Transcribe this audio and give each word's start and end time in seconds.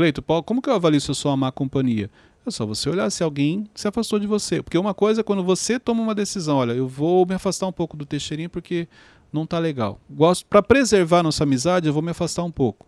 Cleito, 0.00 0.22
Paulo, 0.22 0.42
como 0.42 0.62
que 0.62 0.70
eu 0.70 0.72
avalio 0.72 0.98
se 0.98 1.10
eu 1.10 1.14
sou 1.14 1.30
uma 1.30 1.36
má 1.36 1.52
companhia? 1.52 2.10
É 2.46 2.50
só 2.50 2.64
você 2.64 2.88
olhar 2.88 3.10
se 3.10 3.22
alguém 3.22 3.68
se 3.74 3.86
afastou 3.86 4.18
de 4.18 4.26
você. 4.26 4.62
Porque 4.62 4.78
uma 4.78 4.94
coisa 4.94 5.20
é 5.20 5.22
quando 5.22 5.44
você 5.44 5.78
toma 5.78 6.00
uma 6.02 6.14
decisão, 6.14 6.56
olha, 6.56 6.72
eu 6.72 6.88
vou 6.88 7.26
me 7.26 7.34
afastar 7.34 7.66
um 7.66 7.72
pouco 7.72 7.98
do 7.98 8.06
Teixeirinho 8.06 8.48
porque 8.48 8.88
não 9.30 9.44
tá 9.44 9.58
legal. 9.58 10.00
Gosto 10.08 10.46
para 10.46 10.62
preservar 10.62 11.22
nossa 11.22 11.44
amizade, 11.44 11.86
eu 11.86 11.92
vou 11.92 12.00
me 12.00 12.12
afastar 12.12 12.42
um 12.42 12.50
pouco. 12.50 12.86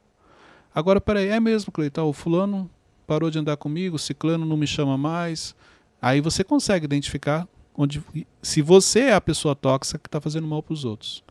Agora, 0.75 1.03
peraí, 1.03 1.29
é 1.29 1.38
mesmo, 1.38 1.71
Cleiton, 1.71 2.09
o 2.09 2.14
fulano 2.14 2.71
parou 3.07 3.31
de 3.31 3.39
andar 3.39 3.59
comigo, 3.59 3.97
o 3.97 3.99
ciclano 3.99 4.47
não 4.47 4.57
me 4.57 4.67
chama 4.67 4.97
mais. 4.97 5.55
Aí 6.01 6.23
você 6.23 6.43
consegue 6.43 6.87
identificar 6.87 7.47
onde 7.77 8.03
se 8.41 8.63
você 8.63 9.01
é 9.01 9.13
a 9.13 9.21
pessoa 9.21 9.55
tóxica 9.55 9.99
que 9.99 10.09
está 10.09 10.19
fazendo 10.19 10.47
mal 10.47 10.63
para 10.63 10.73
os 10.73 10.87
outros. 10.87 11.23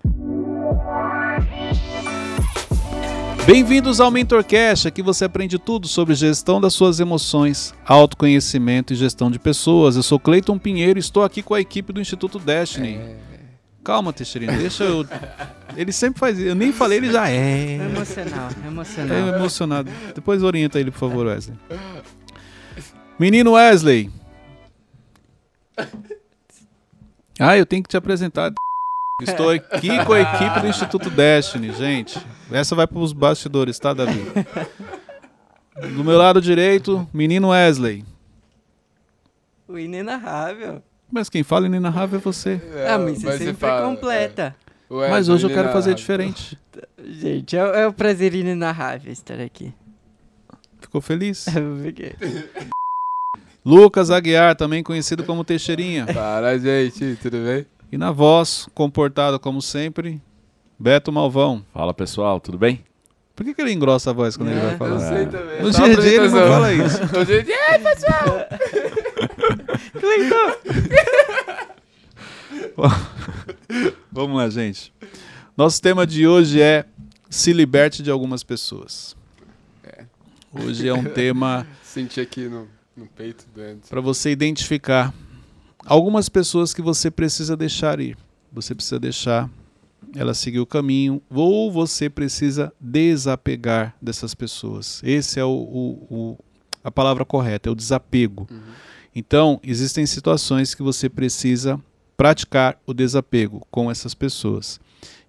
Bem-vindos 3.45 3.99
ao 3.99 4.11
MentorCast, 4.11 4.87
aqui 4.87 5.01
você 5.01 5.25
aprende 5.25 5.57
tudo 5.57 5.87
sobre 5.87 6.13
gestão 6.13 6.61
das 6.61 6.73
suas 6.73 6.99
emoções, 6.99 7.73
autoconhecimento 7.85 8.93
e 8.93 8.95
gestão 8.95 9.31
de 9.31 9.39
pessoas. 9.39 9.95
Eu 9.95 10.03
sou 10.03 10.20
Cleiton 10.20 10.59
Pinheiro 10.59 10.99
e 10.99 11.02
estou 11.02 11.23
aqui 11.23 11.41
com 11.41 11.55
a 11.55 11.59
equipe 11.59 11.91
do 11.91 11.99
Instituto 11.99 12.38
Destiny. 12.38 12.95
É... 12.95 13.17
Calma, 13.83 14.13
Teixeirinho, 14.13 14.55
deixa 14.57 14.83
eu. 14.83 15.05
Ele 15.75 15.91
sempre 15.91 16.19
faz 16.19 16.38
isso. 16.38 16.47
Eu 16.47 16.55
nem 16.55 16.71
falei, 16.71 16.99
ele 16.99 17.11
já 17.11 17.30
é. 17.30 17.77
É 17.77 17.85
emocional, 17.85 18.49
é 18.63 18.67
emocional. 18.67 19.17
É 19.17 19.35
emocionado. 19.35 19.91
Depois 20.13 20.44
orienta 20.44 20.80
ele, 20.80 20.91
por 20.91 20.99
favor, 20.99 21.25
Wesley. 21.27 21.58
Menino 23.17 23.53
Wesley. 23.53 24.09
Ah, 27.44 27.58
eu 27.58 27.66
tenho 27.66 27.81
que 27.81 27.89
te 27.89 27.97
apresentar. 27.97 28.53
Estou 29.21 29.49
aqui 29.49 30.03
com 30.05 30.13
a 30.13 30.21
equipe 30.21 30.59
do 30.59 30.67
Instituto 30.67 31.09
Destiny, 31.09 31.71
gente. 31.73 32.20
Essa 32.52 32.75
vai 32.75 32.88
para 32.88 32.99
os 32.99 33.13
bastidores, 33.13 33.77
tá, 33.77 33.94
Davi? 33.94 34.23
Do 35.95 36.03
meu 36.03 36.17
lado 36.17 36.41
direito, 36.41 37.07
menino 37.13 37.49
Wesley. 37.49 38.03
O 39.67 39.77
inenarrável. 39.77 40.81
Mas 41.11 41.30
quem 41.30 41.44
fala 41.44 41.66
inenarrável 41.66 42.19
é 42.19 42.22
você. 42.22 42.61
É, 42.73 42.89
ah, 42.89 42.97
mas 42.97 43.19
você 43.19 43.27
mas 43.27 43.38
sempre 43.38 43.53
fala, 43.53 43.88
completa. 43.88 44.55
É. 44.89 45.09
Mas 45.09 45.30
hoje 45.30 45.45
eu 45.45 45.49
quero 45.49 45.72
fazer 45.72 45.94
diferente. 45.94 46.58
Gente, 47.03 47.55
é, 47.55 47.81
é 47.81 47.88
o 47.88 47.94
prazer 47.94 48.33
inenarrável 48.33 49.11
estar 49.11 49.39
aqui. 49.39 49.73
Ficou 50.80 50.99
feliz? 50.99 51.45
Fiquei. 51.83 52.16
Lucas 53.64 54.09
Aguiar, 54.09 54.55
também 54.55 54.81
conhecido 54.83 55.23
como 55.23 55.44
Teixeirinha. 55.44 56.05
Para, 56.05 56.58
gente, 56.58 57.17
tudo 57.22 57.38
bem? 57.38 57.66
E 57.92 57.97
na 57.97 58.11
voz, 58.11 58.70
comportado 58.73 59.38
como 59.38 59.61
sempre, 59.61 60.22
Beto 60.80 61.11
Malvão. 61.11 61.66
Fala 61.73 61.94
pessoal, 61.94 62.39
tudo 62.39 62.58
bem? 62.58 62.86
Por 63.36 63.45
que, 63.45 63.53
que 63.53 63.61
ele 63.61 63.73
engrossa 63.73 64.11
a 64.11 64.14
voz 64.14 64.38
quando 64.38 64.50
é, 64.50 64.53
ele 64.53 64.61
vai 64.61 64.78
falar? 64.78 64.94
Eu 64.94 65.00
sei 65.00 65.25
também. 65.25 65.61
No 65.61 65.72
dia 65.72 65.86
a 65.86 65.95
dia 65.95 66.16
ele 66.16 66.30
não 66.30 66.48
fala 66.48 66.73
isso. 66.73 67.00
No 67.17 67.25
dia 67.25 67.39
a 67.39 67.44
dia, 67.44 67.73
Ei, 67.73 67.80
pessoal! 67.80 68.48
Vamos 74.11 74.38
lá, 74.38 74.50
gente. 74.50 74.94
Nosso 75.58 75.81
tema 75.81 76.08
de 76.08 76.26
hoje 76.26 76.61
é 76.61 76.86
se 77.30 77.52
liberte 77.52 78.02
de 78.02 78.09
algumas 78.09 78.42
pessoas. 78.42 79.17
É. 79.83 80.05
Hoje 80.53 80.88
é 80.88 80.94
um 80.94 81.03
tema. 81.03 81.67
Senti 81.83 82.22
aqui 82.22 82.48
no, 82.48 82.70
no 82.95 83.05
peito 83.08 83.45
dentro. 83.53 83.89
Para 83.89 84.00
você 84.00 84.31
identificar 84.31 85.14
algumas 85.85 86.29
pessoas 86.29 86.73
que 86.73 86.81
você 86.81 87.09
precisa 87.09 87.55
deixar 87.55 87.99
ir. 87.99 88.17
Você 88.51 88.75
precisa 88.75 88.99
deixar 88.99 89.49
ela 90.15 90.33
seguir 90.33 90.59
o 90.59 90.65
caminho, 90.65 91.21
ou 91.29 91.71
você 91.71 92.09
precisa 92.09 92.73
desapegar 92.79 93.95
dessas 94.02 94.33
pessoas. 94.33 95.02
Esse 95.03 95.39
é 95.39 95.45
o, 95.45 95.49
o, 95.49 96.07
o 96.09 96.37
a 96.83 96.91
palavra 96.91 97.23
correta, 97.23 97.69
é 97.69 97.71
o 97.71 97.75
desapego. 97.75 98.47
Uhum. 98.49 98.59
Então, 99.15 99.59
existem 99.63 100.05
situações 100.05 100.73
que 100.73 100.81
você 100.81 101.07
precisa 101.07 101.79
praticar 102.17 102.77
o 102.85 102.93
desapego 102.93 103.65
com 103.69 103.89
essas 103.89 104.14
pessoas. 104.14 104.80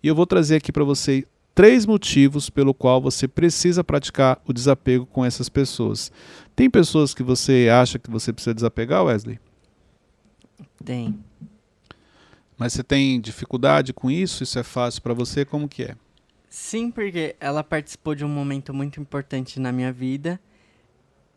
E 0.02 0.08
eu 0.08 0.14
vou 0.14 0.26
trazer 0.26 0.56
aqui 0.56 0.72
para 0.72 0.84
você 0.84 1.26
três 1.54 1.84
motivos 1.84 2.48
pelo 2.48 2.72
qual 2.72 3.00
você 3.00 3.28
precisa 3.28 3.84
praticar 3.84 4.40
o 4.46 4.52
desapego 4.52 5.06
com 5.06 5.24
essas 5.24 5.48
pessoas. 5.48 6.10
Tem 6.56 6.70
pessoas 6.70 7.14
que 7.14 7.22
você 7.22 7.68
acha 7.70 7.98
que 7.98 8.10
você 8.10 8.32
precisa 8.32 8.54
desapegar, 8.54 9.04
Wesley? 9.04 9.38
Tem. 10.84 11.18
Mas 12.56 12.72
você 12.72 12.82
tem 12.82 13.20
dificuldade 13.20 13.92
com 13.92 14.10
isso? 14.10 14.42
Isso 14.42 14.58
é 14.58 14.62
fácil 14.62 15.02
para 15.02 15.14
você? 15.14 15.44
Como 15.44 15.68
que 15.68 15.84
é? 15.84 15.96
Sim, 16.48 16.90
porque 16.90 17.34
ela 17.40 17.64
participou 17.64 18.14
de 18.14 18.24
um 18.24 18.28
momento 18.28 18.74
muito 18.74 19.00
importante 19.00 19.58
na 19.58 19.72
minha 19.72 19.92
vida. 19.92 20.38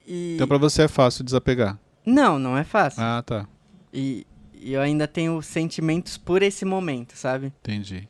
E... 0.05 0.35
Então 0.35 0.47
para 0.47 0.57
você 0.57 0.83
é 0.83 0.87
fácil 0.87 1.23
desapegar? 1.23 1.79
Não, 2.05 2.37
não 2.37 2.57
é 2.57 2.63
fácil. 2.63 3.01
Ah, 3.01 3.23
tá. 3.25 3.47
E, 3.93 4.27
e 4.53 4.73
eu 4.73 4.81
ainda 4.81 5.07
tenho 5.07 5.41
sentimentos 5.41 6.17
por 6.17 6.43
esse 6.43 6.65
momento, 6.65 7.15
sabe? 7.15 7.47
Entendi. 7.61 8.07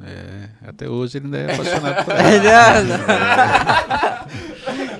É, 0.00 0.48
até 0.68 0.88
hoje 0.88 1.18
ele 1.18 1.26
ainda 1.26 1.38
é 1.38 1.54
apaixonado 1.54 2.04
por 2.04 2.14
ela. 2.14 2.82
não, 2.82 2.98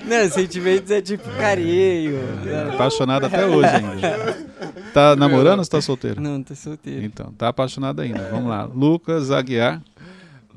não. 0.07 0.17
não, 0.23 0.29
sentimentos 0.29 0.91
é 0.91 1.01
tipo 1.01 1.29
carinho. 1.31 2.17
É, 2.47 2.73
apaixonado 2.73 3.25
até 3.25 3.45
hoje 3.45 3.67
ainda. 3.67 4.47
Tá 4.93 5.15
namorando 5.15 5.59
ou 5.59 5.63
está 5.63 5.79
solteiro? 5.81 6.19
Não, 6.19 6.41
tá 6.41 6.55
solteiro. 6.55 7.05
Então, 7.05 7.31
tá 7.33 7.49
apaixonado 7.49 8.01
ainda. 8.01 8.27
Vamos 8.29 8.49
lá. 8.49 8.63
Lucas 8.63 9.29
Aguiar. 9.29 9.81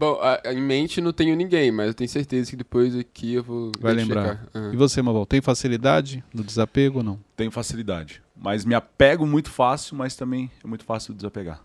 Bom, 0.01 0.19
a, 0.23 0.41
em 0.51 0.63
mente 0.63 0.99
não 0.99 1.13
tenho 1.13 1.37
ninguém, 1.37 1.71
mas 1.71 1.89
eu 1.89 1.95
tenho 1.95 2.09
certeza 2.09 2.49
que 2.49 2.57
depois 2.57 2.97
aqui 2.97 3.35
eu 3.35 3.43
vou. 3.43 3.71
Vai 3.79 3.93
lembrar. 3.93 4.47
Uhum. 4.55 4.73
E 4.73 4.77
você, 4.77 5.03
Mabel, 5.03 5.27
tem 5.27 5.43
facilidade 5.43 6.25
no 6.33 6.43
desapego 6.43 6.99
ou 6.99 7.05
não? 7.05 7.21
Tenho 7.37 7.51
facilidade. 7.51 8.23
Mas 8.35 8.65
me 8.65 8.75
apego 8.75 9.27
muito 9.27 9.51
fácil, 9.51 9.95
mas 9.95 10.17
também 10.17 10.51
é 10.65 10.67
muito 10.67 10.85
fácil 10.85 11.13
desapegar. 11.13 11.61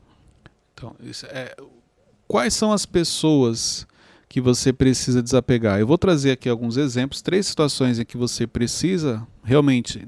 Então, 0.74 0.94
isso 1.00 1.25
é, 1.28 1.56
quais 2.28 2.53
são 2.53 2.72
as 2.72 2.86
pessoas 2.86 3.88
que 4.28 4.41
você 4.41 4.74
precisa 4.74 5.22
desapegar? 5.22 5.80
Eu 5.80 5.88
vou 5.88 5.97
trazer 5.97 6.31
aqui 6.31 6.50
alguns 6.50 6.78
exemplos, 6.78 7.22
três 7.22 7.46
situações 7.46 8.00
em 8.00 8.06
que 8.06 8.18
você 8.18 8.46
precisa 8.46 9.25
realmente 9.44 10.06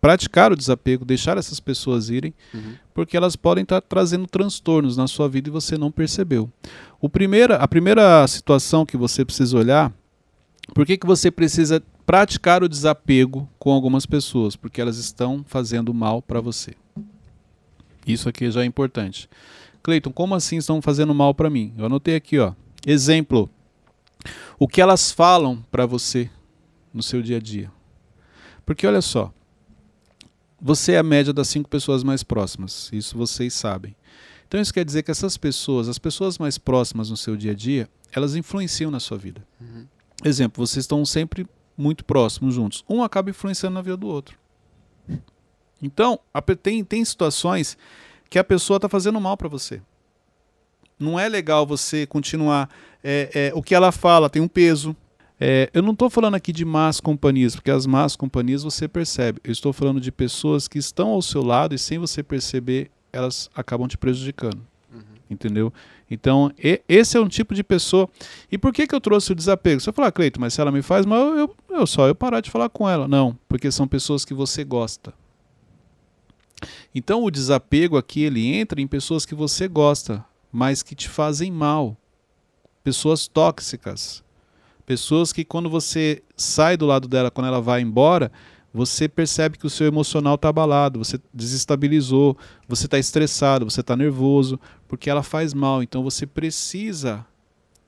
praticar 0.00 0.52
o 0.52 0.56
desapego, 0.56 1.04
deixar 1.04 1.38
essas 1.38 1.60
pessoas 1.60 2.10
irem, 2.10 2.34
uhum. 2.52 2.74
porque 2.92 3.16
elas 3.16 3.36
podem 3.36 3.62
estar 3.62 3.80
trazendo 3.80 4.26
transtornos 4.26 4.96
na 4.96 5.06
sua 5.06 5.28
vida 5.28 5.48
e 5.48 5.52
você 5.52 5.78
não 5.78 5.90
percebeu. 5.90 6.50
O 7.00 7.08
primeira, 7.08 7.56
a 7.56 7.68
primeira 7.68 8.26
situação 8.26 8.84
que 8.84 8.96
você 8.96 9.24
precisa 9.24 9.56
olhar, 9.56 9.92
por 10.72 10.84
que, 10.84 10.96
que 10.96 11.06
você 11.06 11.30
precisa 11.30 11.82
praticar 12.06 12.62
o 12.62 12.68
desapego 12.68 13.48
com 13.58 13.72
algumas 13.72 14.06
pessoas? 14.06 14.56
Porque 14.56 14.80
elas 14.80 14.98
estão 14.98 15.44
fazendo 15.46 15.92
mal 15.92 16.20
para 16.20 16.40
você. 16.40 16.74
Isso 18.06 18.28
aqui 18.28 18.50
já 18.50 18.62
é 18.62 18.64
importante. 18.64 19.28
Cleiton, 19.84 20.10
como 20.10 20.34
assim 20.34 20.56
estão 20.56 20.80
fazendo 20.80 21.14
mal 21.14 21.34
para 21.34 21.50
mim? 21.50 21.74
Eu 21.76 21.84
anotei 21.84 22.16
aqui, 22.16 22.38
ó. 22.38 22.54
Exemplo. 22.86 23.50
O 24.58 24.66
que 24.66 24.80
elas 24.80 25.12
falam 25.12 25.62
para 25.70 25.84
você 25.84 26.30
no 26.92 27.02
seu 27.02 27.20
dia 27.20 27.36
a 27.36 27.40
dia. 27.40 27.70
Porque 28.64 28.86
olha 28.86 29.02
só, 29.02 29.30
você 30.58 30.92
é 30.92 30.98
a 30.98 31.02
média 31.02 31.34
das 31.34 31.48
cinco 31.48 31.68
pessoas 31.68 32.02
mais 32.02 32.22
próximas. 32.22 32.88
Isso 32.94 33.18
vocês 33.18 33.52
sabem. 33.52 33.94
Então 34.48 34.58
isso 34.58 34.72
quer 34.72 34.86
dizer 34.86 35.02
que 35.02 35.10
essas 35.10 35.36
pessoas, 35.36 35.86
as 35.86 35.98
pessoas 35.98 36.38
mais 36.38 36.56
próximas 36.56 37.10
no 37.10 37.16
seu 37.16 37.36
dia 37.36 37.52
a 37.52 37.54
dia, 37.54 37.86
elas 38.10 38.34
influenciam 38.34 38.90
na 38.90 38.98
sua 38.98 39.18
vida. 39.18 39.46
Uhum. 39.60 39.86
Exemplo, 40.24 40.66
vocês 40.66 40.84
estão 40.84 41.04
sempre 41.04 41.46
muito 41.76 42.06
próximos 42.06 42.54
juntos. 42.54 42.82
Um 42.88 43.02
acaba 43.02 43.28
influenciando 43.28 43.74
na 43.74 43.82
vida 43.82 43.98
do 43.98 44.06
outro. 44.06 44.38
Então, 45.82 46.18
tem, 46.62 46.82
tem 46.82 47.04
situações 47.04 47.76
que 48.28 48.38
a 48.38 48.44
pessoa 48.44 48.76
está 48.76 48.88
fazendo 48.88 49.20
mal 49.20 49.36
para 49.36 49.48
você. 49.48 49.80
Não 50.98 51.18
é 51.18 51.28
legal 51.28 51.66
você 51.66 52.06
continuar. 52.06 52.68
É, 53.02 53.30
é, 53.34 53.52
o 53.54 53.62
que 53.62 53.74
ela 53.74 53.92
fala 53.92 54.30
tem 54.30 54.40
um 54.40 54.48
peso. 54.48 54.96
É, 55.40 55.68
eu 55.74 55.82
não 55.82 55.92
estou 55.92 56.08
falando 56.08 56.36
aqui 56.36 56.52
de 56.52 56.64
más 56.64 57.00
companhias, 57.00 57.54
porque 57.54 57.70
as 57.70 57.86
más 57.86 58.16
companhias 58.16 58.62
você 58.62 58.86
percebe. 58.86 59.40
Eu 59.44 59.52
estou 59.52 59.72
falando 59.72 60.00
de 60.00 60.12
pessoas 60.12 60.68
que 60.68 60.78
estão 60.78 61.08
ao 61.08 61.20
seu 61.20 61.42
lado 61.42 61.74
e 61.74 61.78
sem 61.78 61.98
você 61.98 62.22
perceber, 62.22 62.90
elas 63.12 63.50
acabam 63.54 63.88
te 63.88 63.98
prejudicando. 63.98 64.60
Uhum. 64.92 65.00
Entendeu? 65.28 65.72
Então, 66.10 66.52
e, 66.62 66.80
esse 66.88 67.16
é 67.16 67.20
um 67.20 67.28
tipo 67.28 67.54
de 67.54 67.64
pessoa. 67.64 68.08
E 68.50 68.56
por 68.56 68.72
que, 68.72 68.86
que 68.86 68.94
eu 68.94 69.00
trouxe 69.00 69.32
o 69.32 69.34
desapego? 69.34 69.80
Você 69.80 69.92
falar, 69.92 70.12
Cleito, 70.12 70.40
mas 70.40 70.54
se 70.54 70.60
ela 70.60 70.70
me 70.70 70.82
faz 70.82 71.04
mal, 71.04 71.34
eu, 71.34 71.54
eu 71.70 71.86
só 71.86 72.06
eu 72.06 72.14
parar 72.14 72.40
de 72.40 72.50
falar 72.50 72.68
com 72.68 72.88
ela. 72.88 73.08
Não, 73.08 73.36
porque 73.48 73.70
são 73.72 73.88
pessoas 73.88 74.24
que 74.24 74.32
você 74.32 74.62
gosta. 74.62 75.12
Então 76.94 77.22
o 77.24 77.30
desapego 77.30 77.96
aqui 77.96 78.22
ele 78.22 78.46
entra 78.54 78.80
em 78.80 78.86
pessoas 78.86 79.26
que 79.26 79.34
você 79.34 79.68
gosta, 79.68 80.24
mas 80.52 80.82
que 80.82 80.94
te 80.94 81.08
fazem 81.08 81.50
mal. 81.50 81.96
Pessoas 82.82 83.26
tóxicas. 83.26 84.22
Pessoas 84.86 85.32
que 85.32 85.44
quando 85.44 85.70
você 85.70 86.22
sai 86.36 86.76
do 86.76 86.86
lado 86.86 87.08
dela, 87.08 87.30
quando 87.30 87.46
ela 87.46 87.60
vai 87.60 87.80
embora, 87.80 88.30
você 88.72 89.08
percebe 89.08 89.56
que 89.56 89.66
o 89.66 89.70
seu 89.70 89.86
emocional 89.86 90.34
está 90.34 90.48
abalado, 90.48 90.98
você 90.98 91.18
desestabilizou, 91.32 92.36
você 92.68 92.86
está 92.86 92.98
estressado, 92.98 93.64
você 93.64 93.80
está 93.80 93.96
nervoso, 93.96 94.58
porque 94.88 95.08
ela 95.08 95.22
faz 95.22 95.54
mal. 95.54 95.82
Então 95.82 96.02
você 96.02 96.26
precisa 96.26 97.24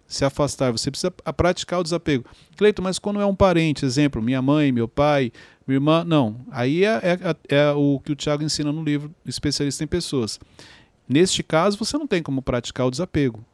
se 0.06 0.24
afastar, 0.24 0.70
você 0.70 0.90
precisa 0.90 1.10
praticar 1.10 1.80
o 1.80 1.82
desapego. 1.82 2.24
Cleito, 2.56 2.80
mas 2.80 2.98
quando 2.98 3.20
é 3.20 3.26
um 3.26 3.34
parente, 3.34 3.84
exemplo, 3.84 4.22
minha 4.22 4.40
mãe, 4.40 4.70
meu 4.70 4.86
pai, 4.86 5.32
minha 5.66 5.76
irmã, 5.76 6.04
não. 6.04 6.36
Aí 6.50 6.84
é, 6.84 7.00
é- 7.48 7.56
é 7.56 7.72
o 7.72 8.00
que 8.00 8.12
o 8.12 8.16
Tiago 8.16 8.42
ensina 8.42 8.70
no 8.72 8.82
livro 8.84 9.12
Especialista 9.24 9.82
em 9.82 9.86
Pessoas. 9.86 10.38
Neste 11.08 11.42
caso, 11.42 11.76
você 11.78 11.96
não 11.98 12.06
tem 12.06 12.22
como 12.22 12.42
praticar 12.42 12.86
o 12.86 12.90
desapego. 12.90 13.44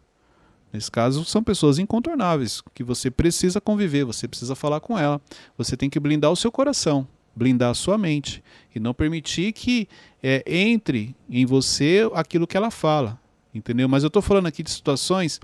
Nesse 0.72 0.90
caso, 0.90 1.24
são 1.24 1.42
pessoas 1.42 1.78
incontornáveis, 1.78 2.62
que 2.74 2.82
você 2.82 3.10
precisa 3.10 3.60
conviver, 3.60 4.04
você 4.04 4.26
precisa 4.26 4.54
falar 4.54 4.80
com 4.80 4.98
ela. 4.98 5.20
Você 5.58 5.76
tem 5.76 5.90
que 5.90 6.00
blindar 6.00 6.30
o 6.30 6.36
seu 6.36 6.50
coração, 6.50 7.06
blindar 7.36 7.70
a 7.70 7.74
sua 7.74 7.98
mente 7.98 8.42
e 8.74 8.80
não 8.80 8.94
permitir 8.94 9.52
que 9.52 9.86
é, 10.22 10.42
entre 10.46 11.14
em 11.28 11.44
você 11.44 12.08
aquilo 12.14 12.46
que 12.46 12.56
ela 12.56 12.70
fala, 12.70 13.20
entendeu? 13.54 13.86
Mas 13.86 14.02
eu 14.02 14.06
estou 14.06 14.22
falando 14.22 14.46
aqui 14.46 14.62
de 14.62 14.70
situações 14.70 15.38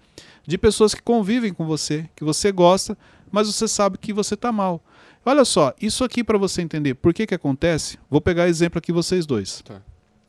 de 0.46 0.56
pessoas 0.56 0.94
que 0.94 1.02
convivem 1.02 1.52
com 1.52 1.66
você, 1.66 2.08
que 2.16 2.24
você 2.24 2.50
gosta, 2.50 2.96
mas 3.30 3.46
você 3.48 3.68
sabe 3.68 3.98
que 3.98 4.14
você 4.14 4.32
está 4.32 4.50
mal. 4.50 4.82
Olha 5.28 5.44
só, 5.44 5.74
isso 5.78 6.04
aqui 6.04 6.24
para 6.24 6.38
você 6.38 6.62
entender 6.62 6.94
por 6.94 7.12
que 7.12 7.26
que 7.26 7.34
acontece, 7.34 7.98
vou 8.08 8.18
pegar 8.18 8.48
exemplo 8.48 8.78
aqui 8.78 8.90
vocês 8.90 9.26
dois. 9.26 9.60
Tá. 9.60 9.82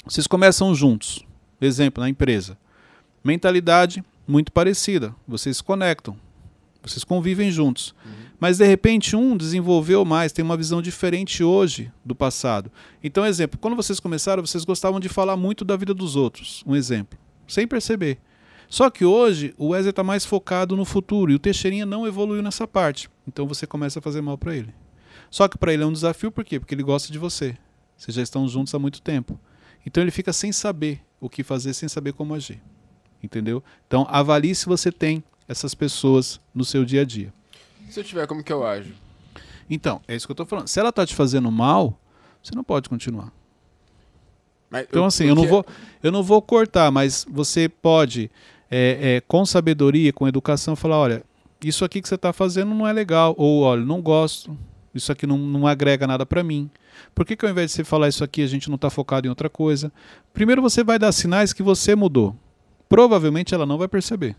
Vocês 0.04 0.28
começam 0.28 0.76
juntos, 0.76 1.26
exemplo, 1.62 2.04
na 2.04 2.10
empresa. 2.10 2.58
Mentalidade 3.24 4.04
muito 4.28 4.52
parecida, 4.52 5.16
vocês 5.26 5.56
se 5.56 5.64
conectam, 5.64 6.18
vocês 6.84 7.06
convivem 7.06 7.50
juntos. 7.50 7.96
Mas 8.42 8.58
de 8.58 8.68
repente 8.68 9.16
um 9.16 9.38
desenvolveu 9.38 10.04
mais, 10.04 10.34
tem 10.34 10.44
uma 10.44 10.58
visão 10.58 10.82
diferente 10.82 11.46
hoje 11.46 11.90
do 12.04 12.14
passado. 12.14 12.70
Então, 13.02 13.26
exemplo, 13.26 13.58
quando 13.58 13.78
vocês 13.78 14.02
começaram, 14.02 14.46
vocês 14.46 14.66
gostavam 14.66 15.00
de 15.00 15.08
falar 15.08 15.38
muito 15.38 15.64
da 15.64 15.78
vida 15.78 15.94
dos 15.94 16.18
outros. 16.18 16.62
Um 16.68 16.76
exemplo, 16.76 17.18
sem 17.48 17.66
perceber. 17.66 18.18
Só 18.68 18.90
que 18.90 19.06
hoje 19.06 19.54
o 19.58 19.70
Wesley 19.70 19.92
está 19.92 20.04
mais 20.04 20.26
focado 20.26 20.76
no 20.76 20.84
futuro 20.84 21.32
e 21.32 21.36
o 21.36 21.40
Teixeirinha 21.40 21.86
não 21.86 22.06
evoluiu 22.06 22.44
nessa 22.44 22.68
parte. 22.68 23.10
Então 23.26 23.48
você 23.48 23.66
começa 23.66 24.00
a 24.00 24.02
fazer 24.02 24.20
mal 24.20 24.38
para 24.38 24.58
ele. 24.58 24.74
Só 25.30 25.48
que 25.48 25.58
para 25.58 25.74
ele 25.74 25.84
é 25.84 25.86
um 25.86 25.94
desafio, 25.94 26.32
por 26.32 26.44
quê? 26.44 26.60
Porque 26.60 26.74
ele 26.74 26.84
gosta 26.84 27.12
de 27.12 27.20
você. 27.20 27.58
Vocês 27.98 28.16
já 28.16 28.22
estão 28.22 28.48
juntos 28.48 28.74
há 28.74 28.80
muito 28.80 29.02
tempo. 29.02 29.40
Então 29.86 30.02
ele 30.02 30.12
fica 30.12 30.34
sem 30.34 30.52
saber 30.52 31.02
o 31.20 31.30
que 31.30 31.44
fazer, 31.44 31.74
sem 31.74 31.90
saber 31.90 32.14
como 32.14 32.34
agir. 32.34 32.62
Entendeu? 33.22 33.64
Então 33.88 34.08
avalie 34.10 34.56
se 34.56 34.66
você 34.66 34.92
tem 34.92 35.24
essas 35.48 35.74
pessoas 35.74 36.40
no 36.54 36.64
seu 36.64 36.86
dia 36.86 37.02
a 37.02 37.06
dia. 37.06 37.34
Se 37.90 38.00
eu 38.00 38.04
tiver, 38.04 38.28
como 38.28 38.44
que 38.44 38.54
eu 38.54 38.66
ajo? 38.66 38.94
Então, 39.70 40.02
é 40.08 40.16
isso 40.16 40.28
que 40.28 40.32
eu 40.32 40.36
tô 40.36 40.46
falando. 40.46 40.68
Se 40.68 40.80
ela 40.80 40.92
tá 40.92 41.06
te 41.06 41.16
fazendo 41.16 41.52
mal, 41.52 42.00
você 42.42 42.56
não 42.56 42.64
pode 42.64 42.88
continuar. 42.88 43.32
Mas 44.70 44.86
Então, 44.90 45.06
assim, 45.06 45.26
eu 45.26 45.36
não, 45.36 45.46
vou, 45.46 45.66
eu 46.02 46.12
não 46.12 46.24
vou 46.24 46.42
cortar, 46.42 46.92
mas 46.92 47.26
você 47.30 47.68
pode, 47.68 48.30
é, 48.70 49.16
é, 49.16 49.22
com 49.22 49.46
sabedoria, 49.46 50.14
com 50.14 50.28
educação, 50.28 50.76
falar: 50.76 50.98
olha, 50.98 51.24
isso 51.64 51.84
aqui 51.84 52.02
que 52.02 52.08
você 52.08 52.16
está 52.16 52.32
fazendo 52.32 52.74
não 52.74 52.88
é 52.88 52.94
legal. 52.94 53.34
Ou, 53.38 53.62
olha, 53.62 53.84
não 53.84 54.02
gosto. 54.02 54.58
Isso 55.00 55.12
aqui 55.12 55.26
não, 55.26 55.38
não 55.38 55.66
agrega 55.66 56.06
nada 56.06 56.26
para 56.26 56.44
mim. 56.44 56.70
Por 57.16 57.26
que, 57.26 57.36
que 57.36 57.46
ao 57.46 57.52
invés 57.52 57.72
de 57.72 57.78
você 57.78 57.84
falar 57.84 58.08
isso 58.08 58.24
aqui, 58.24 58.42
a 58.42 58.48
gente 58.48 58.70
não 58.70 58.76
está 58.76 58.90
focado 58.90 59.28
em 59.28 59.30
outra 59.30 59.50
coisa? 59.50 59.92
Primeiro 60.34 60.62
você 60.62 60.84
vai 60.84 61.00
dar 61.00 61.12
sinais 61.12 61.54
que 61.54 61.64
você 61.64 61.96
mudou. 61.96 62.36
Provavelmente 62.88 63.54
ela 63.54 63.66
não 63.66 63.78
vai 63.78 63.88
perceber. 63.88 64.36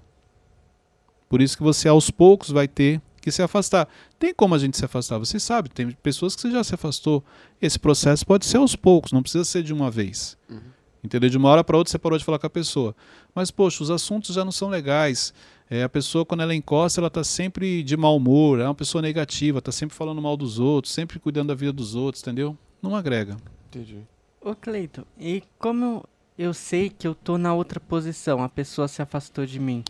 Por 1.29 1.41
isso 1.41 1.57
que 1.57 1.63
você 1.63 1.89
aos 1.89 2.11
poucos 2.11 2.51
vai 2.51 2.67
ter 2.67 3.01
que 3.21 3.31
se 3.31 3.43
afastar. 3.43 3.89
Tem 4.19 4.35
como 4.35 4.55
a 4.55 4.59
gente 4.59 4.77
se 4.77 4.85
afastar, 4.85 5.19
você 5.19 5.39
sabe. 5.39 5.69
Tem 5.69 5.91
pessoas 6.03 6.35
que 6.35 6.43
você 6.43 6.51
já 6.51 6.65
se 6.65 6.75
afastou. 6.75 7.23
Esse 7.61 7.79
processo 7.79 8.27
pode 8.27 8.47
ser 8.47 8.57
aos 8.57 8.75
poucos, 8.75 9.13
não 9.13 9.23
precisa 9.23 9.45
ser 9.45 9.63
de 9.63 9.73
uma 9.73 9.91
vez. 9.91 10.37
Uhum. 10.49 10.61
Entendeu? 11.03 11.31
De 11.31 11.37
uma 11.37 11.49
hora 11.49 11.65
para 11.65 11.77
outra 11.77 11.91
você 11.91 11.99
parou 11.99 12.19
de 12.19 12.25
falar 12.25 12.39
com 12.39 12.47
a 12.47 12.51
pessoa. 12.51 12.95
Mas, 13.35 13.51
poxa, 13.51 13.83
os 13.83 13.91
assuntos 13.91 14.35
já 14.35 14.45
não 14.45 14.53
são 14.53 14.69
legais. 14.69 15.33
É, 15.71 15.85
a 15.85 15.89
pessoa, 15.89 16.27
quando 16.27 16.41
ela 16.41 16.53
encosta, 16.53 17.01
ela 17.01 17.07
está 17.07 17.23
sempre 17.23 17.85
de 17.85 17.97
mau 17.97 18.17
humor, 18.17 18.59
é 18.59 18.65
uma 18.65 18.75
pessoa 18.75 19.01
negativa, 19.01 19.61
está 19.61 19.71
sempre 19.71 19.95
falando 19.95 20.21
mal 20.21 20.37
dos 20.37 20.59
outros, 20.59 20.93
sempre 20.93 21.21
cuidando 21.21 21.49
da 21.49 21.55
vida 21.55 21.73
dos 21.73 21.95
outros, 21.95 22.21
entendeu? 22.21 22.59
Não 22.83 22.97
agrega. 22.97 23.37
Entendi. 23.69 24.01
Ô 24.41 24.53
Cleiton, 24.53 25.05
e 25.17 25.45
como 25.61 26.05
eu, 26.37 26.53
sei 26.53 26.91
que 26.91 27.07
eu 27.07 27.15
tô 27.15 27.39
na 27.39 27.55
outra 27.55 27.79
posição, 27.79 28.43
a 28.43 28.49
pessoa 28.49 28.89
se 28.89 29.01
afastou 29.01 29.47
de 29.47 29.61
mim? 29.61 29.85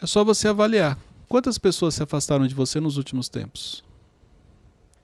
É 0.00 0.06
só 0.06 0.22
você 0.22 0.46
avaliar. 0.46 0.96
Quantas 1.28 1.58
pessoas 1.58 1.96
se 1.96 2.02
afastaram 2.02 2.46
de 2.46 2.54
você 2.54 2.78
nos 2.78 2.96
últimos 2.96 3.28
tempos? 3.28 3.82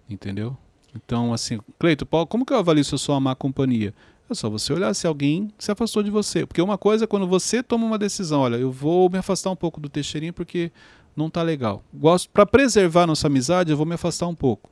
Entendeu? 0.09 0.57
Então, 0.95 1.33
assim, 1.33 1.59
Cleito, 1.81 2.07
como 2.07 2.47
que 2.47 2.53
eu 2.53 2.59
avalio 2.59 2.85
se 2.85 2.95
eu 2.95 2.99
sou 2.99 3.15
uma 3.15 3.21
má 3.21 3.35
companhia? 3.35 3.93
É 4.31 4.35
só 4.35 4.49
você 4.49 4.73
olhar 4.73 4.95
se 4.95 5.07
alguém 5.07 5.53
se 5.59 5.73
afastou 5.73 6.03
de 6.03 6.11
você. 6.11 6.47
Porque 6.47 6.63
uma 6.63 6.79
coisa 6.79 7.05
é 7.05 7.07
quando 7.07 7.27
você 7.27 7.63
toma 7.63 7.85
uma 7.85 7.99
decisão, 7.99 8.41
olha, 8.43 8.57
eu 8.57 8.71
vou 8.71 9.11
me 9.11 9.19
afastar 9.19 9.51
um 9.51 9.57
pouco 9.57 9.81
do 9.81 9.89
Teixeirinho 9.89 10.33
porque 10.33 10.71
não 11.17 11.29
tá 11.29 11.43
legal. 11.43 11.83
Gosto 11.93 12.31
para 12.31 12.47
preservar 12.47 13.07
nossa 13.07 13.27
amizade, 13.27 13.71
eu 13.71 13.77
vou 13.77 13.87
me 13.87 13.95
afastar 13.95 14.29
um 14.29 14.35
pouco. 14.35 14.71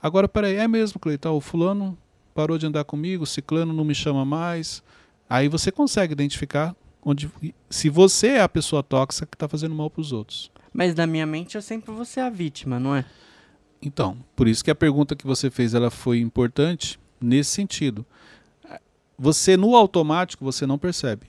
Agora, 0.00 0.28
peraí, 0.28 0.54
é 0.54 0.68
mesmo, 0.68 1.00
Cleiton, 1.00 1.36
o 1.36 1.40
fulano 1.40 1.98
parou 2.32 2.56
de 2.58 2.66
andar 2.66 2.84
comigo, 2.84 3.24
o 3.24 3.26
ciclano 3.26 3.72
não 3.72 3.84
me 3.84 3.94
chama 3.94 4.24
mais. 4.24 4.82
Aí 5.28 5.48
você 5.48 5.72
consegue 5.72 6.12
identificar 6.12 6.76
onde 7.04 7.30
se 7.68 7.88
você 7.88 8.28
é 8.28 8.42
a 8.42 8.48
pessoa 8.48 8.82
tóxica 8.82 9.26
que 9.26 9.34
está 9.34 9.48
fazendo 9.48 9.74
mal 9.74 9.90
para 9.90 10.00
os 10.00 10.12
outros. 10.12 10.50
Mas 10.72 10.94
na 10.94 11.06
minha 11.06 11.26
mente 11.26 11.56
eu 11.56 11.62
sempre 11.62 11.92
vou 11.92 12.04
ser 12.04 12.20
a 12.20 12.30
vítima, 12.30 12.78
não 12.78 12.94
é? 12.94 13.04
Então, 13.82 14.16
por 14.34 14.46
isso 14.46 14.62
que 14.62 14.70
a 14.70 14.74
pergunta 14.74 15.16
que 15.16 15.26
você 15.26 15.50
fez 15.50 15.74
ela 15.74 15.90
foi 15.90 16.20
importante 16.20 17.00
nesse 17.20 17.50
sentido. 17.50 18.04
Você 19.18 19.56
no 19.56 19.74
automático 19.74 20.44
você 20.44 20.66
não 20.66 20.78
percebe. 20.78 21.26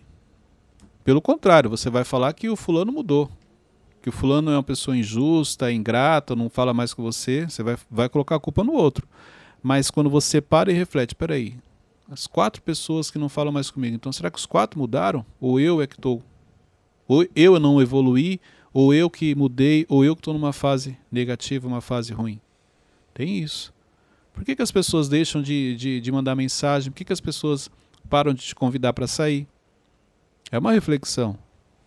Pelo 1.03 1.21
contrário, 1.21 1.69
você 1.69 1.89
vai 1.89 2.03
falar 2.03 2.33
que 2.33 2.49
o 2.49 2.55
fulano 2.55 2.91
mudou, 2.91 3.31
que 4.01 4.09
o 4.09 4.11
fulano 4.11 4.51
é 4.51 4.55
uma 4.55 4.63
pessoa 4.63 4.97
injusta, 4.97 5.71
ingrata, 5.71 6.35
não 6.35 6.49
fala 6.49 6.73
mais 6.73 6.93
com 6.93 7.01
você, 7.01 7.45
você 7.49 7.63
vai, 7.63 7.77
vai 7.89 8.09
colocar 8.09 8.35
a 8.35 8.39
culpa 8.39 8.63
no 8.63 8.73
outro. 8.73 9.07
Mas 9.63 9.89
quando 9.89 10.09
você 10.09 10.41
para 10.41 10.69
e 10.71 10.75
reflete, 10.75 11.15
peraí, 11.15 11.55
as 12.09 12.27
quatro 12.27 12.61
pessoas 12.61 13.09
que 13.09 13.17
não 13.17 13.29
falam 13.29 13.53
mais 13.53 13.71
comigo, 13.71 13.95
então 13.95 14.11
será 14.11 14.29
que 14.29 14.37
os 14.37 14.45
quatro 14.45 14.79
mudaram? 14.79 15.25
Ou 15.39 15.59
eu 15.59 15.81
é 15.81 15.87
que 15.87 15.95
estou, 15.95 16.21
ou 17.07 17.25
eu 17.35 17.59
não 17.59 17.81
evoluí, 17.81 18.39
ou 18.73 18.93
eu 18.93 19.09
que 19.09 19.33
mudei, 19.33 19.85
ou 19.89 20.03
eu 20.03 20.15
que 20.15 20.19
estou 20.19 20.33
numa 20.33 20.53
fase 20.53 20.97
negativa, 21.11 21.67
uma 21.67 21.81
fase 21.81 22.13
ruim. 22.13 22.39
Tem 23.13 23.39
isso. 23.39 23.73
Por 24.37 24.45
que, 24.45 24.55
que 24.55 24.61
as 24.61 24.71
pessoas 24.71 25.09
deixam 25.09 25.41
de, 25.41 25.75
de, 25.75 25.99
de 25.99 26.11
mandar 26.11 26.35
mensagem? 26.35 26.91
Por 26.91 26.97
que, 26.97 27.05
que 27.05 27.11
as 27.11 27.19
pessoas 27.19 27.71
param 28.07 28.35
de 28.35 28.43
te 28.43 28.53
convidar 28.53 28.93
para 28.93 29.07
sair? 29.07 29.47
É 30.51 30.59
uma 30.59 30.71
reflexão. 30.71 31.35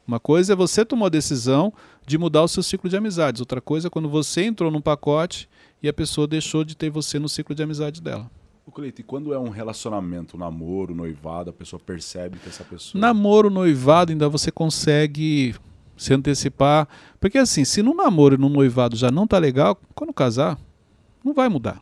Uma 0.04 0.18
coisa 0.18 0.52
é 0.52 0.56
você 0.56 0.84
tomar 0.84 1.06
a 1.06 1.10
decisão 1.10 1.72
de 2.04 2.18
mudar 2.18 2.42
o 2.42 2.48
seu 2.48 2.60
ciclo 2.60 2.90
de 2.90 2.96
amizades. 2.96 3.40
Outra 3.40 3.60
coisa 3.60 3.86
é 3.86 3.90
quando 3.90 4.08
você 4.08 4.42
entrou 4.42 4.68
num 4.68 4.80
pacote 4.80 5.48
e 5.80 5.88
a 5.88 5.92
pessoa 5.92 6.26
deixou 6.26 6.64
de 6.64 6.76
ter 6.76 6.90
você 6.90 7.20
no 7.20 7.28
ciclo 7.28 7.54
de 7.54 7.62
amizade 7.62 8.02
dela. 8.02 8.28
O 8.66 8.72
Cleito, 8.72 9.00
e 9.00 9.04
quando 9.04 9.32
é 9.32 9.38
um 9.38 9.48
relacionamento, 9.48 10.36
um 10.36 10.40
namoro, 10.40 10.92
noivado, 10.92 11.50
a 11.50 11.52
pessoa 11.52 11.78
percebe 11.78 12.36
que 12.40 12.48
essa 12.48 12.64
pessoa. 12.64 13.00
Namoro, 13.00 13.48
noivado, 13.48 14.10
ainda 14.10 14.28
você 14.28 14.50
consegue 14.50 15.54
se 15.96 16.12
antecipar. 16.12 16.88
Porque 17.20 17.38
assim, 17.38 17.64
se 17.64 17.80
no 17.80 17.94
namoro 17.94 18.34
e 18.34 18.38
no 18.38 18.48
noivado 18.48 18.96
já 18.96 19.08
não 19.08 19.24
tá 19.24 19.38
legal, 19.38 19.80
quando 19.94 20.12
casar, 20.12 20.58
não 21.24 21.32
vai 21.32 21.48
mudar. 21.48 21.80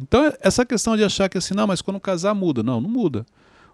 Então, 0.00 0.32
essa 0.40 0.64
questão 0.64 0.96
de 0.96 1.04
achar 1.04 1.28
que 1.28 1.38
assim, 1.38 1.54
não, 1.54 1.66
mas 1.66 1.82
quando 1.82 2.00
casar 2.00 2.34
muda. 2.34 2.62
Não, 2.62 2.80
não 2.80 2.88
muda. 2.88 3.26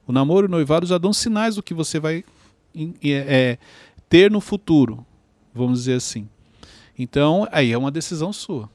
O 0.06 0.12
namoro 0.12 0.46
e 0.46 0.48
o 0.48 0.50
noivado 0.50 0.86
já 0.86 0.98
dão 0.98 1.12
sinais 1.12 1.56
do 1.56 1.62
que 1.62 1.74
você 1.74 2.00
vai 2.00 2.24
é, 2.74 3.10
é, 3.10 3.58
ter 4.08 4.30
no 4.30 4.40
futuro, 4.40 5.04
vamos 5.54 5.80
dizer 5.80 5.94
assim. 5.94 6.28
Então, 6.98 7.46
aí 7.52 7.72
é 7.72 7.78
uma 7.78 7.90
decisão 7.90 8.32
sua. 8.32 8.68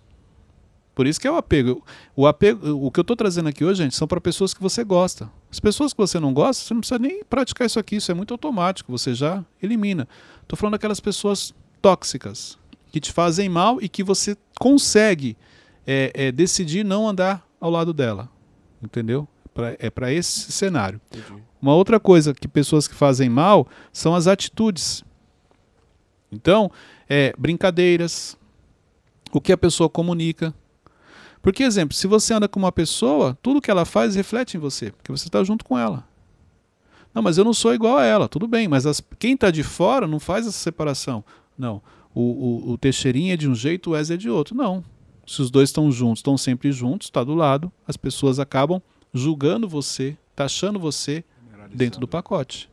Por 0.96 1.08
isso 1.08 1.20
que 1.20 1.28
é 1.28 1.32
o 1.32 1.36
apego. 1.36 1.84
O 2.16 2.28
apego, 2.28 2.86
o 2.86 2.92
que 2.92 3.00
eu 3.00 3.02
estou 3.02 3.16
trazendo 3.16 3.50
aqui 3.50 3.66
hoje, 3.66 3.82
gente, 3.82 3.96
são 3.96 4.08
para 4.08 4.22
pessoas 4.22 4.54
que 4.54 4.62
você 4.62 4.84
gosta. 4.84 5.30
As 5.52 5.60
pessoas 5.60 5.92
que 5.92 5.98
você 5.98 6.20
não 6.20 6.34
gosta, 6.34 6.64
você 6.64 6.74
não 6.74 6.82
precisa 6.82 7.00
nem 7.00 7.24
praticar 7.24 7.66
isso 7.66 7.80
aqui, 7.80 7.96
isso 7.96 8.12
é 8.12 8.14
muito 8.14 8.34
automático, 8.34 8.92
você 8.92 9.16
já 9.16 9.44
elimina. 9.62 10.08
Estou 10.44 10.56
falando 10.56 10.74
daquelas 10.74 11.00
pessoas 11.00 11.54
tóxicas, 11.82 12.58
que 12.92 13.00
te 13.00 13.12
fazem 13.12 13.50
mal 13.50 13.82
e 13.82 13.90
que 13.90 14.04
você 14.04 14.38
consegue 14.60 15.36
é, 15.86 16.12
é, 16.14 16.32
decidir 16.32 16.84
não 16.84 17.08
andar 17.08 17.46
ao 17.60 17.70
lado 17.70 17.94
dela. 17.94 18.30
Entendeu? 18.82 19.28
Pra, 19.54 19.76
é 19.80 19.90
para 19.90 20.12
esse 20.12 20.52
cenário. 20.52 21.00
Entendi. 21.12 21.42
Uma 21.62 21.74
outra 21.76 22.00
coisa 22.00 22.34
que 22.34 22.48
pessoas 22.48 22.88
que 22.88 22.94
fazem 22.96 23.30
mal 23.30 23.68
são 23.92 24.14
as 24.16 24.28
atitudes. 24.28 25.04
Então, 26.32 26.70
é, 27.08 27.34
brincadeiras, 27.38 28.38
o 29.32 29.40
que 29.40 29.52
a 29.52 29.58
pessoa 29.58 29.90
comunica. 29.90 30.54
Porque, 31.42 31.64
exemplo, 31.64 31.96
se 31.96 32.08
você 32.08 32.34
anda 32.34 32.48
com 32.48 32.60
uma 32.60 32.72
pessoa, 32.72 33.38
tudo 33.42 33.62
que 33.62 33.70
ela 33.72 33.86
faz 33.86 34.16
reflete 34.16 34.58
em 34.58 34.60
você, 34.60 34.92
porque 34.92 35.12
você 35.12 35.28
está 35.28 35.44
junto 35.44 35.64
com 35.64 35.78
ela. 35.78 36.08
Não, 37.14 37.22
mas 37.22 37.38
eu 37.38 37.44
não 37.44 37.54
sou 37.54 37.74
igual 37.74 37.98
a 37.98 38.04
ela, 38.06 38.28
tudo 38.28 38.48
bem, 38.48 38.68
mas 38.68 38.86
as- 38.86 39.02
quem 39.20 39.34
está 39.36 39.52
de 39.52 39.62
fora 39.62 40.08
não 40.08 40.20
faz 40.20 40.48
essa 40.48 40.58
separação. 40.58 41.24
Não, 41.58 41.82
o, 42.14 42.22
o, 42.22 42.72
o 42.72 42.78
Teixeirinha 42.78 43.36
é 43.36 43.38
de 43.38 43.48
um 43.48 43.54
jeito, 43.54 43.92
o 43.92 43.94
Wesley 43.94 44.16
é 44.16 44.18
de 44.20 44.30
outro. 44.30 44.56
Não. 44.56 44.84
Se 45.26 45.42
os 45.42 45.50
dois 45.50 45.70
estão 45.70 45.92
juntos, 45.92 46.20
estão 46.20 46.38
sempre 46.38 46.72
juntos, 46.72 47.08
está 47.08 47.24
do 47.24 47.34
lado, 47.34 47.72
as 47.88 47.96
pessoas 47.96 48.40
acabam 48.40 48.82
julgando 49.14 49.68
você, 49.68 50.18
taxando 50.36 50.80
você 50.80 51.24
dentro 51.74 52.00
do 52.00 52.08
pacote. 52.08 52.70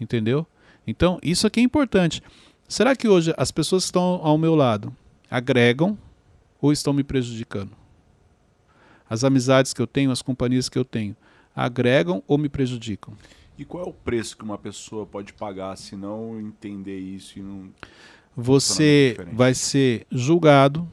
Entendeu? 0.00 0.46
Então, 0.86 1.18
isso 1.22 1.46
aqui 1.46 1.60
é 1.60 1.62
importante. 1.62 2.22
Será 2.68 2.94
que 2.94 3.08
hoje 3.08 3.34
as 3.36 3.50
pessoas 3.50 3.84
que 3.84 3.88
estão 3.88 4.20
ao 4.22 4.38
meu 4.38 4.54
lado 4.54 4.94
agregam 5.30 5.98
ou 6.60 6.72
estão 6.72 6.92
me 6.92 7.02
prejudicando? 7.02 7.72
As 9.08 9.24
amizades 9.24 9.72
que 9.72 9.80
eu 9.80 9.86
tenho, 9.86 10.10
as 10.10 10.22
companhias 10.22 10.68
que 10.68 10.78
eu 10.78 10.84
tenho, 10.84 11.16
agregam 11.56 12.22
ou 12.26 12.38
me 12.38 12.48
prejudicam? 12.48 13.14
E 13.58 13.64
qual 13.64 13.84
é 13.84 13.88
o 13.88 13.92
preço 13.92 14.36
que 14.36 14.44
uma 14.44 14.58
pessoa 14.58 15.04
pode 15.04 15.32
pagar 15.32 15.76
se 15.76 15.96
não 15.96 16.38
entender 16.38 16.98
isso 16.98 17.38
e 17.38 17.42
não. 17.42 17.70
Você 18.36 19.16
vai 19.32 19.52
ser 19.52 20.06
julgado, 20.12 20.88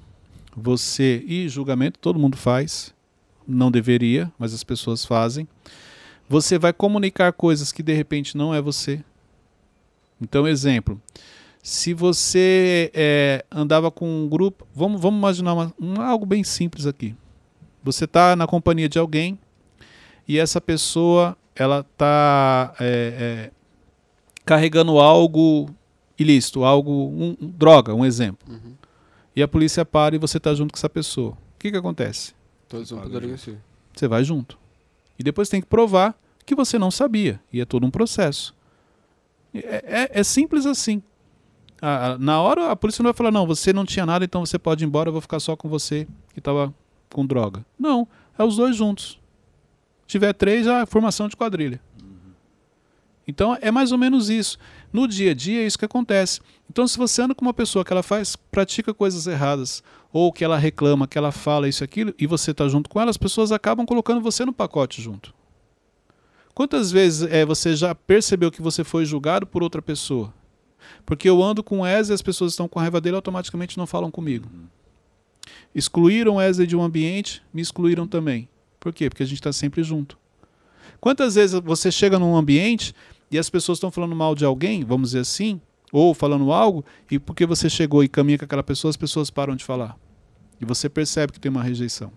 você. 0.55 1.23
E 1.27 1.47
julgamento 1.49 1.99
todo 1.99 2.19
mundo 2.19 2.37
faz, 2.37 2.93
não 3.47 3.69
deveria, 3.69 4.31
mas 4.39 4.53
as 4.53 4.63
pessoas 4.63 5.03
fazem. 5.05 5.47
Você 6.27 6.57
vai 6.57 6.73
comunicar 6.73 7.31
coisas 7.33 7.71
que 7.71 7.83
de 7.83 7.93
repente 7.93 8.35
não 8.37 8.53
é 8.53 8.61
você. 8.61 9.03
Então, 10.21 10.47
exemplo. 10.47 10.99
Se 11.61 11.93
você 11.93 12.91
é, 12.93 13.43
andava 13.51 13.89
com 13.91 14.07
um 14.07 14.29
grupo. 14.29 14.67
Vamos, 14.73 15.01
vamos 15.01 15.17
imaginar 15.17 15.53
uma- 15.53 15.73
um- 15.79 15.99
algo 16.01 16.25
bem 16.25 16.43
simples 16.43 16.85
aqui. 16.85 17.15
Você 17.83 18.05
está 18.05 18.35
na 18.35 18.47
companhia 18.47 18.87
de 18.89 18.97
alguém 18.99 19.37
e 20.27 20.37
essa 20.39 20.61
pessoa 20.61 21.35
ela 21.55 21.79
está 21.79 22.73
carregando 24.43 24.99
algo 24.99 25.69
ilícito, 26.17 26.63
algo 26.63 26.91
um- 26.91 27.35
um- 27.41 27.47
droga, 27.49 27.93
um 27.93 28.05
exemplo. 28.05 28.47
Uhum. 28.51 28.73
E 29.35 29.41
a 29.43 29.47
polícia 29.47 29.83
para 29.85 30.15
e 30.15 30.19
você 30.19 30.37
está 30.37 30.53
junto 30.53 30.71
com 30.71 30.77
essa 30.77 30.89
pessoa. 30.89 31.31
O 31.31 31.37
que, 31.59 31.71
que 31.71 31.77
acontece? 31.77 32.33
Todos 32.69 32.89
vão 32.89 33.07
delegacia. 33.09 33.61
Você 33.93 34.07
vai 34.07 34.23
junto. 34.23 34.57
E 35.19 35.23
depois 35.23 35.49
tem 35.49 35.61
que 35.61 35.67
provar 35.67 36.15
que 36.45 36.55
você 36.55 36.77
não 36.79 36.89
sabia. 36.91 37.39
E 37.51 37.59
é 37.61 37.65
todo 37.65 37.85
um 37.85 37.91
processo. 37.91 38.55
É, 39.53 40.09
é- 40.13 40.19
é 40.19 40.23
simples 40.23 40.65
assim. 40.65 41.01
A- 41.81 42.11
a- 42.13 42.17
na 42.17 42.41
hora 42.41 42.71
a 42.71 42.75
polícia 42.75 43.01
não 43.03 43.07
vai 43.11 43.17
falar, 43.17 43.31
não, 43.31 43.45
você 43.45 43.71
não 43.73 43.85
tinha 43.85 44.05
nada, 44.05 44.23
então 44.25 44.45
você 44.45 44.57
pode 44.57 44.83
ir 44.83 44.87
embora, 44.87 45.09
eu 45.09 45.13
vou 45.13 45.21
ficar 45.21 45.39
só 45.39 45.55
com 45.55 45.67
você 45.69 46.07
que 46.33 46.39
estava 46.39 46.73
com 47.11 47.25
droga. 47.25 47.65
Não, 47.77 48.07
é 48.37 48.43
os 48.43 48.55
dois 48.57 48.75
juntos. 48.75 49.19
Se 50.01 50.07
tiver 50.07 50.33
três, 50.33 50.65
já 50.65 50.81
é 50.81 50.85
formação 50.85 51.27
de 51.27 51.35
quadrilha. 51.35 51.79
Então 53.27 53.57
é 53.59 53.71
mais 53.71 53.91
ou 53.91 53.97
menos 53.97 54.29
isso. 54.29 54.57
No 54.93 55.07
dia 55.07 55.31
a 55.31 55.33
dia 55.33 55.61
é 55.61 55.65
isso 55.65 55.79
que 55.79 55.85
acontece. 55.85 56.41
Então 56.69 56.87
se 56.87 56.97
você 56.97 57.21
anda 57.21 57.35
com 57.35 57.43
uma 57.43 57.53
pessoa 57.53 57.83
que 57.83 57.91
ela 57.91 58.03
faz, 58.03 58.35
pratica 58.35 58.93
coisas 58.93 59.25
erradas, 59.27 59.83
ou 60.13 60.31
que 60.31 60.43
ela 60.43 60.57
reclama, 60.57 61.07
que 61.07 61.17
ela 61.17 61.31
fala 61.31 61.67
isso 61.67 61.83
aquilo, 61.83 62.13
e 62.17 62.25
você 62.27 62.51
está 62.51 62.67
junto 62.67 62.89
com 62.89 63.01
ela, 63.01 63.09
as 63.09 63.17
pessoas 63.17 63.51
acabam 63.51 63.85
colocando 63.85 64.21
você 64.21 64.45
no 64.45 64.53
pacote 64.53 65.01
junto. 65.01 65.33
Quantas 66.53 66.89
vezes 66.89 67.29
é, 67.29 67.45
você 67.45 67.75
já 67.75 67.93
percebeu 67.93 68.49
que 68.49 68.61
você 68.61 68.83
foi 68.83 69.05
julgado 69.05 69.45
por 69.45 69.61
outra 69.61 69.81
pessoa? 69.81 70.33
Porque 71.05 71.29
eu 71.29 71.43
ando 71.43 71.63
com 71.63 71.79
o 71.79 71.83
as 71.83 72.21
pessoas 72.21 72.53
estão 72.53 72.67
com 72.67 72.79
raiva 72.79 73.01
dele 73.01 73.17
automaticamente 73.17 73.77
não 73.77 73.85
falam 73.85 74.09
comigo. 74.09 74.47
Excluíram 75.73 76.37
o 76.37 76.65
de 76.65 76.75
um 76.75 76.81
ambiente, 76.81 77.43
me 77.53 77.61
excluíram 77.61 78.07
também. 78.07 78.47
Por 78.79 78.93
quê? 78.93 79.09
Porque 79.09 79.23
a 79.23 79.25
gente 79.25 79.39
está 79.39 79.51
sempre 79.51 79.83
junto. 79.83 80.17
Quantas 81.01 81.35
vezes 81.35 81.59
você 81.59 81.91
chega 81.91 82.17
num 82.17 82.35
ambiente 82.35 82.95
e 83.29 83.37
as 83.37 83.49
pessoas 83.49 83.77
estão 83.77 83.91
falando 83.91 84.15
mal 84.15 84.35
de 84.35 84.45
alguém, 84.45 84.83
vamos 84.83 85.09
dizer 85.09 85.19
assim, 85.19 85.59
ou 85.91 86.13
falando 86.13 86.51
algo, 86.51 86.83
e 87.09 87.17
porque 87.17 87.45
você 87.45 87.69
chegou 87.69 88.03
e 88.03 88.09
caminha 88.09 88.37
com 88.37 88.45
aquela 88.45 88.63
pessoa, 88.63 88.89
as 88.89 88.97
pessoas 88.97 89.29
param 89.29 89.55
de 89.55 89.63
falar. 89.63 89.97
E 90.59 90.65
você 90.65 90.89
percebe 90.89 91.33
que 91.33 91.39
tem 91.39 91.49
uma 91.49 91.63
rejeição. 91.63 92.11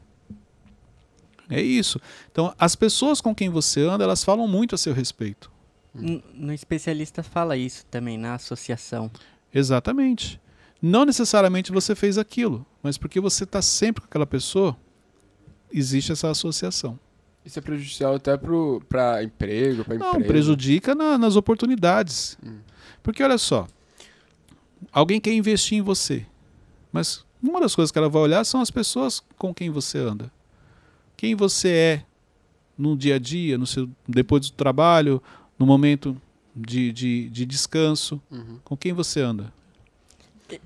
É 1.51 1.61
isso. 1.61 2.01
Então, 2.31 2.55
as 2.59 2.77
pessoas 2.77 3.21
com 3.21 3.35
quem 3.35 3.49
você 3.49 3.81
anda, 3.83 4.05
elas 4.05 4.23
falam 4.23 4.47
muito 4.47 4.75
a 4.75 4.79
seu 4.79 4.93
respeito. 4.93 5.51
No 5.95 6.53
especialista 6.53 7.23
fala 7.23 7.57
isso 7.57 7.87
também, 7.87 8.19
na 8.19 8.35
associação. 8.35 9.11
Exatamente. 9.53 10.41
Não 10.81 11.05
necessariamente 11.05 11.73
você 11.73 11.95
fez 11.95 12.19
aquilo, 12.19 12.65
mas 12.83 12.99
porque 12.99 13.19
você 13.21 13.45
está 13.45 13.61
sempre 13.61 14.03
com 14.03 14.07
aquela 14.07 14.27
pessoa, 14.27 14.77
existe 15.73 16.13
essa 16.13 16.31
associação. 16.31 16.99
Isso 17.49 17.59
é 17.59 17.63
prejudicial 17.63 18.15
até 18.15 18.37
pro, 18.37 18.83
pra 18.91 19.23
emprego, 19.25 19.83
Não, 19.89 20.11
empresa. 20.11 20.27
prejudica 20.27 20.95
na- 20.95 21.17
nas 21.17 21.35
oportunidades. 21.35 22.37
Hum. 22.45 22.59
Porque 23.03 23.23
olha 23.23 23.39
só, 23.39 23.67
alguém 24.93 25.19
quer 25.19 25.33
investir 25.33 25.79
em 25.79 25.81
você, 25.81 26.27
mas 26.93 27.25
uma 27.43 27.59
das 27.59 27.75
coisas 27.75 27.91
que 27.91 27.97
ela 27.97 28.11
vai 28.11 28.21
olhar 28.21 28.45
são 28.45 28.61
as 28.61 28.71
pessoas 28.71 29.23
com 29.39 29.55
quem 29.55 29.71
você 29.71 29.97
anda. 29.97 30.31
Quem 31.17 31.35
você 31.35 31.69
é 31.71 32.05
no 32.77 32.95
dia 32.95 33.15
a 33.15 33.19
dia, 33.19 33.57
no 33.57 33.67
seu, 33.67 33.89
depois 34.07 34.51
do 34.51 34.53
trabalho, 34.53 35.23
no 35.59 35.65
momento 35.65 36.21
de, 36.55 36.93
de, 36.93 37.31
de 37.31 37.47
descanso, 37.47 38.21
Uhum. 38.31 38.59
com 38.63 38.77
quem 38.77 38.93
você 38.93 39.23
anda. 39.23 39.51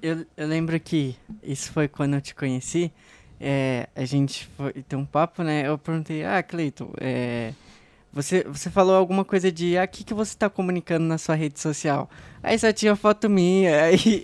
Eu, 0.03 0.27
eu 0.37 0.49
lembro 0.49 0.79
que 0.81 1.15
isso 1.45 1.71
foi 1.71 1.87
quando 1.87 2.15
eu 2.15 2.21
te 2.21 2.35
conheci. 2.35 2.91
É, 3.45 3.89
a 3.97 4.05
gente 4.05 4.49
foi 4.57 4.73
ter 4.73 4.95
um 4.95 5.05
papo, 5.05 5.43
né? 5.43 5.67
Eu 5.67 5.77
perguntei, 5.77 6.25
ah, 6.25 6.41
Cleiton, 6.45 6.93
é, 7.01 7.53
você, 8.13 8.45
você 8.45 8.71
falou 8.71 8.95
alguma 8.95 9.25
coisa 9.25 9.51
de, 9.51 9.77
ah, 9.77 9.83
o 9.83 9.89
que, 9.89 10.05
que 10.05 10.15
você 10.15 10.37
tá 10.37 10.49
comunicando 10.49 11.05
na 11.05 11.19
sua 11.19 11.35
rede 11.35 11.59
social? 11.59 12.09
Aí 12.41 12.57
só 12.57 12.73
tinha 12.73 12.95
foto 12.95 13.29
minha, 13.29 13.83
aí 13.83 14.23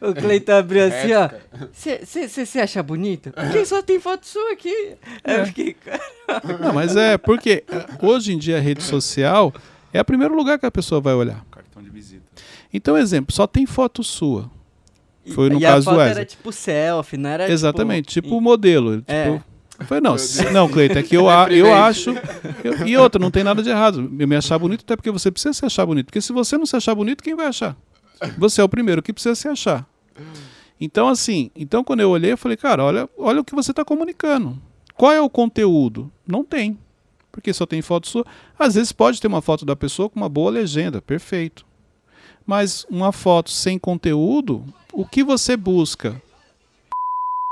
o 0.00 0.14
Cleiton 0.14 0.52
abriu 0.52 0.84
assim, 0.84 1.12
ó. 1.14 1.30
Você 1.72 2.60
acha 2.60 2.80
bonito? 2.80 3.32
Porque 3.32 3.66
só 3.66 3.82
tem 3.82 3.98
foto 3.98 4.24
sua 4.24 4.52
aqui. 4.52 4.94
Aí 5.24 5.38
eu 5.40 5.46
fiquei, 5.46 5.76
Não, 6.60 6.72
mas 6.72 6.94
é 6.94 7.18
porque 7.18 7.64
eh, 7.68 7.86
hoje 8.00 8.32
em 8.32 8.38
dia 8.38 8.58
a 8.58 8.60
rede 8.60 8.84
social 8.84 9.52
é 9.92 10.00
o 10.00 10.04
primeiro 10.04 10.36
lugar 10.36 10.60
que 10.60 10.66
a 10.66 10.70
pessoa 10.70 11.00
vai 11.00 11.14
olhar. 11.14 11.44
Cartão 11.50 11.82
de 11.82 11.90
visita. 11.90 12.22
Então, 12.72 12.96
exemplo, 12.96 13.34
só 13.34 13.48
tem 13.48 13.66
foto 13.66 14.04
sua. 14.04 14.48
E- 15.24 15.32
Foi 15.32 15.48
no 15.50 15.58
e 15.58 15.62
caso 15.62 15.74
a 15.76 15.78
do 15.78 15.84
foto 15.84 15.96
Wesley. 15.98 16.10
era 16.16 16.24
tipo 16.24 16.52
selfie, 16.52 17.16
não 17.16 17.30
era 17.30 17.50
Exatamente, 17.50 18.08
tipo, 18.08 18.26
tipo... 18.28 18.38
o 18.38 18.40
modelo. 18.40 18.98
Tipo, 18.98 19.10
É. 19.12 19.42
eu 19.80 19.86
falei, 19.86 20.02
não, 20.02 20.16
não, 20.52 20.68
Cleiton, 20.68 20.98
é 20.98 21.02
que 21.02 21.16
eu, 21.16 21.28
a- 21.30 21.48
eu 21.50 21.72
acho. 21.72 22.10
eu- 22.62 22.86
e 22.86 22.96
outra, 22.96 23.18
não 23.20 23.30
tem 23.30 23.42
nada 23.44 23.62
de 23.62 23.70
errado. 23.70 24.10
Eu 24.18 24.28
me 24.28 24.36
achar 24.36 24.58
bonito, 24.58 24.82
até 24.82 24.94
porque 24.96 25.10
você 25.10 25.30
precisa 25.30 25.52
se 25.54 25.64
achar 25.64 25.86
bonito. 25.86 26.06
Porque 26.06 26.20
se 26.20 26.32
você 26.32 26.56
não 26.58 26.66
se 26.66 26.76
achar 26.76 26.94
bonito, 26.94 27.22
quem 27.24 27.34
vai 27.34 27.46
achar? 27.46 27.76
Você 28.38 28.60
é 28.60 28.64
o 28.64 28.68
primeiro 28.68 29.02
que 29.02 29.12
precisa 29.12 29.34
se 29.34 29.48
achar. 29.48 29.86
Então, 30.80 31.08
assim, 31.08 31.50
então 31.56 31.82
quando 31.84 32.00
eu 32.00 32.10
olhei, 32.10 32.32
eu 32.32 32.38
falei, 32.38 32.56
cara, 32.56 32.82
olha, 32.84 33.08
olha 33.18 33.40
o 33.40 33.44
que 33.44 33.54
você 33.54 33.70
está 33.70 33.84
comunicando. 33.84 34.58
Qual 34.94 35.12
é 35.12 35.20
o 35.20 35.30
conteúdo? 35.30 36.10
Não 36.26 36.44
tem. 36.44 36.78
Porque 37.32 37.52
só 37.52 37.66
tem 37.66 37.82
foto 37.82 38.06
sua. 38.08 38.24
Às 38.58 38.74
vezes 38.74 38.92
pode 38.92 39.20
ter 39.20 39.26
uma 39.26 39.42
foto 39.42 39.64
da 39.64 39.74
pessoa 39.74 40.08
com 40.08 40.16
uma 40.20 40.28
boa 40.28 40.50
legenda, 40.50 41.02
perfeito. 41.02 41.64
Mas 42.46 42.86
uma 42.90 43.10
foto 43.10 43.50
sem 43.50 43.78
conteúdo, 43.78 44.64
o 44.94 45.06
que 45.06 45.22
você 45.24 45.56
busca? 45.56 46.20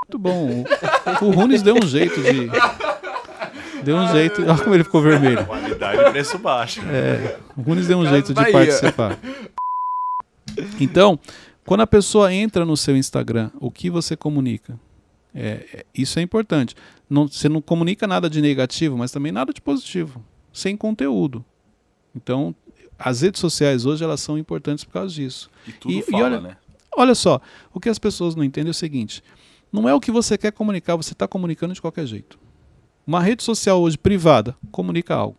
Muito 0.05 0.19
bom. 0.19 0.65
O, 1.23 1.27
o 1.27 1.31
Runes 1.31 1.63
deu 1.63 1.75
um 1.77 1.87
jeito 1.87 2.21
de. 2.23 2.51
Deu 3.83 3.97
um 3.97 4.07
jeito. 4.09 4.43
Olha 4.43 4.59
como 4.63 4.75
ele 4.75 4.85
ficou 4.85 5.01
vermelho. 5.03 5.45
Qualidade 5.47 6.01
e 6.01 6.11
preço 6.11 6.39
baixo. 6.39 6.81
É, 6.87 7.39
o 7.57 7.63
Runes 7.63 7.87
deu 7.89 7.99
um 7.99 8.07
jeito 8.07 8.33
de 8.35 8.53
participar. 8.53 9.19
Então, 10.81 11.19
quando 11.65 11.81
a 11.81 11.87
pessoa 11.87 12.33
entra 12.33 12.65
no 12.65 12.77
seu 12.77 12.97
Instagram, 12.97 13.51
o 13.61 13.71
que 13.71 13.89
você 13.91 14.17
comunica? 14.17 14.79
É, 15.35 15.67
é- 15.73 15.87
isso 15.95 16.19
é 16.19 16.23
importante. 16.23 16.75
Não, 17.09 17.27
você 17.27 17.49
não 17.49 17.61
comunica 17.63 18.07
nada 18.07 18.29
de 18.29 18.41
negativo, 18.43 18.97
mas 18.99 19.11
também 19.11 19.33
nada 19.33 19.53
de 19.53 19.61
positivo. 19.61 20.23
Sem 20.53 20.77
conteúdo. 20.77 21.45
Então, 22.15 22.55
as 22.99 23.23
redes 23.23 23.41
sociais 23.41 23.87
hoje 23.87 24.05
elas 24.05 24.21
são 24.21 24.37
importantes 24.37 24.85
por 24.85 24.93
causa 24.93 25.15
disso. 25.15 25.51
E 25.67 25.73
tudo 25.73 25.95
E- 25.95 25.99
e 26.01 26.03
fala, 26.03 26.25
olha- 26.25 26.41
né? 26.41 26.57
Olha 26.97 27.15
só, 27.15 27.41
o 27.73 27.81
que 27.81 27.89
as 27.89 27.99
pessoas 27.99 28.35
não 28.35 28.45
entendem 28.45 28.69
é 28.69 28.71
o 28.71 28.75
seguinte: 28.75 29.23
não 29.73 29.89
é 29.89 29.95
o 29.95 30.01
que 30.01 30.11
você 30.11 30.37
quer 30.37 30.53
comunicar, 30.53 30.97
você 30.97 31.13
está 31.13 31.27
comunicando 31.27 31.75
de 31.75 31.81
qualquer 31.81 32.07
jeito. 32.07 32.39
Uma 33.07 33.21
rede 33.21 33.43
social 33.43 33.81
hoje 33.81 33.99
privada 33.99 34.57
comunica 34.71 35.15
algo. 35.15 35.37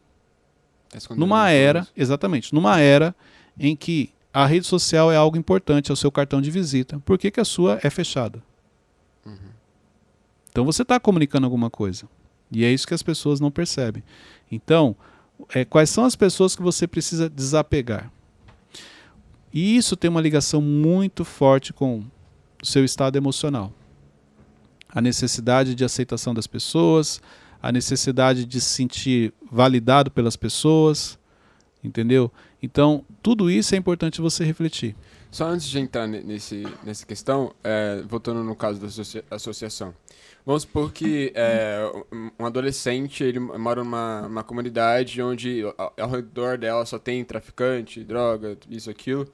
Tá 0.90 1.16
Numa 1.16 1.50
era, 1.50 1.88
exatamente, 1.96 2.54
numa 2.54 2.80
era 2.80 3.16
em 3.58 3.76
que 3.76 4.12
a 4.34 4.46
rede 4.46 4.66
social 4.66 5.12
é 5.12 5.16
algo 5.16 5.38
importante, 5.38 5.92
é 5.92 5.94
o 5.94 5.98
seu 5.98 6.12
cartão 6.12 6.42
de 6.42 6.50
visita, 6.50 7.00
por 7.06 7.18
que, 7.18 7.32
que 7.32 7.40
a 7.40 7.46
sua 7.46 7.80
é 7.84 7.90
fechada? 7.90 8.44
Então 10.50 10.66
você 10.66 10.84
está 10.84 11.00
comunicando 11.00 11.46
alguma 11.46 11.70
coisa. 11.70 12.08
E 12.52 12.64
é 12.64 12.72
isso 12.72 12.88
que 12.88 12.94
as 12.94 13.02
pessoas 13.02 13.40
não 13.40 13.50
percebem. 13.50 14.04
Então, 14.52 14.96
é, 15.54 15.66
quais 15.66 15.90
são 15.90 16.06
as 16.06 16.16
pessoas 16.16 16.56
que 16.56 16.62
você 16.62 16.88
precisa 16.88 17.28
desapegar? 17.28 18.12
E 19.54 19.78
isso 19.78 19.96
tem 19.96 20.10
uma 20.10 20.22
ligação 20.22 20.60
muito 20.62 21.24
forte 21.24 21.72
com 21.72 22.04
o 22.62 22.66
seu 22.66 22.84
estado 22.84 23.18
emocional. 23.18 23.72
A 24.90 25.00
necessidade 25.00 25.76
de 25.76 25.86
aceitação 25.86 26.34
das 26.34 26.48
pessoas, 26.48 27.22
a 27.62 27.72
necessidade 27.72 28.46
de 28.46 28.60
se 28.60 28.70
sentir 28.70 29.34
validado 29.52 30.10
pelas 30.10 30.36
pessoas, 30.36 31.20
entendeu? 31.84 32.32
Então, 32.62 33.06
tudo 33.22 33.50
isso 33.52 33.76
é 33.76 33.78
importante 33.78 34.22
você 34.22 34.44
refletir. 34.44 34.96
Só 35.34 35.48
antes 35.48 35.68
de 35.68 35.80
entrar 35.80 36.08
ne- 36.08 36.22
nesse, 36.22 36.64
nessa 36.84 37.06
questão, 37.06 37.54
é, 37.64 38.04
voltando 38.08 38.44
no 38.44 38.56
caso 38.56 38.80
da 38.80 38.86
associa- 38.88 39.24
associação. 39.32 39.94
Vamos 40.46 40.62
supor 40.62 40.92
que 40.92 41.32
é, 41.34 41.80
um- 42.40 42.46
adolescente 42.46 43.24
ele 43.24 43.40
mora 43.40 43.84
numa 43.84 44.28
uma 44.28 44.44
comunidade 44.44 45.20
onde 45.22 45.64
ao, 45.78 45.94
ao 46.00 46.10
redor 46.12 46.58
dela 46.58 46.86
só 46.86 47.00
tem 47.00 47.24
traficante, 47.24 48.04
droga, 48.04 48.58
isso, 48.70 48.90
aquilo. 48.90 49.28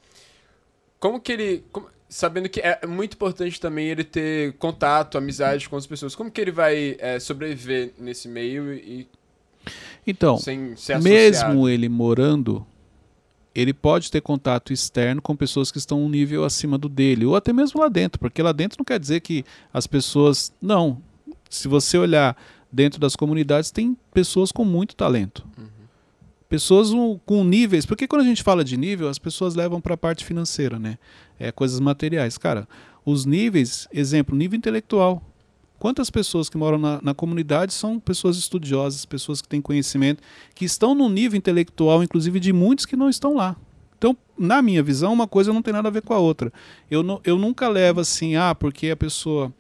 como 1.00 1.20
que 1.20 1.32
ele. 1.34 1.64
como- 1.72 1.88
sabendo 2.08 2.48
que 2.50 2.60
é 2.62 2.80
muito 2.88 3.14
importante 3.14 3.60
também 3.62 3.88
ele 3.88 4.04
ter 4.04 4.54
contato, 4.54 5.18
amizade 5.18 5.68
com 5.70 5.76
as 5.76 5.86
pessoas, 5.86 6.16
como 6.16 6.32
que 6.32 6.42
ele 6.42 6.52
vai 6.52 6.96
é, 7.00 7.20
sobreviver 7.20 7.92
nesse 8.00 8.28
meio 8.28 8.74
e 8.74 9.08
Então, 10.08 10.38
sem 10.38 10.76
ser 10.76 10.94
associado? 10.94 11.04
mesmo 11.04 11.70
ele 11.70 11.88
morando, 11.90 12.66
ele 13.54 13.74
pode 13.74 14.12
ter 14.12 14.22
contato 14.22 14.72
externo 14.72 15.22
com 15.22 15.36
pessoas 15.36 15.72
que 15.72 15.78
estão 15.78 16.04
um 16.04 16.10
nível 16.10 16.44
acima 16.44 16.78
do 16.78 16.88
dele, 16.88 17.26
ou 17.26 17.36
até 17.36 17.52
mesmo 17.52 17.80
lá 17.80 17.90
dentro, 17.90 18.20
porque 18.20 18.42
lá 18.42 18.52
dentro 18.52 18.78
não 18.80 18.86
quer 18.86 19.00
dizer 19.00 19.20
que 19.22 19.44
as 19.74 19.88
pessoas. 19.88 20.54
Não. 20.62 21.02
Se 21.50 21.68
você 21.68 21.98
olhar 21.98 22.38
dentro 22.72 23.00
das 23.00 23.16
comunidades, 23.16 23.72
tem 23.72 23.98
pessoas 24.14 24.52
com 24.52 24.64
muito 24.64 24.96
talento. 24.96 25.46
Pessoas 26.48 26.92
um, 26.92 27.18
com 27.26 27.44
níveis. 27.44 27.86
Porque 27.86 28.08
quando 28.08 28.24
a 28.24 28.26
gente 28.26 28.42
fala 28.42 28.64
de 28.64 28.76
nível, 28.76 29.08
as 29.08 29.20
pessoas 29.20 29.54
levam 29.56 29.80
para 29.80 29.94
a 29.94 29.98
parte 29.98 30.26
financeira, 30.26 30.80
né? 30.80 30.98
É, 31.40 31.52
coisas 31.52 31.80
materiais. 31.80 32.38
Cara, 32.38 32.68
os 33.06 33.26
níveis, 33.26 33.88
exemplo, 33.92 34.36
nível 34.36 34.58
intelectual. 34.58 35.24
Quantas 35.80 36.10
pessoas 36.10 36.50
que 36.50 36.58
moram 36.58 36.78
na, 36.78 37.00
na 37.02 37.14
comunidade 37.14 37.74
são 37.74 38.00
pessoas 38.00 38.38
estudiosas, 38.38 39.06
pessoas 39.06 39.42
que 39.42 39.48
têm 39.48 39.62
conhecimento, 39.62 40.22
que 40.54 40.66
estão 40.66 40.94
no 40.94 41.08
nível 41.08 41.38
intelectual, 41.38 42.04
inclusive 42.04 42.40
de 42.40 42.52
muitos 42.52 42.86
que 42.86 42.98
não 42.98 43.10
estão 43.10 43.34
lá. 43.34 43.56
Então, 43.98 44.16
na 44.38 44.62
minha 44.62 44.84
visão, 44.84 45.12
uma 45.12 45.28
coisa 45.28 45.52
não 45.54 45.62
tem 45.62 45.74
nada 45.74 45.88
a 45.88 45.92
ver 45.92 46.02
com 46.02 46.14
a 46.14 46.20
outra. 46.20 46.52
Eu, 46.92 47.02
não, 47.02 47.20
eu 47.24 47.38
nunca 47.38 47.68
levo 47.68 48.02
assim, 48.02 48.36
ah, 48.36 48.54
porque 48.54 48.90
a 48.90 48.96
pessoa 48.96 49.54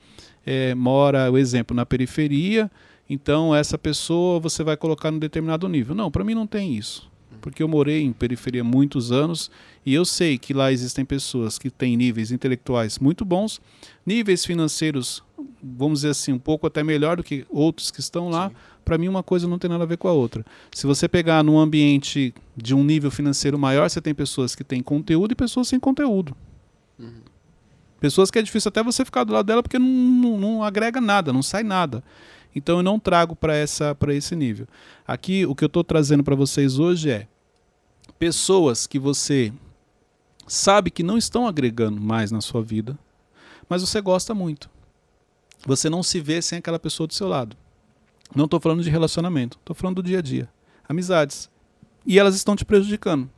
é, 0.45 0.75
mora, 0.75 1.31
o 1.31 1.38
exemplo, 1.38 1.75
na 1.75 1.85
periferia, 1.85 2.69
então 3.09 3.55
essa 3.55 3.77
pessoa 3.77 4.39
você 4.39 4.63
vai 4.63 4.77
colocar 4.77 5.11
num 5.11 5.19
determinado 5.19 5.67
nível. 5.67 5.95
Não, 5.95 6.11
para 6.11 6.23
mim 6.23 6.33
não 6.33 6.47
tem 6.47 6.75
isso. 6.75 7.09
Porque 7.41 7.63
eu 7.63 7.67
morei 7.67 8.01
em 8.01 8.11
periferia 8.11 8.63
muitos 8.63 9.11
anos 9.11 9.49
e 9.85 9.93
eu 9.93 10.03
sei 10.03 10.38
que 10.38 10.53
lá 10.53 10.71
existem 10.71 11.05
pessoas 11.05 11.57
que 11.57 11.69
têm 11.69 11.95
níveis 11.95 12.31
intelectuais 12.31 12.99
muito 12.99 13.23
bons, 13.23 13.61
níveis 14.05 14.45
financeiros, 14.45 15.23
vamos 15.61 15.99
dizer 15.99 16.09
assim, 16.09 16.31
um 16.31 16.39
pouco 16.39 16.67
até 16.67 16.83
melhor 16.83 17.17
do 17.17 17.23
que 17.23 17.45
outros 17.49 17.91
que 17.91 17.99
estão 17.99 18.29
lá. 18.29 18.51
Para 18.83 18.97
mim, 18.97 19.07
uma 19.07 19.21
coisa 19.21 19.47
não 19.47 19.59
tem 19.59 19.69
nada 19.69 19.83
a 19.83 19.87
ver 19.87 19.97
com 19.97 20.07
a 20.07 20.11
outra. 20.11 20.45
Se 20.73 20.87
você 20.87 21.07
pegar 21.07 21.43
num 21.43 21.59
ambiente 21.59 22.33
de 22.55 22.73
um 22.73 22.83
nível 22.83 23.11
financeiro 23.11 23.57
maior, 23.57 23.89
você 23.89 24.01
tem 24.01 24.15
pessoas 24.15 24.55
que 24.55 24.63
têm 24.63 24.81
conteúdo 24.81 25.31
e 25.31 25.35
pessoas 25.35 25.67
sem 25.67 25.79
conteúdo. 25.79 26.35
Pessoas 27.99 28.31
que 28.31 28.39
é 28.39 28.41
difícil 28.41 28.69
até 28.69 28.81
você 28.81 29.03
ficar 29.03 29.23
do 29.23 29.33
lado 29.33 29.45
dela 29.45 29.61
porque 29.61 29.77
não, 29.77 29.87
não, 29.87 30.39
não 30.39 30.63
agrega 30.63 31.01
nada, 31.01 31.33
não 31.33 31.43
sai 31.43 31.63
nada. 31.63 32.03
Então 32.55 32.77
eu 32.77 32.83
não 32.83 32.99
trago 32.99 33.35
para 33.35 33.55
essa 33.55 33.93
para 33.93 34.13
esse 34.13 34.35
nível. 34.35 34.67
Aqui 35.07 35.45
o 35.45 35.53
que 35.53 35.63
eu 35.63 35.67
estou 35.67 35.83
trazendo 35.83 36.23
para 36.23 36.35
vocês 36.35 36.79
hoje 36.79 37.09
é 37.09 37.27
pessoas 38.17 38.87
que 38.87 38.97
você 38.97 39.53
sabe 40.47 40.89
que 40.89 41.03
não 41.03 41.17
estão 41.17 41.47
agregando 41.47 42.01
mais 42.01 42.31
na 42.31 42.41
sua 42.41 42.61
vida, 42.61 42.97
mas 43.67 43.81
você 43.81 44.01
gosta 44.01 44.33
muito. 44.33 44.69
Você 45.65 45.89
não 45.89 46.01
se 46.01 46.19
vê 46.19 46.41
sem 46.41 46.59
aquela 46.59 46.79
pessoa 46.79 47.07
do 47.07 47.13
seu 47.13 47.27
lado. 47.27 47.55
Não 48.35 48.45
estou 48.45 48.59
falando 48.59 48.83
de 48.83 48.89
relacionamento, 48.89 49.57
estou 49.57 49.75
falando 49.75 49.97
do 49.97 50.03
dia 50.03 50.19
a 50.19 50.21
dia, 50.21 50.49
amizades. 50.87 51.49
E 52.05 52.19
elas 52.19 52.35
estão 52.35 52.55
te 52.55 52.63
prejudicando. 52.63 53.29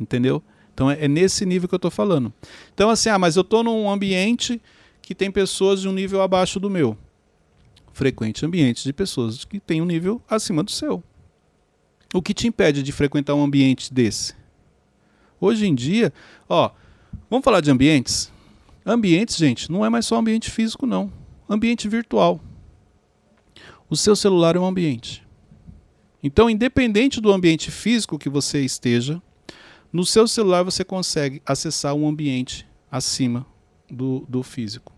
Entendeu? 0.00 0.42
Então 0.72 0.90
é, 0.90 1.04
é 1.04 1.08
nesse 1.08 1.44
nível 1.44 1.68
que 1.68 1.74
eu 1.74 1.78
estou 1.78 1.90
falando. 1.90 2.32
Então 2.72 2.88
assim, 2.88 3.08
ah, 3.08 3.18
mas 3.18 3.36
eu 3.36 3.42
estou 3.42 3.62
num 3.62 3.90
ambiente 3.90 4.60
que 5.02 5.14
tem 5.14 5.30
pessoas 5.30 5.80
de 5.80 5.88
um 5.88 5.92
nível 5.92 6.22
abaixo 6.22 6.58
do 6.60 6.70
meu. 6.70 6.96
Frequente 7.92 8.46
ambientes 8.46 8.84
de 8.84 8.92
pessoas 8.92 9.44
que 9.44 9.58
têm 9.58 9.82
um 9.82 9.86
nível 9.86 10.22
acima 10.28 10.62
do 10.62 10.70
seu. 10.70 11.02
O 12.14 12.22
que 12.22 12.32
te 12.32 12.46
impede 12.46 12.82
de 12.82 12.92
frequentar 12.92 13.34
um 13.34 13.42
ambiente 13.42 13.92
desse? 13.92 14.34
Hoje 15.40 15.66
em 15.66 15.74
dia, 15.74 16.12
ó, 16.48 16.70
vamos 17.28 17.44
falar 17.44 17.60
de 17.60 17.70
ambientes? 17.70 18.32
Ambientes, 18.88 19.36
gente, 19.36 19.70
não 19.70 19.84
é 19.84 19.90
mais 19.90 20.06
só 20.06 20.16
ambiente 20.16 20.50
físico, 20.50 20.86
não. 20.86 21.12
Ambiente 21.46 21.86
virtual. 21.86 22.40
O 23.90 23.94
seu 23.94 24.16
celular 24.16 24.56
é 24.56 24.58
um 24.58 24.64
ambiente. 24.64 25.28
Então, 26.22 26.48
independente 26.48 27.20
do 27.20 27.30
ambiente 27.30 27.70
físico 27.70 28.18
que 28.18 28.30
você 28.30 28.64
esteja, 28.64 29.22
no 29.92 30.06
seu 30.06 30.26
celular 30.26 30.62
você 30.62 30.82
consegue 30.84 31.42
acessar 31.44 31.94
um 31.94 32.08
ambiente 32.08 32.66
acima 32.90 33.46
do, 33.90 34.24
do 34.26 34.42
físico. 34.42 34.90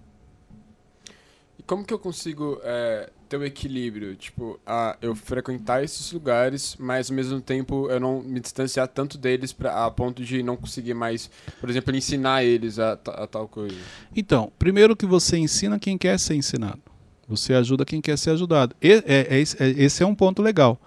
E 1.59 1.63
como 1.65 1.85
que 1.85 1.93
eu 1.93 1.99
consigo 1.99 2.61
é, 2.63 3.11
ter 3.31 3.37
o 3.39 3.45
equilíbrio? 3.45 4.15
Tipo, 4.17 4.59
a, 4.67 4.97
eu 5.01 5.15
frequentar 5.15 5.83
esses 5.83 6.13
lugares, 6.13 6.77
mas 6.79 7.09
ao 7.11 7.17
mesmo 7.17 7.41
tempo 7.41 7.89
eu 7.89 7.99
não 8.01 8.21
me 8.23 8.41
distanciar 8.41 8.89
tanto 8.89 9.17
deles 9.17 9.53
pra, 9.53 9.87
a 9.87 9.91
ponto 9.91 10.23
de 10.23 10.43
não 10.43 10.57
conseguir 10.57 10.93
mais, 10.95 11.31
por 11.61 11.71
exemplo, 11.71 11.95
ensinar 11.97 12.45
eles 12.45 12.79
a, 12.79 12.93
a 12.93 13.27
tal 13.27 13.49
coisa. 13.49 13.77
Então, 14.15 14.53
primeiro 14.59 14.95
que 14.97 15.07
você 15.07 15.39
ensina 15.39 15.79
quem 15.79 15.97
quer 15.97 16.19
ser 16.19 16.35
ensinado. 16.35 16.81
Você 17.29 17.55
ajuda 17.55 17.85
quem 17.85 18.01
quer 18.01 18.19
ser 18.19 18.31
ajudado. 18.31 18.75
E- 18.83 19.03
é- 19.07 19.27
é 19.37 19.39
esse- 19.39 19.63
é- 19.63 19.71
esse 19.71 20.03
é 20.03 20.07
um 20.07 20.15
ponto 20.15 20.43
legal. 20.43 20.81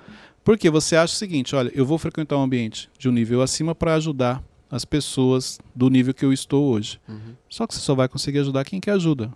Porque 0.43 0.69
você 0.69 0.97
acha 0.97 1.13
o 1.13 1.17
seguinte: 1.17 1.56
olha, 1.56 1.71
eu 1.73 1.86
vou 1.86 1.97
frequentar 1.97 2.38
um 2.38 2.43
ambiente 2.43 2.89
de 2.99 3.08
um 3.08 3.13
nível 3.13 3.41
acima 3.41 3.73
para 3.73 3.93
ajudar 3.95 4.43
as 4.69 4.84
pessoas 4.84 5.58
do 5.73 5.89
nível 5.89 6.13
que 6.13 6.25
eu 6.25 6.34
estou 6.34 6.65
hoje. 6.69 6.99
Só 7.49 7.65
que 7.65 7.73
você 7.73 7.79
só 7.79 7.95
vai 7.95 8.10
conseguir 8.10 8.39
ajudar 8.39 8.65
quem 8.65 8.82
quer 8.82 8.91
ajuda. 8.91 9.32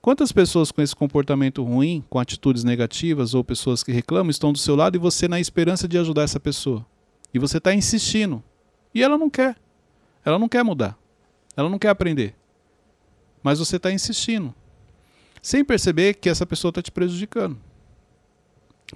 Quantas 0.00 0.32
pessoas 0.32 0.70
com 0.70 0.82
esse 0.82 0.94
comportamento 0.94 1.62
ruim, 1.62 2.04
com 2.08 2.18
atitudes 2.18 2.64
negativas 2.64 3.34
ou 3.34 3.44
pessoas 3.44 3.82
que 3.82 3.92
reclamam 3.92 4.30
estão 4.30 4.52
do 4.52 4.58
seu 4.58 4.74
lado 4.74 4.96
e 4.96 4.98
você 4.98 5.28
na 5.28 5.40
esperança 5.40 5.86
de 5.86 5.98
ajudar 5.98 6.22
essa 6.22 6.40
pessoa? 6.40 6.84
E 7.32 7.38
você 7.38 7.58
está 7.58 7.74
insistindo. 7.74 8.42
E 8.94 9.02
ela 9.02 9.16
não 9.16 9.30
quer. 9.30 9.56
Ela 10.24 10.38
não 10.38 10.48
quer 10.48 10.62
mudar. 10.62 10.98
Ela 11.56 11.68
não 11.68 11.78
quer 11.78 11.88
aprender. 11.88 12.34
Mas 13.42 13.58
você 13.58 13.76
está 13.76 13.90
insistindo. 13.92 14.54
Sem 15.40 15.64
perceber 15.64 16.14
que 16.14 16.28
essa 16.28 16.46
pessoa 16.46 16.70
está 16.70 16.82
te 16.82 16.90
prejudicando. 16.90 17.58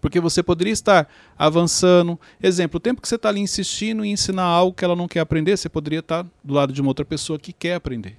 Porque 0.01 0.21
você 0.21 0.43
poderia 0.43 0.73
estar 0.73 1.09
avançando. 1.39 2.21
Exemplo, 2.43 2.77
o 2.77 2.81
tempo 2.81 3.01
que 3.01 3.09
você 3.09 3.17
está 3.17 3.29
ali 3.29 3.41
insistindo 3.41 4.05
em 4.05 4.13
ensinar 4.13 4.45
algo 4.45 4.77
que 4.77 4.85
ela 4.85 4.95
não 4.95 5.09
quer 5.09 5.21
aprender, 5.21 5.57
você 5.57 5.69
poderia 5.69 6.01
estar 6.01 6.27
do 6.45 6.55
lado 6.55 6.73
de 6.73 6.81
uma 6.81 6.91
outra 6.91 7.05
pessoa 7.05 7.39
que 7.39 7.53
quer 7.53 7.75
aprender. 7.75 8.19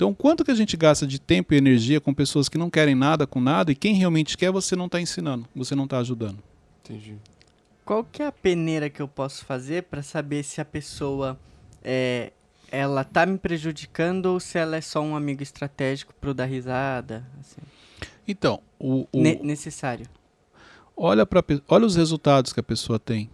Então, 0.00 0.14
quanto 0.14 0.42
que 0.42 0.50
a 0.50 0.54
gente 0.54 0.78
gasta 0.78 1.06
de 1.06 1.20
tempo 1.20 1.52
e 1.52 1.58
energia 1.58 2.00
com 2.00 2.14
pessoas 2.14 2.48
que 2.48 2.56
não 2.56 2.70
querem 2.70 2.94
nada 2.94 3.26
com 3.26 3.38
nada 3.38 3.70
e 3.70 3.74
quem 3.74 3.94
realmente 3.96 4.34
quer 4.34 4.50
você 4.50 4.74
não 4.74 4.86
está 4.86 4.98
ensinando, 4.98 5.46
você 5.54 5.74
não 5.74 5.84
está 5.84 5.98
ajudando. 5.98 6.38
Entendi. 6.82 7.16
Qual 7.84 8.02
que 8.02 8.22
é 8.22 8.26
a 8.26 8.32
peneira 8.32 8.88
que 8.88 9.02
eu 9.02 9.06
posso 9.06 9.44
fazer 9.44 9.82
pra 9.82 10.02
saber 10.02 10.42
se 10.42 10.58
a 10.58 10.64
pessoa 10.64 11.38
é, 11.84 12.32
ela 12.72 13.04
tá 13.04 13.26
me 13.26 13.36
prejudicando 13.36 14.24
ou 14.24 14.40
se 14.40 14.56
ela 14.56 14.74
é 14.76 14.80
só 14.80 15.02
um 15.02 15.14
amigo 15.14 15.42
estratégico 15.42 16.14
pro 16.18 16.32
dar 16.32 16.46
risada, 16.46 17.22
assim, 17.38 17.60
Então, 18.26 18.62
o, 18.78 19.06
o- 19.12 19.20
ne- 19.20 19.38
necessário. 19.42 20.06
olha, 20.96 21.26
pe- 21.26 21.62
olha 21.68 21.84
os 21.84 21.94
resultados 21.96 22.54
que 22.54 22.60
a 22.60 22.62
pessoa 22.62 22.98
tem. 22.98 23.28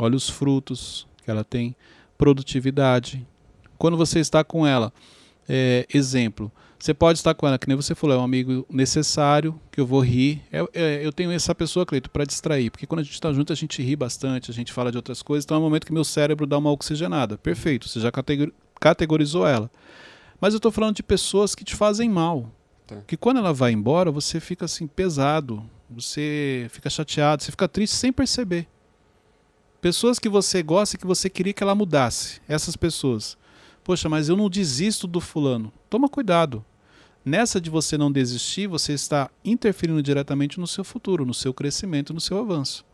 Olha 0.00 0.16
os 0.16 0.28
frutos 0.28 1.06
que 1.24 1.30
ela 1.30 1.44
tem. 1.44 1.76
Produtividade. 2.18 3.24
Quando 3.78 3.96
você 3.96 4.18
está 4.18 4.42
com 4.42 4.66
ela, 4.66 4.92
é, 5.48 5.86
exemplo, 5.92 6.50
você 6.78 6.92
pode 6.92 7.18
estar 7.18 7.34
com 7.34 7.46
ela, 7.46 7.58
que 7.58 7.68
nem 7.68 7.76
você 7.76 7.94
falou, 7.94 8.16
é 8.16 8.18
um 8.20 8.24
amigo 8.24 8.66
necessário, 8.68 9.58
que 9.70 9.80
eu 9.80 9.86
vou 9.86 10.00
rir. 10.00 10.42
É- 10.52 10.66
é, 10.74 11.06
eu 11.06 11.12
tenho 11.12 11.30
essa 11.30 11.54
pessoa, 11.54 11.86
Cleito, 11.86 12.10
para 12.10 12.24
distrair. 12.24 12.70
Porque 12.70 12.86
quando 12.86 13.00
a 13.00 13.02
gente 13.04 13.14
está 13.14 13.32
junto, 13.32 13.52
a 13.52 13.56
gente 13.56 13.80
ri 13.82 13.94
bastante, 13.94 14.50
a 14.50 14.54
gente 14.54 14.72
fala 14.72 14.90
de 14.90 14.96
outras 14.98 15.22
coisas. 15.22 15.44
Então 15.44 15.56
é 15.56 15.60
um 15.60 15.62
momento 15.62 15.86
que 15.86 15.92
meu 15.92 16.04
cérebro 16.04 16.44
dá 16.46 16.58
uma 16.58 16.70
oxigenada. 16.72 17.38
Perfeito, 17.38 17.88
você 17.88 18.00
já 18.00 18.10
categori- 18.10 18.52
categorizou 18.80 19.46
ela. 19.46 19.70
Mas 20.40 20.54
eu 20.54 20.58
estou 20.58 20.72
falando 20.72 20.96
de 20.96 21.04
pessoas 21.04 21.54
que 21.54 21.62
te 21.64 21.76
fazem 21.76 22.08
mal. 22.08 22.50
Tá. 22.84 22.96
Que 23.06 23.16
quando 23.16 23.36
ela 23.38 23.52
vai 23.52 23.70
embora, 23.70 24.10
você 24.10 24.40
fica 24.40 24.64
assim 24.64 24.88
pesado, 24.88 25.64
você 25.88 26.66
fica 26.70 26.90
chateado, 26.90 27.44
você 27.44 27.52
fica 27.52 27.68
triste 27.68 27.94
sem 27.94 28.12
perceber. 28.12 28.66
Pessoas 29.80 30.18
que 30.18 30.28
você 30.28 30.62
gosta 30.62 30.96
e 30.96 30.98
que 30.98 31.06
você 31.06 31.30
queria 31.30 31.52
que 31.52 31.62
ela 31.62 31.74
mudasse. 31.76 32.40
Essas 32.48 32.76
pessoas. 32.76 33.36
Poxa, 33.84 34.08
mas 34.08 34.28
eu 34.28 34.36
não 34.36 34.48
desisto 34.48 35.06
do 35.06 35.20
fulano. 35.20 35.72
Toma 35.90 36.08
cuidado. 36.08 36.64
Nessa 37.24 37.60
de 37.60 37.70
você 37.70 37.96
não 37.96 38.10
desistir, 38.10 38.66
você 38.66 38.92
está 38.92 39.30
interferindo 39.44 40.02
diretamente 40.02 40.58
no 40.58 40.66
seu 40.66 40.82
futuro, 40.82 41.24
no 41.24 41.34
seu 41.34 41.54
crescimento, 41.54 42.12
no 42.12 42.20
seu 42.20 42.38
avanço. 42.38 42.84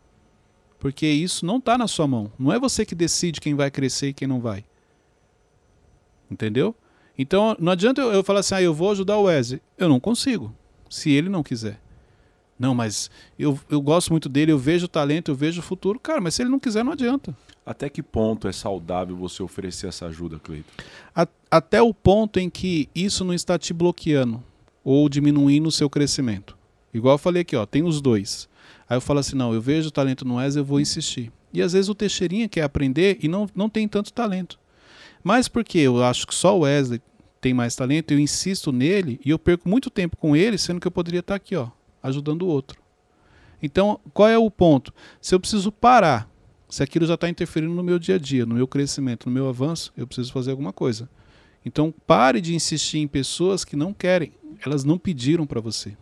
Porque 0.79 1.07
isso 1.07 1.45
não 1.45 1.57
está 1.57 1.77
na 1.77 1.87
sua 1.87 2.07
mão. 2.07 2.31
Não 2.37 2.53
é 2.53 2.59
você 2.59 2.85
que 2.85 2.95
decide 2.95 3.41
quem 3.41 3.55
vai 3.55 3.69
crescer 3.69 4.09
e 4.09 4.13
quem 4.13 4.27
não 4.27 4.39
vai. 4.39 4.63
Entendeu? 6.29 6.75
Então 7.17 7.55
não 7.59 7.71
adianta 7.71 8.01
eu, 8.01 8.13
eu 8.13 8.23
falar 8.23 8.39
assim, 8.39 8.55
ah, 8.55 8.61
eu 8.61 8.73
vou 8.73 8.91
ajudar 8.91 9.17
o 9.17 9.23
Wesley. 9.23 9.61
Eu 9.77 9.89
não 9.89 9.99
consigo, 9.99 10.55
se 10.89 11.09
ele 11.09 11.27
não 11.27 11.43
quiser. 11.43 11.81
Não, 12.59 12.75
mas 12.75 13.09
eu, 13.37 13.57
eu 13.69 13.81
gosto 13.81 14.11
muito 14.11 14.27
dele, 14.27 14.51
eu 14.51 14.59
vejo 14.59 14.85
o 14.85 14.89
talento, 14.89 15.31
eu 15.31 15.35
vejo 15.35 15.61
o 15.61 15.63
futuro. 15.63 15.97
Cara, 15.97 16.19
mas 16.19 16.35
se 16.35 16.43
ele 16.43 16.49
não 16.49 16.59
quiser, 16.59 16.83
não 16.83 16.91
adianta. 16.91 17.35
Até 17.65 17.87
que 17.87 18.03
ponto 18.03 18.47
é 18.47 18.51
saudável 18.51 19.15
você 19.15 19.41
oferecer 19.41 19.87
essa 19.87 20.07
ajuda, 20.07 20.39
Cleiton? 20.39 20.69
Até 21.49 21.81
o 21.81 21.93
ponto 21.93 22.37
em 22.37 22.49
que 22.49 22.89
isso 22.93 23.23
não 23.23 23.33
está 23.33 23.57
te 23.57 23.73
bloqueando 23.73 24.43
ou 24.83 25.07
diminuindo 25.07 25.69
o 25.69 25.71
seu 25.71 25.89
crescimento. 25.89 26.57
Igual 26.93 27.13
eu 27.13 27.19
falei 27.19 27.43
aqui, 27.43 27.55
ó, 27.55 27.65
tem 27.65 27.83
os 27.83 28.01
dois. 28.01 28.49
Aí 28.89 28.97
eu 28.97 29.01
falo 29.01 29.19
assim, 29.19 29.35
não, 29.35 29.53
eu 29.53 29.61
vejo 29.61 29.87
o 29.87 29.91
talento 29.91 30.25
no 30.25 30.35
Wesley, 30.35 30.61
eu 30.61 30.65
vou 30.65 30.81
insistir. 30.81 31.31
E 31.53 31.61
às 31.61 31.73
vezes 31.73 31.89
o 31.89 31.95
Teixeirinha 31.95 32.49
quer 32.49 32.63
aprender 32.63 33.19
e 33.21 33.27
não, 33.27 33.47
não 33.55 33.69
tem 33.69 33.87
tanto 33.87 34.11
talento. 34.11 34.59
Mas 35.23 35.47
porque 35.47 35.77
eu 35.77 36.03
acho 36.03 36.25
que 36.25 36.35
só 36.35 36.57
o 36.57 36.61
Wesley 36.61 37.01
tem 37.39 37.53
mais 37.53 37.75
talento, 37.75 38.11
eu 38.11 38.19
insisto 38.19 38.71
nele 38.71 39.19
e 39.23 39.29
eu 39.29 39.39
perco 39.39 39.69
muito 39.69 39.89
tempo 39.89 40.17
com 40.17 40.35
ele, 40.35 40.57
sendo 40.57 40.79
que 40.79 40.87
eu 40.87 40.91
poderia 40.91 41.21
estar 41.21 41.35
aqui, 41.35 41.55
ó, 41.55 41.69
ajudando 42.01 42.43
o 42.43 42.47
outro. 42.47 42.79
Então, 43.61 43.99
qual 44.13 44.29
é 44.29 44.37
o 44.37 44.49
ponto? 44.49 44.93
Se 45.21 45.35
eu 45.35 45.39
preciso 45.39 45.71
parar, 45.71 46.29
se 46.69 46.83
aquilo 46.83 47.05
já 47.05 47.15
está 47.15 47.27
interferindo 47.27 47.73
no 47.73 47.83
meu 47.83 47.99
dia 47.99 48.15
a 48.15 48.19
dia, 48.19 48.45
no 48.45 48.55
meu 48.55 48.67
crescimento, 48.67 49.27
no 49.27 49.31
meu 49.31 49.49
avanço, 49.49 49.91
eu 49.97 50.07
preciso 50.07 50.31
fazer 50.31 50.51
alguma 50.51 50.71
coisa. 50.71 51.09
Então, 51.65 51.93
pare 52.07 52.39
de 52.39 52.55
insistir 52.55 52.99
em 52.99 53.07
pessoas 53.07 53.65
que 53.65 53.75
não 53.75 53.93
querem, 53.93 54.31
elas 54.65 54.83
não 54.83 54.97
pediram 54.97 55.45
para 55.45 55.59
você. 55.59 55.97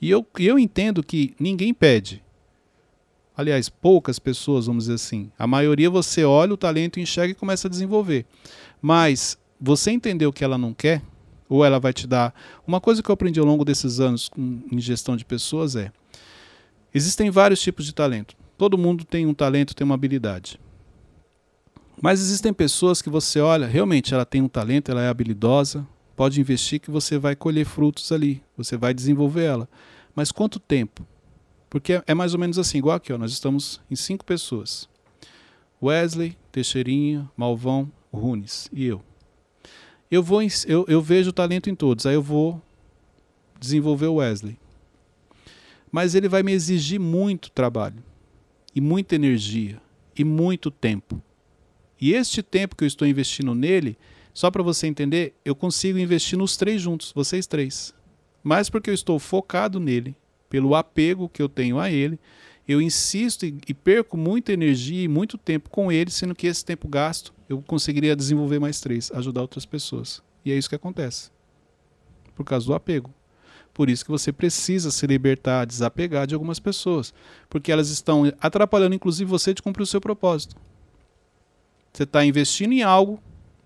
E 0.00 0.10
eu, 0.10 0.26
eu 0.38 0.58
entendo 0.58 1.02
que 1.02 1.34
ninguém 1.40 1.72
pede. 1.72 2.22
Aliás, 3.36 3.68
poucas 3.68 4.18
pessoas, 4.18 4.66
vamos 4.66 4.84
dizer 4.84 4.94
assim. 4.94 5.30
A 5.36 5.46
maioria 5.46 5.90
você 5.90 6.24
olha 6.24 6.54
o 6.54 6.58
talento, 6.58 7.00
enxerga 7.00 7.32
e 7.32 7.34
começa 7.34 7.66
a 7.66 7.70
desenvolver. 7.70 8.26
Mas 8.80 9.36
você 9.60 9.90
entendeu 9.90 10.32
que 10.32 10.44
ela 10.44 10.56
não 10.56 10.72
quer, 10.72 11.02
ou 11.48 11.64
ela 11.64 11.78
vai 11.78 11.92
te 11.92 12.06
dar. 12.06 12.34
Uma 12.66 12.80
coisa 12.80 13.02
que 13.02 13.10
eu 13.10 13.14
aprendi 13.14 13.38
ao 13.40 13.46
longo 13.46 13.64
desses 13.64 14.00
anos 14.00 14.30
em 14.36 14.80
gestão 14.80 15.16
de 15.16 15.24
pessoas 15.24 15.76
é: 15.76 15.92
existem 16.92 17.30
vários 17.30 17.60
tipos 17.60 17.84
de 17.84 17.94
talento. 17.94 18.36
Todo 18.56 18.78
mundo 18.78 19.04
tem 19.04 19.26
um 19.26 19.34
talento, 19.34 19.74
tem 19.74 19.84
uma 19.84 19.94
habilidade. 19.94 20.60
Mas 22.00 22.20
existem 22.20 22.52
pessoas 22.52 23.00
que 23.00 23.08
você 23.08 23.40
olha, 23.40 23.66
realmente 23.66 24.14
ela 24.14 24.24
tem 24.24 24.42
um 24.42 24.48
talento, 24.48 24.90
ela 24.90 25.02
é 25.02 25.08
habilidosa, 25.08 25.86
pode 26.16 26.40
investir 26.40 26.80
que 26.80 26.90
você 26.90 27.18
vai 27.18 27.34
colher 27.34 27.64
frutos 27.64 28.10
ali, 28.12 28.42
você 28.56 28.76
vai 28.76 28.92
desenvolver 28.92 29.44
ela. 29.44 29.68
Mas 30.14 30.30
quanto 30.30 30.58
tempo? 30.58 31.06
Porque 31.70 31.94
é, 31.94 32.02
é 32.08 32.14
mais 32.14 32.34
ou 32.34 32.40
menos 32.40 32.58
assim, 32.58 32.78
igual 32.78 32.96
aqui, 32.96 33.12
ó, 33.12 33.18
nós 33.18 33.32
estamos 33.32 33.80
em 33.90 33.96
cinco 33.96 34.24
pessoas. 34.24 34.88
Wesley, 35.82 36.36
Teixeirinha, 36.52 37.28
Malvão, 37.36 37.90
Runes 38.12 38.68
e 38.72 38.84
eu. 38.84 39.02
Eu, 40.10 40.22
vou, 40.22 40.40
eu, 40.66 40.84
eu 40.88 41.00
vejo 41.00 41.30
o 41.30 41.32
talento 41.32 41.68
em 41.68 41.74
todos, 41.74 42.06
aí 42.06 42.14
eu 42.14 42.22
vou 42.22 42.62
desenvolver 43.58 44.06
o 44.06 44.16
Wesley. 44.16 44.56
Mas 45.90 46.14
ele 46.14 46.28
vai 46.28 46.42
me 46.42 46.52
exigir 46.52 47.00
muito 47.00 47.50
trabalho, 47.50 48.02
e 48.74 48.80
muita 48.80 49.14
energia, 49.14 49.80
e 50.16 50.24
muito 50.24 50.70
tempo. 50.70 51.22
E 52.00 52.12
este 52.12 52.42
tempo 52.42 52.76
que 52.76 52.84
eu 52.84 52.88
estou 52.88 53.06
investindo 53.06 53.54
nele, 53.54 53.96
só 54.32 54.50
para 54.50 54.62
você 54.62 54.86
entender, 54.86 55.34
eu 55.44 55.54
consigo 55.54 55.98
investir 55.98 56.38
nos 56.38 56.56
três 56.56 56.82
juntos, 56.82 57.12
vocês 57.14 57.46
três. 57.46 57.94
Mas 58.42 58.68
porque 58.68 58.90
eu 58.90 58.94
estou 58.94 59.18
focado 59.18 59.80
nele, 59.80 60.14
pelo 60.50 60.74
apego 60.74 61.28
que 61.28 61.42
eu 61.42 61.48
tenho 61.48 61.78
a 61.78 61.90
ele, 61.90 62.18
eu 62.66 62.80
insisto 62.80 63.44
e, 63.44 63.58
e 63.68 63.74
perco 63.74 64.16
muita 64.16 64.52
energia 64.52 65.02
e 65.02 65.08
muito 65.08 65.36
tempo 65.36 65.68
com 65.68 65.90
ele, 65.90 66.10
sendo 66.10 66.34
que 66.34 66.46
esse 66.46 66.64
tempo 66.64 66.88
gasto 66.88 67.33
eu 67.48 67.62
conseguiria 67.62 68.16
desenvolver 68.16 68.58
mais 68.58 68.80
três, 68.80 69.10
ajudar 69.12 69.42
outras 69.42 69.66
pessoas. 69.66 70.22
E 70.44 70.52
é 70.52 70.56
isso 70.56 70.68
que 70.68 70.74
acontece. 70.74 71.30
Por 72.34 72.44
causa 72.44 72.66
do 72.66 72.74
apego. 72.74 73.12
Por 73.72 73.90
isso 73.90 74.04
que 74.04 74.10
você 74.10 74.32
precisa 74.32 74.90
se 74.90 75.06
libertar, 75.06 75.64
desapegar 75.64 76.26
de 76.26 76.34
algumas 76.34 76.60
pessoas, 76.60 77.12
porque 77.50 77.72
elas 77.72 77.88
estão 77.88 78.32
atrapalhando 78.40 78.94
inclusive 78.94 79.28
você 79.28 79.52
de 79.52 79.62
cumprir 79.62 79.82
o 79.82 79.86
seu 79.86 80.00
propósito. 80.00 80.56
Você 81.92 82.04
está 82.04 82.24
investindo 82.24 82.72
em 82.72 82.82
algo 82.82 83.20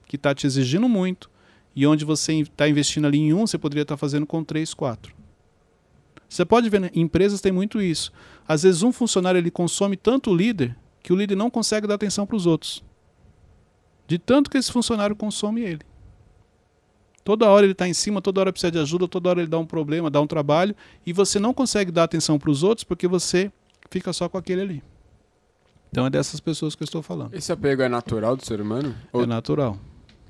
que 0.06 0.16
está 0.16 0.34
te 0.34 0.46
exigindo 0.46 0.88
muito, 0.88 1.30
e 1.78 1.86
onde 1.86 2.04
você 2.04 2.32
está 2.34 2.68
investindo 2.68 3.06
ali 3.06 3.18
em 3.18 3.32
um, 3.32 3.46
você 3.46 3.56
poderia 3.56 3.82
estar 3.82 3.94
tá 3.94 3.98
fazendo 3.98 4.26
com 4.26 4.42
três, 4.42 4.74
quatro. 4.74 5.14
Você 6.28 6.44
pode 6.44 6.68
ver, 6.68 6.80
né? 6.80 6.90
empresas 6.92 7.40
têm 7.40 7.52
muito 7.52 7.80
isso. 7.80 8.12
Às 8.48 8.64
vezes 8.64 8.82
um 8.82 8.92
funcionário 8.92 9.38
ele 9.38 9.50
consome 9.50 9.96
tanto 9.96 10.30
o 10.30 10.36
líder 10.36 10.76
que 11.02 11.12
o 11.12 11.16
líder 11.16 11.36
não 11.36 11.48
consegue 11.48 11.86
dar 11.86 11.94
atenção 11.94 12.26
para 12.26 12.36
os 12.36 12.46
outros. 12.46 12.82
De 14.08 14.18
tanto 14.18 14.50
que 14.50 14.56
esse 14.56 14.72
funcionário 14.72 15.14
consome 15.14 15.60
ele. 15.60 15.82
Toda 17.22 17.46
hora 17.46 17.66
ele 17.66 17.72
está 17.72 17.86
em 17.86 17.92
cima, 17.92 18.22
toda 18.22 18.40
hora 18.40 18.50
precisa 18.50 18.70
de 18.70 18.78
ajuda, 18.78 19.06
toda 19.06 19.28
hora 19.28 19.40
ele 19.40 19.50
dá 19.50 19.58
um 19.58 19.66
problema, 19.66 20.10
dá 20.10 20.18
um 20.18 20.26
trabalho, 20.26 20.74
e 21.04 21.12
você 21.12 21.38
não 21.38 21.52
consegue 21.52 21.92
dar 21.92 22.04
atenção 22.04 22.38
para 22.38 22.50
os 22.50 22.62
outros 22.62 22.84
porque 22.84 23.06
você 23.06 23.52
fica 23.90 24.10
só 24.14 24.26
com 24.26 24.38
aquele 24.38 24.62
ali. 24.62 24.82
Então 25.90 26.06
é 26.06 26.10
dessas 26.10 26.40
pessoas 26.40 26.74
que 26.74 26.82
eu 26.82 26.86
estou 26.86 27.02
falando. 27.02 27.34
Esse 27.34 27.52
apego 27.52 27.82
é 27.82 27.88
natural 27.88 28.34
do 28.34 28.46
ser 28.46 28.62
humano? 28.62 28.94
É 29.12 29.26
natural. 29.26 29.78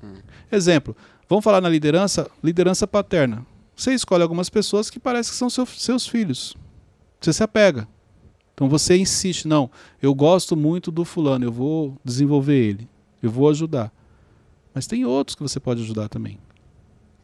Hum. 0.03 0.15
Exemplo, 0.51 0.93
vamos 1.29 1.43
falar 1.45 1.61
na 1.61 1.69
liderança, 1.69 2.29
liderança 2.43 2.85
paterna. 2.85 3.45
Você 3.77 3.93
escolhe 3.93 4.21
algumas 4.21 4.49
pessoas 4.49 4.89
que 4.89 4.99
parecem 4.99 5.31
que 5.31 5.37
são 5.37 5.49
seu, 5.49 5.65
seus 5.65 6.05
filhos. 6.05 6.53
Você 7.21 7.31
se 7.31 7.41
apega. 7.41 7.87
Então 8.53 8.67
você 8.67 8.97
insiste, 8.97 9.47
não, 9.47 9.71
eu 10.01 10.13
gosto 10.13 10.57
muito 10.57 10.91
do 10.91 11.05
fulano, 11.05 11.45
eu 11.45 11.51
vou 11.51 11.97
desenvolver 12.03 12.57
ele, 12.57 12.89
eu 13.21 13.29
vou 13.29 13.49
ajudar. 13.49 13.91
Mas 14.73 14.87
tem 14.87 15.05
outros 15.05 15.35
que 15.35 15.41
você 15.41 15.59
pode 15.59 15.81
ajudar 15.81 16.09
também. 16.09 16.37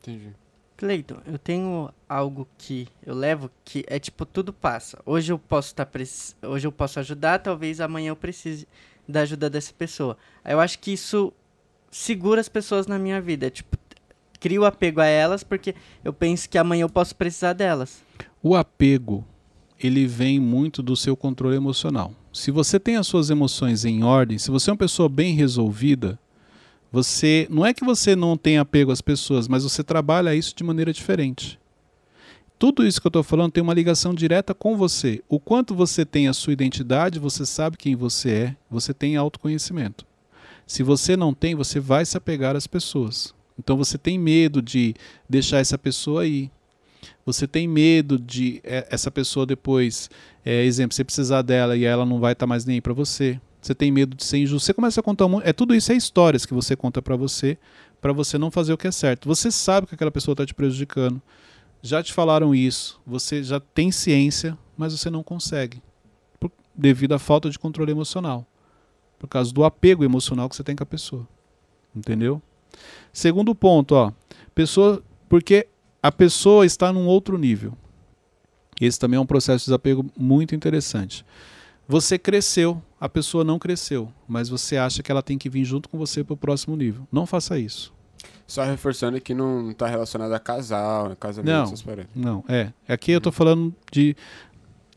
Entendi. 0.01 0.33
Cleiton, 0.77 1.17
eu 1.25 1.39
tenho 1.39 1.89
algo 2.07 2.47
que 2.57 2.87
eu 3.05 3.15
levo 3.15 3.49
que 3.63 3.85
é 3.87 3.97
tipo 3.97 4.25
tudo 4.25 4.51
passa. 4.51 5.01
Hoje 5.05 5.31
eu 5.31 5.39
posso 5.39 5.69
estar 5.69 5.85
tá 5.85 5.99
hoje 6.47 6.67
eu 6.67 6.71
posso 6.71 6.99
ajudar, 6.99 7.39
talvez 7.39 7.79
amanhã 7.79 8.09
eu 8.09 8.15
precise 8.15 8.67
da 9.07 9.21
ajuda 9.21 9.49
dessa 9.49 9.73
pessoa. 9.73 10.17
Eu 10.43 10.59
acho 10.59 10.79
que 10.79 10.91
isso 10.91 11.31
segura 11.89 12.41
as 12.41 12.49
pessoas 12.49 12.87
na 12.87 12.99
minha 12.99 13.21
vida, 13.21 13.49
tipo 13.49 13.77
crio 14.37 14.65
apego 14.65 14.99
a 14.99 15.05
elas 15.05 15.43
porque 15.43 15.73
eu 16.03 16.11
penso 16.11 16.49
que 16.49 16.57
amanhã 16.57 16.83
eu 16.83 16.89
posso 16.89 17.15
precisar 17.15 17.53
delas. 17.53 18.03
O 18.43 18.53
apego 18.53 19.25
ele 19.79 20.05
vem 20.05 20.39
muito 20.39 20.83
do 20.83 20.95
seu 20.95 21.15
controle 21.15 21.55
emocional. 21.55 22.13
Se 22.35 22.51
você 22.51 22.77
tem 22.77 22.97
as 22.97 23.07
suas 23.07 23.29
emoções 23.29 23.85
em 23.85 24.03
ordem, 24.03 24.37
se 24.37 24.51
você 24.51 24.69
é 24.69 24.73
uma 24.73 24.77
pessoa 24.77 25.07
bem 25.07 25.33
resolvida, 25.33 26.19
você 26.91 27.47
não 27.49 27.65
é 27.65 27.73
que 27.73 27.85
você 27.85 28.13
não 28.13 28.35
tem 28.35 28.57
apego 28.57 28.91
às 28.91 28.99
pessoas, 28.99 29.47
mas 29.47 29.63
você 29.63 29.81
trabalha 29.81 30.35
isso 30.35 30.53
de 30.53 30.61
maneira 30.61 30.91
diferente. 30.91 31.57
Tudo 32.59 32.85
isso 32.85 32.99
que 32.99 33.07
eu 33.07 33.09
estou 33.09 33.23
falando 33.23 33.53
tem 33.53 33.63
uma 33.63 33.73
ligação 33.73 34.13
direta 34.13 34.53
com 34.53 34.75
você. 34.75 35.23
O 35.29 35.39
quanto 35.39 35.73
você 35.73 36.05
tem 36.05 36.27
a 36.27 36.33
sua 36.33 36.51
identidade, 36.51 37.19
você 37.19 37.45
sabe 37.45 37.77
quem 37.77 37.95
você 37.95 38.29
é, 38.29 38.55
você 38.69 38.93
tem 38.93 39.15
autoconhecimento. 39.15 40.05
Se 40.67 40.83
você 40.83 41.15
não 41.15 41.33
tem, 41.33 41.55
você 41.55 41.79
vai 41.79 42.05
se 42.05 42.17
apegar 42.17 42.53
às 42.53 42.67
pessoas. 42.67 43.33
Então 43.57 43.77
você 43.77 43.97
tem 43.97 44.19
medo 44.19 44.61
de 44.61 44.93
deixar 45.29 45.59
essa 45.59 45.77
pessoa 45.77 46.23
aí. 46.23 46.51
Você 47.25 47.47
tem 47.47 47.67
medo 47.67 48.19
de 48.19 48.61
é, 48.63 48.87
essa 48.89 49.09
pessoa 49.09 49.45
depois, 49.45 50.09
é, 50.45 50.63
exemplo, 50.63 50.95
você 50.95 51.03
precisar 51.03 51.41
dela 51.41 51.75
e 51.75 51.83
ela 51.83 52.05
não 52.05 52.19
vai 52.19 52.33
estar 52.33 52.45
tá 52.45 52.47
mais 52.47 52.65
nem 52.65 52.79
para 52.79 52.93
você 52.93 53.39
você 53.65 53.73
tem 53.73 53.91
medo 53.91 54.15
de 54.15 54.23
ser 54.23 54.37
injusto. 54.37 54.65
Você 54.65 54.73
começa 54.73 54.99
a 54.99 55.03
contar 55.03 55.25
é 55.43 55.51
tudo 55.51 55.73
isso 55.73 55.91
é 55.91 55.95
histórias 55.95 56.45
que 56.45 56.53
você 56.53 56.75
conta 56.75 57.01
para 57.01 57.15
você, 57.15 57.57
para 57.99 58.13
você 58.13 58.37
não 58.37 58.51
fazer 58.51 58.71
o 58.71 58.77
que 58.77 58.87
é 58.87 58.91
certo. 58.91 59.27
Você 59.27 59.51
sabe 59.51 59.87
que 59.87 59.95
aquela 59.95 60.11
pessoa 60.11 60.33
está 60.33 60.45
te 60.45 60.53
prejudicando. 60.53 61.19
Já 61.81 62.03
te 62.03 62.13
falaram 62.13 62.53
isso, 62.53 62.99
você 63.05 63.43
já 63.43 63.59
tem 63.59 63.91
ciência, 63.91 64.57
mas 64.77 64.93
você 64.93 65.09
não 65.09 65.21
consegue, 65.21 65.81
por, 66.39 66.51
devido 66.73 67.13
à 67.13 67.19
falta 67.19 67.49
de 67.49 67.59
controle 67.59 67.91
emocional, 67.91 68.45
por 69.19 69.27
causa 69.27 69.53
do 69.53 69.63
apego 69.63 70.03
emocional 70.03 70.49
que 70.49 70.55
você 70.55 70.63
tem 70.63 70.75
com 70.75 70.83
a 70.83 70.87
pessoa. 70.87 71.27
Entendeu? 71.95 72.41
Segundo 73.13 73.53
ponto, 73.53 73.93
ó, 73.93 74.11
pessoa, 74.53 75.03
porque 75.29 75.67
a 76.05 76.11
pessoa 76.11 76.67
está 76.67 76.93
num 76.93 77.07
outro 77.07 77.35
nível. 77.35 77.73
Esse 78.79 78.99
também 78.99 79.17
é 79.17 79.19
um 79.19 79.25
processo 79.25 79.63
de 79.63 79.65
desapego 79.65 80.05
muito 80.15 80.53
interessante. 80.53 81.25
Você 81.87 82.19
cresceu, 82.19 82.79
a 83.01 83.09
pessoa 83.09 83.43
não 83.43 83.57
cresceu, 83.57 84.13
mas 84.27 84.47
você 84.47 84.77
acha 84.77 85.01
que 85.01 85.11
ela 85.11 85.23
tem 85.23 85.35
que 85.35 85.49
vir 85.49 85.65
junto 85.65 85.89
com 85.89 85.97
você 85.97 86.23
para 86.23 86.35
o 86.35 86.37
próximo 86.37 86.75
nível. 86.75 87.07
Não 87.11 87.25
faça 87.25 87.57
isso. 87.57 87.91
Só 88.45 88.63
reforçando 88.63 89.19
que 89.19 89.33
não 89.33 89.71
está 89.71 89.87
relacionado 89.87 90.31
a 90.31 90.37
casal, 90.39 91.07
a 91.07 91.15
casamento, 91.15 91.51
não, 91.51 91.63
essas 91.63 91.81
paradas. 91.81 92.11
Não, 92.13 92.43
é. 92.47 92.71
Aqui 92.87 93.11
eu 93.11 93.17
estou 93.17 93.31
falando 93.31 93.73
de. 93.91 94.15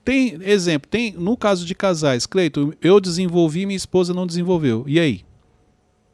Tem 0.05 0.39
exemplo, 0.43 0.91
tem 0.91 1.13
no 1.13 1.39
caso 1.39 1.65
de 1.65 1.75
casais, 1.75 2.27
Cleito, 2.27 2.75
eu 2.83 3.01
desenvolvi, 3.01 3.65
minha 3.65 3.77
esposa 3.79 4.13
não 4.13 4.27
desenvolveu. 4.27 4.85
E 4.87 5.01
aí? 5.01 5.25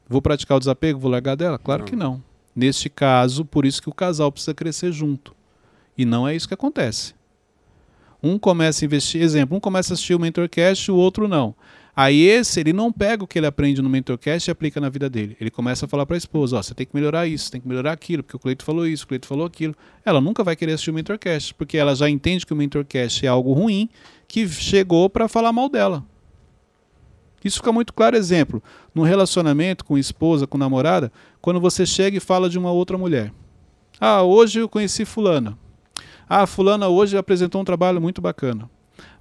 Vou 0.07 0.21
praticar 0.21 0.55
o 0.55 0.59
desapego? 0.59 0.99
Vou 0.99 1.11
largar 1.11 1.35
dela? 1.35 1.59
Claro 1.59 1.81
não. 1.81 1.85
que 1.85 1.95
não. 1.97 2.23
Neste 2.55 2.89
caso, 2.89 3.43
por 3.43 3.65
isso 3.65 3.81
que 3.81 3.89
o 3.89 3.93
casal 3.93 4.31
precisa 4.31 4.53
crescer 4.53 4.91
junto. 4.91 5.35
E 5.97 6.05
não 6.05 6.27
é 6.27 6.35
isso 6.35 6.47
que 6.47 6.53
acontece. 6.53 7.13
Um 8.23 8.39
começa 8.39 8.83
a 8.83 8.85
investir, 8.85 9.21
exemplo, 9.21 9.57
um 9.57 9.59
começa 9.59 9.91
a 9.91 9.95
assistir 9.95 10.15
o 10.15 10.19
Mentorcast, 10.19 10.91
o 10.91 10.95
outro 10.95 11.27
não. 11.27 11.53
Aí 11.95 12.23
esse, 12.23 12.59
ele 12.59 12.73
não 12.73 12.91
pega 12.91 13.23
o 13.23 13.27
que 13.27 13.39
ele 13.39 13.45
aprende 13.47 13.81
no 13.81 13.89
Mentorcast 13.89 14.49
e 14.49 14.51
aplica 14.51 14.81
na 14.81 14.89
vida 14.89 15.09
dele. 15.09 15.37
Ele 15.39 15.49
começa 15.49 15.85
a 15.85 15.87
falar 15.87 16.05
para 16.05 16.15
a 16.15 16.17
esposa, 16.17 16.57
ó, 16.57 16.61
você 16.61 16.73
tem 16.73 16.85
que 16.85 16.93
melhorar 16.93 17.25
isso, 17.25 17.49
tem 17.49 17.61
que 17.61 17.67
melhorar 17.67 17.93
aquilo, 17.93 18.21
porque 18.21 18.35
o 18.35 18.39
Cleito 18.39 18.65
falou 18.65 18.85
isso, 18.85 19.05
o 19.05 19.07
Cleito 19.07 19.25
falou 19.25 19.45
aquilo. 19.45 19.73
Ela 20.03 20.19
nunca 20.19 20.43
vai 20.43 20.57
querer 20.57 20.73
assistir 20.73 20.91
o 20.91 20.93
Mentorcast, 20.93 21.53
porque 21.53 21.77
ela 21.77 21.95
já 21.95 22.09
entende 22.09 22.45
que 22.45 22.51
o 22.51 22.55
Mentorcast 22.55 23.25
é 23.25 23.29
algo 23.29 23.53
ruim, 23.53 23.89
que 24.27 24.45
chegou 24.47 25.09
para 25.09 25.29
falar 25.29 25.53
mal 25.53 25.69
dela. 25.69 26.03
Isso 27.45 27.57
fica 27.57 27.71
muito 27.71 27.93
claro, 27.93 28.17
exemplo, 28.17 28.61
no 28.95 29.03
relacionamento 29.03 29.83
com 29.83 29.97
esposa, 29.97 30.47
com 30.47 30.57
namorada, 30.57 31.11
quando 31.41 31.59
você 31.59 31.85
chega 31.85 32.15
e 32.15 32.21
fala 32.21 32.49
de 32.49 32.57
uma 32.57 32.71
outra 32.71 32.97
mulher. 32.97 33.33
Ah, 33.99 34.23
hoje 34.23 34.59
eu 34.59 34.69
conheci 34.69 35.03
fulana. 35.03 35.57
Ah, 36.27 36.47
fulana 36.47 36.87
hoje 36.87 37.17
apresentou 37.17 37.61
um 37.61 37.65
trabalho 37.65 38.01
muito 38.01 38.21
bacana. 38.21 38.69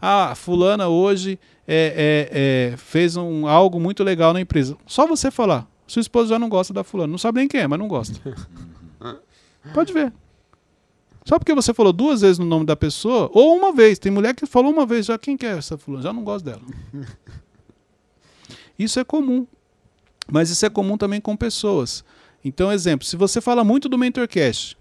Ah, 0.01 0.35
fulana 0.37 0.89
hoje 0.89 1.39
é, 1.67 2.31
é, 2.31 2.73
é, 2.73 2.77
fez 2.77 3.17
um, 3.17 3.49
algo 3.49 3.81
muito 3.81 4.05
legal 4.05 4.33
na 4.33 4.41
empresa. 4.41 4.77
Só 4.87 5.07
você 5.07 5.31
falar. 5.31 5.69
Sua 5.87 6.01
esposa 6.01 6.31
já 6.31 6.39
não 6.39 6.49
gosta 6.49 6.73
da 6.73 6.85
fulana. 6.85 7.11
Não 7.11 7.19
sabe 7.19 7.41
nem 7.41 7.49
quem 7.49 7.61
é, 7.61 7.67
mas 7.67 7.79
não 7.79 7.89
gosta. 7.89 8.19
Pode 9.75 9.93
ver. 9.93 10.13
Só 11.25 11.39
porque 11.39 11.55
você 11.55 11.73
falou 11.73 11.93
duas 11.93 12.21
vezes 12.21 12.39
no 12.39 12.45
nome 12.45 12.67
da 12.67 12.77
pessoa, 12.77 13.31
ou 13.33 13.57
uma 13.57 13.73
vez. 13.73 13.99
Tem 13.99 14.13
mulher 14.13 14.35
que 14.35 14.47
falou 14.47 14.71
uma 14.71 14.87
vez 14.87 15.07
já, 15.07 15.19
quem 15.19 15.37
que 15.37 15.47
é 15.47 15.57
essa 15.57 15.77
fulana? 15.77 16.03
Já 16.03 16.13
não 16.13 16.23
gosto 16.23 16.45
dela. 16.45 16.61
Isso 18.79 19.01
é 19.01 19.05
comum. 19.05 19.47
Mas 20.31 20.51
isso 20.51 20.65
é 20.65 20.71
comum 20.71 20.97
também 20.97 21.21
com 21.21 21.37
pessoas. 21.37 22.05
Então, 22.45 22.71
exemplo, 22.71 23.07
se 23.07 23.17
você 23.17 23.41
fala 23.41 23.65
muito 23.65 23.89
do 23.89 23.99
Mentorcast, 23.99 24.77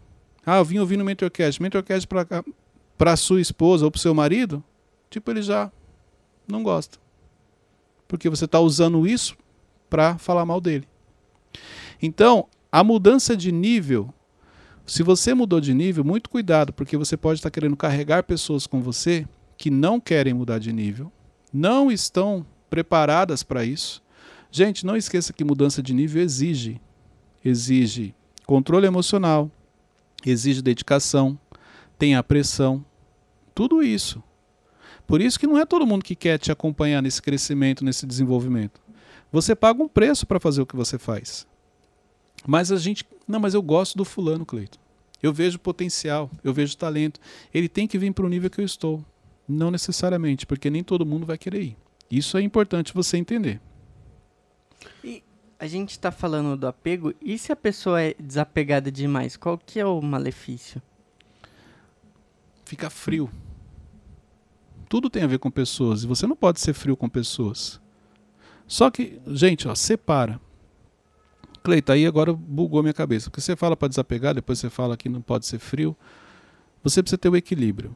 ah, 0.45 0.58
eu 0.58 0.65
vim 0.65 0.79
ouvindo 0.79 1.01
o 1.01 1.06
Mentorcast, 1.06 1.62
Mentorcast 1.62 2.08
para 2.97 3.15
sua 3.15 3.39
esposa 3.39 3.86
ou 3.86 3.91
para 3.91 4.01
seu 4.01 4.13
marido, 4.13 4.63
tipo, 5.10 5.32
ele 5.32 5.41
já 5.41 5.71
não 6.47 6.62
gosta. 6.62 6.97
Porque 8.08 8.29
você 8.29 8.45
está 8.45 8.60
usando 8.60 9.08
isso 9.08 9.38
para 9.89 10.17
falar 10.17 10.45
mal 10.45 10.60
dele. 10.60 10.88
Então, 12.01 12.47
a 12.71 12.84
mudança 12.84 13.38
de 13.38 13.51
nível, 13.51 14.13
se 14.86 15.03
você 15.03 15.34
mudou 15.34 15.62
de 15.62 15.73
nível, 15.73 16.03
muito 16.03 16.29
cuidado, 16.29 16.73
porque 16.73 16.97
você 16.97 17.15
pode 17.15 17.39
estar 17.39 17.49
tá 17.49 17.53
querendo 17.53 17.77
carregar 17.77 18.23
pessoas 18.23 18.67
com 18.67 18.82
você 18.82 19.25
que 19.58 19.69
não 19.69 19.99
querem 19.99 20.34
mudar 20.34 20.60
de 20.60 20.73
nível, 20.73 21.10
não 21.53 21.89
estão 21.89 22.45
preparadas 22.69 23.43
para 23.43 23.63
isso. 23.63 24.03
Gente, 24.56 24.86
não 24.86 24.96
esqueça 24.96 25.34
que 25.34 25.44
mudança 25.44 25.82
de 25.82 25.96
nível 25.96 26.22
exige 26.22 26.80
exige 27.44 28.13
controle 28.46 28.86
emocional, 28.86 29.50
exige 30.24 30.62
dedicação, 30.62 31.39
tem 31.98 32.13
a 32.13 32.22
pressão, 32.22 32.86
tudo 33.56 33.82
isso. 33.82 34.22
Por 35.08 35.22
isso 35.22 35.39
que 35.39 35.48
não 35.48 35.58
é 35.58 35.66
todo 35.66 35.88
mundo 35.88 36.06
que 36.06 36.16
quer 36.16 36.38
te 36.38 36.52
acompanhar 36.52 37.02
nesse 37.02 37.20
crescimento, 37.20 37.84
nesse 37.84 38.06
desenvolvimento. 38.06 38.80
Você 39.32 39.56
paga 39.56 39.82
um 39.82 39.88
preço 39.88 40.28
para 40.28 40.39
fazer 40.39 40.62
o 40.62 40.68
que 40.68 40.76
você 40.76 41.00
faz. 41.00 41.48
Mas 42.46 42.72
a 42.72 42.78
gente, 42.78 43.04
não, 43.28 43.39
mas 43.39 43.56
eu 43.56 43.62
gosto 43.63 43.98
do 43.98 44.06
fulano, 44.06 44.46
Cleiton. 44.46 44.78
Eu 45.22 45.34
vejo 45.34 45.58
potencial, 45.58 46.30
eu 46.44 46.54
vejo 46.54 46.78
talento. 46.78 47.20
Ele 47.52 47.68
tem 47.68 47.88
que 47.88 47.98
vir 47.98 48.13
para 48.13 48.26
o 48.26 48.30
nível 48.30 48.52
que 48.52 48.62
eu 48.62 48.66
estou. 48.66 49.04
Não 49.48 49.72
necessariamente, 49.72 50.46
porque 50.46 50.70
nem 50.70 50.84
todo 50.84 51.08
mundo 51.08 51.26
vai 51.26 51.39
querer 51.39 51.63
ir. 51.63 51.78
Isso 52.12 52.38
é 52.38 52.42
importante 52.44 52.94
você 52.94 53.18
entender. 53.18 53.60
E 55.04 55.24
a 55.60 55.67
gente 55.67 55.91
está 55.91 56.12
falando 56.12 56.58
do 56.58 56.67
apego, 56.67 57.13
e 57.22 57.38
se 57.38 57.52
a 57.52 57.56
pessoa 57.56 58.02
é 58.02 58.15
desapegada 58.19 58.91
demais, 58.91 59.38
qual 59.38 59.58
que 59.58 59.80
é 59.80 59.86
o 59.86 60.02
malefício? 60.02 60.82
Fica 62.65 62.89
frio. 62.89 63.30
Tudo 64.89 65.10
tem 65.10 65.24
a 65.24 65.28
ver 65.28 65.39
com 65.39 65.50
pessoas, 65.50 66.04
e 66.04 66.08
você 66.08 66.28
não 66.28 66.36
pode 66.36 66.60
ser 66.60 66.74
frio 66.74 66.98
com 66.98 67.08
pessoas. 67.08 67.80
Só 68.67 68.89
que, 68.89 69.22
gente, 69.28 69.67
ó, 69.67 69.76
separa. 69.76 70.39
Cleita, 71.63 71.93
aí 71.93 72.06
agora 72.06 72.34
bugou 72.34 72.82
minha 72.82 72.93
cabeça. 72.93 73.30
Porque 73.30 73.41
você 73.41 73.56
fala 73.56 73.78
para 73.78 73.88
desapegar, 73.88 74.34
depois 74.34 74.60
você 74.60 74.69
fala 74.69 74.98
que 74.98 75.08
não 75.08 75.22
pode 75.22 75.46
ser 75.46 75.60
frio. 75.60 75.96
Você 76.84 77.02
precisa 77.02 77.17
ter 77.17 77.30
o 77.30 77.38
equilíbrio. 77.38 77.96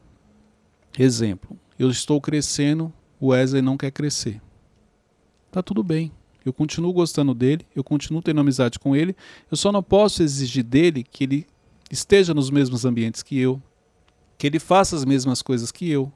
Exemplo, 0.98 1.58
eu 1.78 1.90
estou 1.90 2.20
crescendo, 2.22 2.94
o 3.20 3.28
Wesley 3.28 3.62
não 3.62 3.78
quer 3.78 3.92
crescer. 3.92 4.42
Tá 5.52 5.62
tudo 5.62 5.84
bem. 5.84 6.12
Eu 6.48 6.54
continuo 6.54 6.94
gostando 6.94 7.34
dele, 7.34 7.66
eu 7.76 7.84
continuo 7.84 8.22
tendo 8.22 8.40
amizade 8.40 8.80
com 8.80 8.96
ele, 8.96 9.16
eu 9.52 9.58
só 9.58 9.70
não 9.70 9.84
posso 9.84 10.24
exigir 10.24 10.64
dele 10.64 11.04
que 11.04 11.26
ele 11.26 11.48
esteja 11.92 12.34
nos 12.34 12.50
mesmos 12.50 12.86
ambientes 12.86 13.22
que 13.22 13.38
eu, 13.38 13.62
que 14.38 14.48
ele 14.48 14.60
faça 14.60 14.96
as 14.96 15.04
mesmas 15.04 15.42
coisas 15.42 15.72
que 15.72 15.90
eu, 15.90 16.12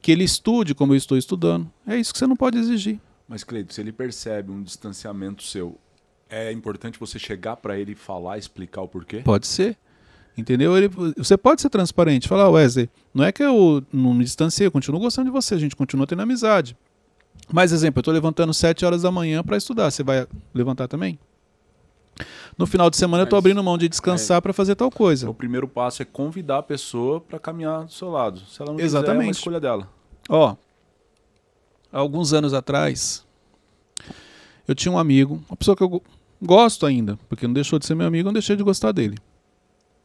que 0.00 0.12
ele 0.12 0.22
estude 0.22 0.74
como 0.76 0.92
eu 0.92 0.96
estou 0.96 1.18
estudando. 1.18 1.68
É 1.84 1.98
isso 1.98 2.12
que 2.12 2.18
você 2.20 2.26
não 2.26 2.36
pode 2.36 2.56
exigir. 2.56 3.00
Mas, 3.26 3.42
Cleide, 3.42 3.74
se 3.74 3.80
ele 3.80 3.90
percebe 3.90 4.52
um 4.52 4.62
distanciamento 4.62 5.42
seu, 5.42 5.76
é 6.30 6.52
importante 6.52 7.00
você 7.00 7.18
chegar 7.18 7.56
para 7.56 7.76
ele 7.76 7.92
e 7.92 7.96
falar, 7.96 8.38
explicar 8.38 8.82
o 8.82 8.88
porquê? 8.88 9.18
Pode 9.18 9.46
ser. 9.48 9.76
Entendeu? 10.38 10.76
Ele, 10.78 10.88
você 11.16 11.36
pode 11.36 11.60
ser 11.60 11.68
transparente, 11.68 12.28
falar, 12.28 12.48
Wesley, 12.48 12.88
não 13.12 13.24
é 13.24 13.32
que 13.32 13.42
eu 13.42 13.84
não 13.92 14.14
me 14.14 14.24
distanciei, 14.24 14.66
eu 14.66 14.72
continuo 14.72 15.00
gostando 15.00 15.26
de 15.26 15.32
você, 15.32 15.54
a 15.54 15.58
gente 15.58 15.76
continua 15.76 16.06
tendo 16.06 16.22
amizade. 16.22 16.76
Mais 17.50 17.72
exemplo, 17.72 17.98
eu 17.98 18.02
estou 18.02 18.14
levantando 18.14 18.52
7 18.52 18.84
horas 18.84 19.02
da 19.02 19.10
manhã 19.10 19.42
para 19.42 19.56
estudar. 19.56 19.90
Você 19.90 20.02
vai 20.02 20.26
levantar 20.54 20.88
também? 20.88 21.18
No 22.56 22.66
final 22.66 22.90
de 22.90 22.96
semana 22.96 23.22
eu 23.22 23.24
estou 23.24 23.38
abrindo 23.38 23.62
mão 23.62 23.78
de 23.78 23.88
descansar 23.88 24.42
para 24.42 24.52
fazer 24.52 24.74
tal 24.74 24.90
coisa. 24.90 25.28
O 25.28 25.34
primeiro 25.34 25.66
passo 25.66 26.02
é 26.02 26.04
convidar 26.04 26.58
a 26.58 26.62
pessoa 26.62 27.20
para 27.20 27.38
caminhar 27.38 27.84
do 27.84 27.92
seu 27.92 28.10
lado. 28.10 28.40
Se 28.40 28.60
ela 28.60 28.72
não 28.72 28.80
Exatamente. 28.80 29.12
quiser, 29.12 29.22
é 29.22 29.26
uma 29.26 29.30
escolha 29.30 29.60
dela. 29.60 29.88
Ó, 30.28 30.54
alguns 31.90 32.32
anos 32.32 32.52
atrás, 32.52 33.26
eu 34.68 34.74
tinha 34.74 34.92
um 34.92 34.98
amigo, 34.98 35.42
uma 35.48 35.56
pessoa 35.56 35.76
que 35.76 35.82
eu 35.82 36.02
gosto 36.40 36.86
ainda, 36.86 37.18
porque 37.28 37.46
não 37.46 37.54
deixou 37.54 37.78
de 37.78 37.86
ser 37.86 37.94
meu 37.94 38.06
amigo, 38.06 38.26
não 38.26 38.32
deixei 38.32 38.56
de 38.56 38.62
gostar 38.62 38.92
dele. 38.92 39.16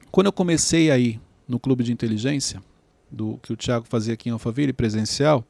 Quando 0.10 0.28
eu 0.28 0.34
comecei 0.34 0.90
aí 0.90 1.20
no 1.48 1.60
clube 1.60 1.84
de 1.84 1.92
inteligência, 1.92 2.62
do 3.10 3.38
que 3.42 3.54
o 3.54 3.58
Thiago 3.58 3.86
fazia 3.88 4.14
aqui 4.14 4.30
em 4.30 4.32
Alphaville, 4.32 4.74
presencial, 4.74 5.44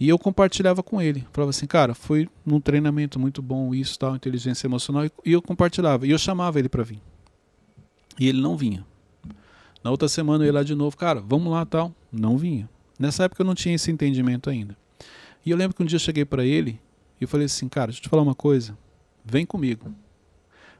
e 0.00 0.08
eu 0.08 0.18
compartilhava 0.18 0.82
com 0.82 1.02
ele. 1.02 1.26
Falava 1.32 1.50
assim, 1.50 1.66
cara, 1.66 1.94
foi 1.94 2.28
num 2.46 2.60
treinamento 2.60 3.18
muito 3.18 3.42
bom 3.42 3.74
isso, 3.74 3.98
tal, 3.98 4.14
inteligência 4.14 4.66
emocional. 4.66 5.04
E 5.24 5.32
eu 5.32 5.42
compartilhava. 5.42 6.06
E 6.06 6.10
eu 6.10 6.18
chamava 6.18 6.58
ele 6.58 6.68
para 6.68 6.84
vir. 6.84 7.00
E 8.18 8.28
ele 8.28 8.40
não 8.40 8.56
vinha. 8.56 8.86
Na 9.82 9.90
outra 9.90 10.08
semana 10.08 10.44
eu 10.44 10.46
ia 10.46 10.52
lá 10.52 10.62
de 10.62 10.74
novo, 10.74 10.96
cara, 10.96 11.20
vamos 11.20 11.52
lá, 11.52 11.66
tal. 11.66 11.92
Não 12.12 12.38
vinha. 12.38 12.68
Nessa 12.98 13.24
época 13.24 13.42
eu 13.42 13.46
não 13.46 13.54
tinha 13.54 13.74
esse 13.74 13.90
entendimento 13.90 14.48
ainda. 14.48 14.76
E 15.44 15.50
eu 15.50 15.56
lembro 15.56 15.76
que 15.76 15.82
um 15.82 15.86
dia 15.86 15.96
eu 15.96 16.00
cheguei 16.00 16.24
para 16.24 16.44
ele 16.44 16.80
e 17.20 17.24
eu 17.24 17.28
falei 17.28 17.46
assim, 17.46 17.68
cara, 17.68 17.86
deixa 17.86 18.00
eu 18.00 18.02
te 18.04 18.08
falar 18.08 18.22
uma 18.22 18.34
coisa. 18.34 18.78
Vem 19.24 19.44
comigo. 19.44 19.92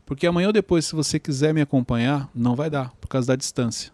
Porque 0.06 0.26
amanhã 0.26 0.46
ou 0.46 0.52
depois, 0.52 0.86
se 0.86 0.94
você 0.94 1.18
quiser 1.18 1.52
me 1.52 1.60
acompanhar, 1.60 2.30
não 2.34 2.54
vai 2.54 2.70
dar, 2.70 2.92
por 3.00 3.08
causa 3.08 3.28
da 3.28 3.36
distância 3.36 3.92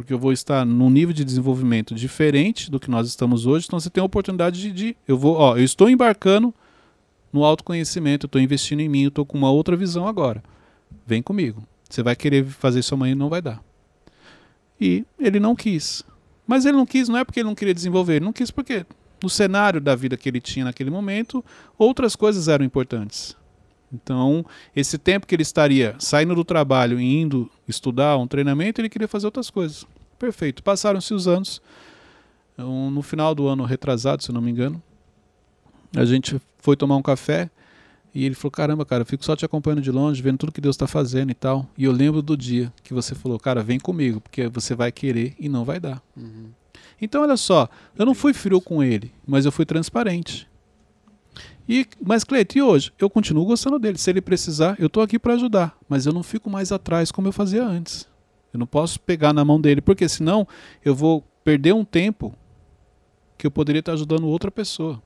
porque 0.00 0.14
eu 0.14 0.18
vou 0.18 0.32
estar 0.32 0.64
num 0.64 0.88
nível 0.88 1.12
de 1.12 1.22
desenvolvimento 1.22 1.94
diferente 1.94 2.70
do 2.70 2.80
que 2.80 2.90
nós 2.90 3.06
estamos 3.06 3.44
hoje, 3.44 3.66
então 3.66 3.78
você 3.78 3.90
tem 3.90 4.00
a 4.00 4.04
oportunidade 4.04 4.58
de, 4.58 4.72
de 4.72 4.96
eu 5.06 5.18
vou, 5.18 5.36
ó, 5.36 5.58
eu 5.58 5.62
estou 5.62 5.90
embarcando 5.90 6.54
no 7.30 7.44
autoconhecimento, 7.44 8.24
estou 8.24 8.40
investindo 8.40 8.80
em 8.80 8.88
mim, 8.88 9.08
estou 9.08 9.26
com 9.26 9.36
uma 9.36 9.50
outra 9.50 9.76
visão 9.76 10.08
agora. 10.08 10.42
Vem 11.06 11.22
comigo. 11.22 11.62
Você 11.86 12.02
vai 12.02 12.16
querer 12.16 12.46
fazer 12.46 12.80
isso 12.80 12.94
amanhã 12.94 13.12
e 13.12 13.14
não 13.14 13.28
vai 13.28 13.42
dar. 13.42 13.62
E 14.80 15.04
ele 15.18 15.38
não 15.38 15.54
quis. 15.54 16.02
Mas 16.46 16.64
ele 16.64 16.78
não 16.78 16.86
quis 16.86 17.06
não 17.06 17.18
é 17.18 17.24
porque 17.24 17.40
ele 17.40 17.48
não 17.48 17.54
queria 17.54 17.74
desenvolver, 17.74 18.16
ele 18.16 18.24
não 18.24 18.32
quis 18.32 18.50
porque 18.50 18.86
no 19.22 19.28
cenário 19.28 19.82
da 19.82 19.94
vida 19.94 20.16
que 20.16 20.30
ele 20.30 20.40
tinha 20.40 20.64
naquele 20.64 20.88
momento, 20.88 21.44
outras 21.76 22.16
coisas 22.16 22.48
eram 22.48 22.64
importantes. 22.64 23.36
Então, 23.92 24.44
esse 24.74 24.96
tempo 24.98 25.26
que 25.26 25.34
ele 25.34 25.42
estaria 25.42 25.96
saindo 25.98 26.34
do 26.34 26.44
trabalho 26.44 27.00
e 27.00 27.20
indo 27.20 27.50
estudar 27.66 28.16
um 28.16 28.26
treinamento, 28.26 28.80
ele 28.80 28.88
queria 28.88 29.08
fazer 29.08 29.26
outras 29.26 29.50
coisas. 29.50 29.86
Perfeito. 30.18 30.62
Passaram-se 30.62 31.12
os 31.12 31.26
anos. 31.26 31.60
No 32.56 33.00
final 33.00 33.34
do 33.34 33.48
ano 33.48 33.64
retrasado, 33.64 34.22
se 34.22 34.30
não 34.30 34.40
me 34.40 34.50
engano, 34.50 34.82
a 35.96 36.04
gente 36.04 36.40
foi 36.58 36.76
tomar 36.76 36.96
um 36.96 37.02
café 37.02 37.50
e 38.14 38.26
ele 38.26 38.34
falou: 38.34 38.50
Caramba, 38.50 38.84
cara, 38.84 39.02
eu 39.02 39.06
fico 39.06 39.24
só 39.24 39.34
te 39.34 39.44
acompanhando 39.46 39.80
de 39.80 39.90
longe, 39.90 40.20
vendo 40.20 40.36
tudo 40.36 40.52
que 40.52 40.60
Deus 40.60 40.76
está 40.76 40.86
fazendo 40.86 41.30
e 41.30 41.34
tal. 41.34 41.66
E 41.78 41.84
eu 41.84 41.92
lembro 41.92 42.20
do 42.20 42.36
dia 42.36 42.70
que 42.82 42.92
você 42.92 43.14
falou: 43.14 43.38
Cara, 43.38 43.62
vem 43.62 43.78
comigo, 43.78 44.20
porque 44.20 44.46
você 44.48 44.74
vai 44.74 44.92
querer 44.92 45.34
e 45.38 45.48
não 45.48 45.64
vai 45.64 45.80
dar. 45.80 46.02
Uhum. 46.14 46.50
Então, 47.00 47.22
olha 47.22 47.36
só, 47.36 47.66
eu 47.96 48.04
não 48.04 48.14
fui 48.14 48.34
frio 48.34 48.60
com 48.60 48.82
ele, 48.82 49.10
mas 49.26 49.46
eu 49.46 49.52
fui 49.52 49.64
transparente. 49.64 50.46
E, 51.72 51.86
mas, 52.04 52.24
Cleiton, 52.24 52.58
e 52.58 52.62
hoje? 52.62 52.92
Eu 52.98 53.08
continuo 53.08 53.44
gostando 53.44 53.78
dele. 53.78 53.96
Se 53.96 54.10
ele 54.10 54.20
precisar, 54.20 54.74
eu 54.80 54.88
estou 54.88 55.04
aqui 55.04 55.20
para 55.20 55.34
ajudar. 55.34 55.78
Mas 55.88 56.04
eu 56.04 56.12
não 56.12 56.20
fico 56.20 56.50
mais 56.50 56.72
atrás 56.72 57.12
como 57.12 57.28
eu 57.28 57.32
fazia 57.32 57.64
antes. 57.64 58.08
Eu 58.52 58.58
não 58.58 58.66
posso 58.66 58.98
pegar 58.98 59.32
na 59.32 59.44
mão 59.44 59.60
dele, 59.60 59.80
porque 59.80 60.08
senão 60.08 60.48
eu 60.84 60.96
vou 60.96 61.22
perder 61.44 61.72
um 61.72 61.84
tempo 61.84 62.34
que 63.38 63.46
eu 63.46 63.52
poderia 63.52 63.78
estar 63.78 63.92
ajudando 63.92 64.26
outra 64.26 64.50
pessoa. 64.50 65.00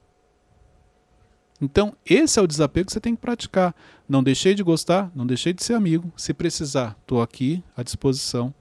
Então, 1.60 1.94
esse 2.06 2.38
é 2.38 2.42
o 2.42 2.46
desapego 2.46 2.86
que 2.86 2.94
você 2.94 3.00
tem 3.00 3.14
que 3.14 3.20
praticar. 3.20 3.74
Não 4.08 4.22
deixei 4.22 4.54
de 4.54 4.62
gostar, 4.62 5.12
não 5.14 5.26
deixei 5.26 5.52
de 5.52 5.62
ser 5.62 5.74
amigo. 5.74 6.10
Se 6.16 6.32
precisar, 6.32 6.96
estou 7.02 7.20
aqui 7.20 7.62
à 7.76 7.82
disposição. 7.82 8.54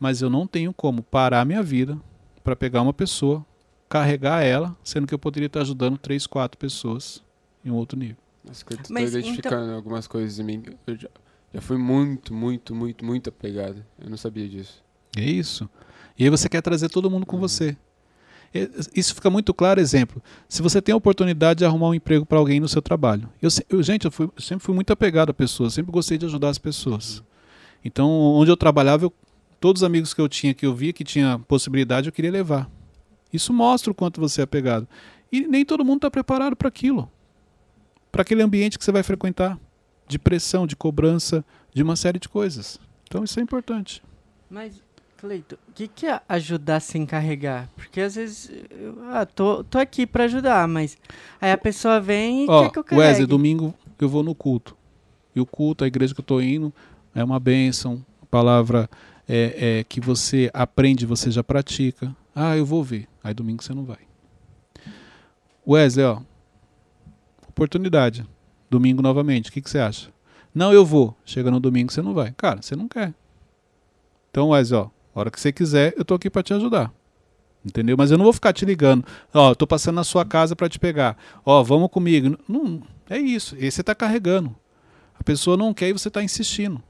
Mas 0.00 0.20
eu 0.20 0.28
não 0.28 0.48
tenho 0.48 0.74
como 0.74 1.00
parar 1.00 1.44
minha 1.44 1.62
vida 1.62 1.96
para 2.42 2.56
pegar 2.56 2.82
uma 2.82 2.92
pessoa, 2.92 3.46
carregar 3.88 4.42
ela, 4.42 4.76
sendo 4.82 5.06
que 5.06 5.14
eu 5.14 5.18
poderia 5.18 5.46
estar 5.46 5.60
ajudando 5.60 5.96
três, 5.96 6.26
quatro 6.26 6.58
pessoas 6.58 7.24
em 7.66 7.70
um 7.70 7.74
outro 7.74 7.98
nível. 7.98 8.16
Mas 8.46 8.62
que 8.62 8.72
eu 8.72 8.78
tô 8.78 8.92
Mas, 8.92 9.14
identificando 9.14 9.64
então... 9.64 9.74
algumas 9.74 10.06
coisas 10.06 10.38
em 10.38 10.44
mim. 10.44 10.62
Eu 10.86 10.96
já, 10.96 11.08
já 11.52 11.60
fui 11.60 11.76
muito, 11.76 12.32
muito, 12.32 12.74
muito, 12.74 13.04
muito 13.04 13.28
apegado. 13.28 13.84
Eu 13.98 14.08
não 14.08 14.16
sabia 14.16 14.48
disso. 14.48 14.82
É 15.16 15.24
isso. 15.24 15.68
E 16.18 16.24
aí 16.24 16.30
você 16.30 16.48
quer 16.48 16.62
trazer 16.62 16.88
todo 16.88 17.10
mundo 17.10 17.26
com 17.26 17.36
uhum. 17.36 17.42
você. 17.42 17.76
Isso 18.94 19.14
fica 19.14 19.28
muito 19.28 19.52
claro, 19.52 19.80
exemplo. 19.80 20.22
Se 20.48 20.62
você 20.62 20.80
tem 20.80 20.92
a 20.92 20.96
oportunidade 20.96 21.58
de 21.58 21.64
arrumar 21.64 21.88
um 21.88 21.94
emprego 21.94 22.24
para 22.24 22.38
alguém 22.38 22.60
no 22.60 22.68
seu 22.68 22.80
trabalho. 22.80 23.28
Eu, 23.42 23.50
eu 23.68 23.82
gente, 23.82 24.04
eu, 24.04 24.10
fui, 24.10 24.26
eu, 24.26 24.42
sempre 24.42 24.64
fui 24.64 24.74
muito 24.74 24.92
apegado 24.92 25.30
a 25.30 25.34
pessoas, 25.34 25.74
sempre 25.74 25.92
gostei 25.92 26.16
de 26.16 26.24
ajudar 26.26 26.48
as 26.48 26.58
pessoas. 26.58 27.18
Uhum. 27.18 27.24
Então, 27.84 28.10
onde 28.10 28.50
eu 28.50 28.56
trabalhava, 28.56 29.04
eu, 29.04 29.12
todos 29.60 29.82
os 29.82 29.86
amigos 29.86 30.14
que 30.14 30.20
eu 30.20 30.28
tinha, 30.28 30.54
que 30.54 30.64
eu 30.64 30.74
via 30.74 30.92
que 30.92 31.04
tinha 31.04 31.38
possibilidade, 31.46 32.08
eu 32.08 32.12
queria 32.12 32.30
levar. 32.30 32.70
Isso 33.32 33.52
mostra 33.52 33.90
o 33.90 33.94
quanto 33.94 34.20
você 34.20 34.40
é 34.40 34.44
apegado. 34.44 34.88
E 35.30 35.46
nem 35.46 35.64
todo 35.64 35.84
mundo 35.84 35.96
está 35.96 36.10
preparado 36.10 36.56
para 36.56 36.68
aquilo. 36.68 37.10
Para 38.10 38.22
aquele 38.22 38.42
ambiente 38.42 38.78
que 38.78 38.84
você 38.84 38.92
vai 38.92 39.02
frequentar, 39.02 39.58
de 40.08 40.18
pressão, 40.18 40.66
de 40.66 40.76
cobrança, 40.76 41.44
de 41.74 41.82
uma 41.82 41.96
série 41.96 42.18
de 42.18 42.28
coisas. 42.28 42.78
Então 43.04 43.24
isso 43.24 43.38
é 43.38 43.42
importante. 43.42 44.02
Mas, 44.48 44.80
Cleito, 45.16 45.58
o 45.68 45.72
que, 45.72 45.88
que 45.88 46.06
é 46.06 46.20
ajudar 46.28 46.80
sem 46.80 47.06
carregar? 47.06 47.70
Porque 47.74 48.00
às 48.00 48.14
vezes, 48.14 48.50
eu, 48.70 48.98
ah, 49.10 49.24
tô, 49.24 49.64
tô 49.64 49.78
aqui 49.78 50.06
para 50.06 50.24
ajudar, 50.24 50.68
mas 50.68 50.98
aí 51.40 51.50
a 51.50 51.58
pessoa 51.58 52.00
vem 52.00 52.44
e 52.44 52.50
Ó, 52.50 52.64
quer 52.64 52.70
que 52.70 52.78
eu 52.78 52.84
carregue. 52.84 53.08
Wesley, 53.08 53.26
domingo 53.26 53.74
eu 53.98 54.08
vou 54.08 54.22
no 54.22 54.34
culto. 54.34 54.76
E 55.34 55.40
o 55.40 55.46
culto, 55.46 55.84
a 55.84 55.86
igreja 55.86 56.14
que 56.14 56.20
eu 56.20 56.22
estou 56.22 56.42
indo, 56.42 56.72
é 57.14 57.24
uma 57.24 57.40
bênção. 57.40 58.04
A 58.22 58.26
palavra 58.26 58.90
é, 59.26 59.78
é 59.78 59.84
que 59.84 60.00
você 60.00 60.50
aprende, 60.52 61.06
você 61.06 61.30
já 61.30 61.42
pratica. 61.42 62.14
Ah, 62.34 62.56
eu 62.56 62.66
vou 62.66 62.84
ver. 62.84 63.08
Aí 63.24 63.32
domingo 63.32 63.62
você 63.62 63.72
não 63.72 63.84
vai. 63.84 63.98
Wesley, 65.66 66.04
ó. 66.04 66.20
Oportunidade. 67.56 68.22
Domingo 68.68 69.00
novamente. 69.00 69.48
O 69.48 69.52
que, 69.52 69.62
que 69.62 69.70
você 69.70 69.78
acha? 69.78 70.10
Não, 70.54 70.74
eu 70.74 70.84
vou. 70.84 71.16
Chega 71.24 71.50
no 71.50 71.58
domingo, 71.58 71.90
você 71.90 72.02
não 72.02 72.12
vai. 72.12 72.34
Cara, 72.36 72.60
você 72.60 72.76
não 72.76 72.86
quer. 72.86 73.14
Então, 74.30 74.50
Wesley, 74.50 74.78
ó. 74.78 74.90
A 75.14 75.20
hora 75.20 75.30
que 75.30 75.40
você 75.40 75.50
quiser, 75.50 75.94
eu 75.96 76.04
tô 76.04 76.12
aqui 76.12 76.28
para 76.28 76.42
te 76.42 76.52
ajudar. 76.52 76.92
Entendeu? 77.64 77.96
Mas 77.96 78.10
eu 78.10 78.18
não 78.18 78.24
vou 78.24 78.32
ficar 78.34 78.52
te 78.52 78.66
ligando. 78.66 79.06
Ó, 79.32 79.54
tô 79.54 79.66
passando 79.66 79.94
na 79.94 80.04
sua 80.04 80.22
casa 80.22 80.54
para 80.54 80.68
te 80.68 80.78
pegar. 80.78 81.16
Ó, 81.46 81.62
vamos 81.62 81.88
comigo. 81.88 82.38
Não, 82.46 82.82
é 83.08 83.16
isso. 83.16 83.56
E 83.58 83.70
você 83.70 83.82
tá 83.82 83.94
carregando. 83.94 84.54
A 85.18 85.24
pessoa 85.24 85.56
não 85.56 85.72
quer 85.72 85.88
e 85.88 85.92
você 85.94 86.10
tá 86.10 86.22
insistindo. 86.22 86.82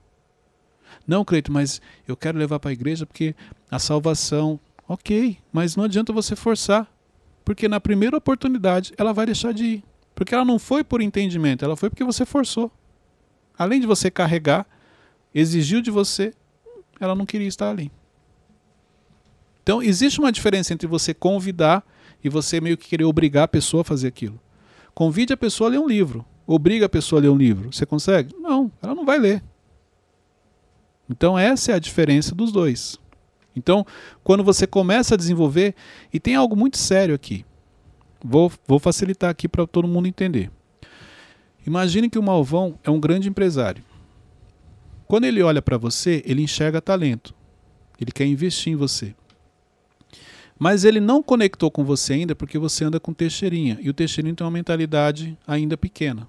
Não, 1.06 1.24
Cleito, 1.24 1.52
mas 1.52 1.80
eu 2.08 2.16
quero 2.16 2.36
levar 2.36 2.58
para 2.58 2.70
a 2.70 2.72
igreja 2.72 3.06
porque 3.06 3.36
a 3.70 3.78
salvação. 3.78 4.58
Ok, 4.88 5.38
mas 5.52 5.76
não 5.76 5.84
adianta 5.84 6.12
você 6.12 6.34
forçar. 6.34 6.92
Porque 7.44 7.68
na 7.68 7.78
primeira 7.78 8.16
oportunidade 8.16 8.92
ela 8.98 9.12
vai 9.12 9.26
deixar 9.26 9.54
de 9.54 9.64
ir. 9.64 9.84
Porque 10.16 10.34
ela 10.34 10.46
não 10.46 10.58
foi 10.58 10.82
por 10.82 11.02
entendimento, 11.02 11.62
ela 11.62 11.76
foi 11.76 11.90
porque 11.90 12.02
você 12.02 12.24
forçou. 12.24 12.72
Além 13.56 13.78
de 13.78 13.86
você 13.86 14.10
carregar, 14.10 14.66
exigiu 15.32 15.82
de 15.82 15.90
você, 15.90 16.32
ela 16.98 17.14
não 17.14 17.26
queria 17.26 17.46
estar 17.46 17.70
ali. 17.70 17.92
Então, 19.62 19.82
existe 19.82 20.18
uma 20.18 20.32
diferença 20.32 20.72
entre 20.72 20.86
você 20.86 21.12
convidar 21.12 21.84
e 22.24 22.30
você 22.30 22.60
meio 22.60 22.78
que 22.78 22.88
querer 22.88 23.04
obrigar 23.04 23.44
a 23.44 23.48
pessoa 23.48 23.82
a 23.82 23.84
fazer 23.84 24.08
aquilo. 24.08 24.40
Convide 24.94 25.34
a 25.34 25.36
pessoa 25.36 25.68
a 25.68 25.72
ler 25.72 25.80
um 25.80 25.86
livro. 25.86 26.24
Obriga 26.46 26.86
a 26.86 26.88
pessoa 26.88 27.20
a 27.20 27.22
ler 27.22 27.28
um 27.28 27.36
livro. 27.36 27.70
Você 27.70 27.84
consegue? 27.84 28.34
Não, 28.38 28.72
ela 28.82 28.94
não 28.94 29.04
vai 29.04 29.18
ler. 29.18 29.42
Então, 31.10 31.38
essa 31.38 31.72
é 31.72 31.74
a 31.74 31.78
diferença 31.78 32.34
dos 32.34 32.50
dois. 32.50 32.98
Então, 33.54 33.86
quando 34.24 34.42
você 34.42 34.66
começa 34.66 35.14
a 35.14 35.18
desenvolver, 35.18 35.74
e 36.12 36.18
tem 36.18 36.34
algo 36.34 36.56
muito 36.56 36.78
sério 36.78 37.14
aqui, 37.14 37.44
vou, 38.26 38.52
vou 38.66 38.78
facilitar 38.78 39.30
aqui 39.30 39.48
para 39.48 39.66
todo 39.66 39.88
mundo 39.88 40.08
entender. 40.08 40.50
Imagine 41.66 42.08
que 42.08 42.18
o 42.18 42.22
Malvão 42.22 42.78
é 42.84 42.90
um 42.90 43.00
grande 43.00 43.28
empresário. 43.28 43.82
Quando 45.06 45.24
ele 45.24 45.42
olha 45.42 45.62
para 45.62 45.78
você, 45.78 46.22
ele 46.26 46.42
enxerga 46.42 46.80
talento. 46.80 47.34
Ele 48.00 48.10
quer 48.10 48.26
investir 48.26 48.72
em 48.72 48.76
você. 48.76 49.14
Mas 50.58 50.84
ele 50.84 51.00
não 51.00 51.22
conectou 51.22 51.70
com 51.70 51.84
você 51.84 52.14
ainda 52.14 52.34
porque 52.34 52.58
você 52.58 52.84
anda 52.84 52.98
com 52.98 53.12
Teixeirinha. 53.12 53.78
E 53.80 53.90
o 53.90 53.94
Teixeirinha 53.94 54.34
tem 54.34 54.44
uma 54.44 54.50
mentalidade 54.50 55.36
ainda 55.46 55.76
pequena. 55.76 56.28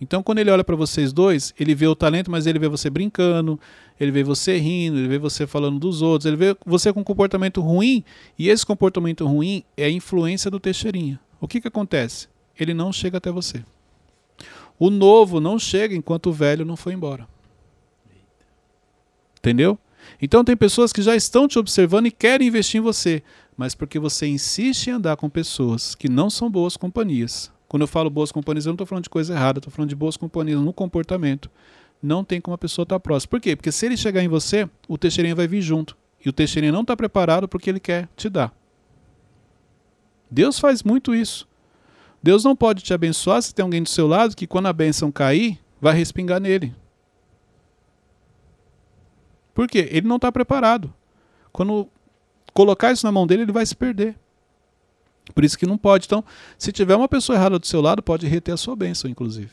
Então, 0.00 0.22
quando 0.22 0.38
ele 0.38 0.50
olha 0.50 0.62
para 0.62 0.76
vocês 0.76 1.12
dois, 1.12 1.54
ele 1.58 1.74
vê 1.74 1.86
o 1.86 1.96
talento, 1.96 2.30
mas 2.30 2.46
ele 2.46 2.58
vê 2.58 2.68
você 2.68 2.90
brincando, 2.90 3.58
ele 3.98 4.10
vê 4.10 4.22
você 4.22 4.58
rindo, 4.58 4.98
ele 4.98 5.08
vê 5.08 5.18
você 5.18 5.46
falando 5.46 5.78
dos 5.78 6.02
outros, 6.02 6.26
ele 6.26 6.36
vê 6.36 6.56
você 6.66 6.92
com 6.92 7.02
comportamento 7.02 7.62
ruim, 7.62 8.04
e 8.38 8.50
esse 8.50 8.64
comportamento 8.64 9.26
ruim 9.26 9.64
é 9.74 9.86
a 9.86 9.90
influência 9.90 10.50
do 10.50 10.60
Teixeirinha. 10.60 11.18
O 11.40 11.46
que, 11.46 11.60
que 11.60 11.68
acontece? 11.68 12.28
Ele 12.58 12.72
não 12.72 12.92
chega 12.92 13.18
até 13.18 13.30
você. 13.30 13.64
O 14.78 14.90
novo 14.90 15.40
não 15.40 15.58
chega 15.58 15.94
enquanto 15.94 16.28
o 16.28 16.32
velho 16.32 16.64
não 16.64 16.76
foi 16.76 16.92
embora. 16.92 17.26
Entendeu? 19.38 19.78
Então 20.20 20.44
tem 20.44 20.56
pessoas 20.56 20.92
que 20.92 21.02
já 21.02 21.16
estão 21.16 21.48
te 21.48 21.58
observando 21.58 22.06
e 22.06 22.10
querem 22.10 22.48
investir 22.48 22.80
em 22.80 22.82
você, 22.82 23.22
mas 23.56 23.74
porque 23.74 23.98
você 23.98 24.26
insiste 24.26 24.88
em 24.88 24.92
andar 24.92 25.16
com 25.16 25.28
pessoas 25.28 25.94
que 25.94 26.08
não 26.08 26.30
são 26.30 26.50
boas 26.50 26.76
companhias. 26.76 27.50
Quando 27.68 27.82
eu 27.82 27.88
falo 27.88 28.08
boas 28.08 28.30
companhias, 28.30 28.66
eu 28.66 28.70
não 28.70 28.74
estou 28.74 28.86
falando 28.86 29.04
de 29.04 29.10
coisa 29.10 29.34
errada, 29.34 29.58
estou 29.58 29.72
falando 29.72 29.88
de 29.88 29.96
boas 29.96 30.16
companhias 30.16 30.60
no 30.60 30.72
comportamento. 30.72 31.50
Não 32.02 32.22
tem 32.22 32.40
como 32.40 32.54
a 32.54 32.58
pessoa 32.58 32.84
estar 32.84 32.96
tá 32.96 33.00
próxima. 33.00 33.30
Por 33.30 33.40
quê? 33.40 33.56
Porque 33.56 33.72
se 33.72 33.86
ele 33.86 33.96
chegar 33.96 34.22
em 34.22 34.28
você, 34.28 34.68
o 34.86 34.96
Teixeirinha 34.96 35.34
vai 35.34 35.48
vir 35.48 35.62
junto. 35.62 35.96
E 36.24 36.28
o 36.28 36.32
Teixeirinha 36.32 36.72
não 36.72 36.82
está 36.82 36.96
preparado 36.96 37.48
porque 37.48 37.68
ele 37.68 37.80
quer 37.80 38.08
te 38.16 38.28
dar. 38.28 38.54
Deus 40.30 40.58
faz 40.58 40.82
muito 40.82 41.14
isso. 41.14 41.48
Deus 42.22 42.42
não 42.42 42.56
pode 42.56 42.82
te 42.82 42.92
abençoar 42.92 43.40
se 43.40 43.54
tem 43.54 43.62
alguém 43.62 43.82
do 43.82 43.88
seu 43.88 44.06
lado 44.06 44.34
que, 44.34 44.46
quando 44.46 44.66
a 44.66 44.72
bênção 44.72 45.12
cair, 45.12 45.58
vai 45.80 45.94
respingar 45.94 46.40
nele. 46.40 46.74
Por 49.54 49.68
quê? 49.68 49.88
Ele 49.90 50.06
não 50.06 50.16
está 50.16 50.30
preparado. 50.30 50.92
Quando 51.52 51.88
colocar 52.52 52.92
isso 52.92 53.06
na 53.06 53.12
mão 53.12 53.26
dele, 53.26 53.42
ele 53.42 53.52
vai 53.52 53.64
se 53.64 53.74
perder. 53.74 54.16
Por 55.34 55.44
isso 55.44 55.58
que 55.58 55.66
não 55.66 55.78
pode. 55.78 56.06
Então, 56.06 56.24
se 56.58 56.72
tiver 56.72 56.96
uma 56.96 57.08
pessoa 57.08 57.36
errada 57.36 57.58
do 57.58 57.66
seu 57.66 57.80
lado, 57.80 58.02
pode 58.02 58.26
reter 58.26 58.52
a 58.52 58.56
sua 58.56 58.76
bênção, 58.76 59.10
inclusive. 59.10 59.50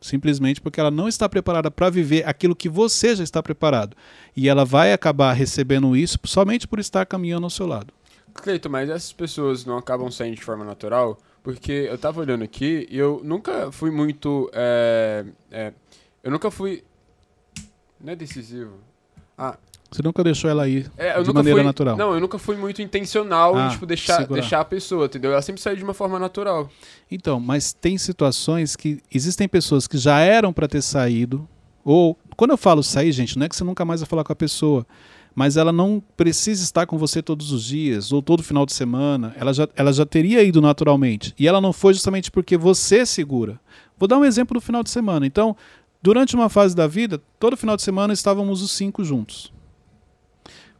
Simplesmente 0.00 0.60
porque 0.60 0.80
ela 0.80 0.90
não 0.90 1.08
está 1.08 1.28
preparada 1.28 1.70
para 1.70 1.88
viver 1.88 2.26
aquilo 2.28 2.56
que 2.56 2.68
você 2.68 3.14
já 3.14 3.22
está 3.22 3.42
preparado. 3.42 3.96
E 4.36 4.48
ela 4.48 4.64
vai 4.64 4.92
acabar 4.92 5.32
recebendo 5.32 5.96
isso 5.96 6.18
somente 6.24 6.66
por 6.66 6.80
estar 6.80 7.06
caminhando 7.06 7.44
ao 7.44 7.50
seu 7.50 7.66
lado. 7.66 7.92
Cleito, 8.34 8.70
mas 8.70 8.88
essas 8.88 9.12
pessoas 9.12 9.64
não 9.64 9.76
acabam 9.76 10.10
saindo 10.10 10.36
de 10.36 10.44
forma 10.44 10.64
natural? 10.64 11.18
Porque 11.42 11.72
eu 11.72 11.98
tava 11.98 12.20
olhando 12.20 12.44
aqui 12.44 12.86
e 12.90 12.96
eu 12.96 13.20
nunca 13.24 13.72
fui 13.72 13.90
muito. 13.90 14.50
É, 14.52 15.24
é, 15.50 15.72
eu 16.22 16.30
nunca 16.30 16.50
fui. 16.50 16.84
Não 18.00 18.12
é 18.12 18.16
decisivo. 18.16 18.74
Ah, 19.36 19.56
você 19.92 20.02
nunca 20.02 20.24
deixou 20.24 20.48
ela 20.48 20.66
ir 20.66 20.90
é, 20.96 21.22
de 21.22 21.32
maneira 21.34 21.58
fui, 21.58 21.66
natural. 21.66 21.96
Não, 21.98 22.14
eu 22.14 22.20
nunca 22.20 22.38
fui 22.38 22.56
muito 22.56 22.80
intencional 22.80 23.54
ah, 23.54 23.66
em 23.66 23.70
tipo, 23.70 23.84
deixar, 23.84 24.26
deixar 24.26 24.60
a 24.60 24.64
pessoa, 24.64 25.04
entendeu? 25.04 25.32
Ela 25.32 25.42
sempre 25.42 25.60
saiu 25.60 25.76
de 25.76 25.84
uma 25.84 25.92
forma 25.92 26.18
natural. 26.18 26.70
Então, 27.10 27.38
mas 27.38 27.74
tem 27.74 27.98
situações 27.98 28.74
que 28.74 29.02
existem 29.12 29.46
pessoas 29.46 29.86
que 29.86 29.98
já 29.98 30.20
eram 30.20 30.50
para 30.50 30.66
ter 30.66 30.80
saído, 30.80 31.46
ou 31.84 32.16
quando 32.38 32.52
eu 32.52 32.56
falo 32.56 32.82
sair, 32.82 33.12
gente, 33.12 33.38
não 33.38 33.44
é 33.44 33.48
que 33.50 33.54
você 33.54 33.64
nunca 33.64 33.84
mais 33.84 34.00
vai 34.00 34.08
falar 34.08 34.24
com 34.24 34.32
a 34.32 34.36
pessoa, 34.36 34.86
mas 35.34 35.56
ela 35.56 35.72
não 35.72 36.02
precisa 36.16 36.62
estar 36.62 36.86
com 36.86 36.98
você 36.98 37.22
todos 37.22 37.52
os 37.52 37.64
dias 37.64 38.12
ou 38.12 38.22
todo 38.22 38.42
final 38.42 38.66
de 38.66 38.72
semana. 38.72 39.34
Ela 39.36 39.52
já, 39.52 39.68
ela 39.74 39.92
já 39.92 40.04
teria 40.04 40.42
ido 40.42 40.60
naturalmente. 40.60 41.34
E 41.38 41.48
ela 41.48 41.60
não 41.60 41.72
foi 41.72 41.94
justamente 41.94 42.30
porque 42.30 42.56
você 42.56 43.06
segura. 43.06 43.60
Vou 43.98 44.08
dar 44.08 44.18
um 44.18 44.24
exemplo 44.24 44.54
do 44.54 44.60
final 44.60 44.82
de 44.82 44.90
semana. 44.90 45.26
Então, 45.26 45.56
durante 46.02 46.34
uma 46.34 46.48
fase 46.48 46.74
da 46.74 46.86
vida, 46.86 47.20
todo 47.38 47.56
final 47.56 47.76
de 47.76 47.82
semana 47.82 48.12
estávamos 48.12 48.62
os 48.62 48.72
cinco 48.72 49.02
juntos 49.04 49.52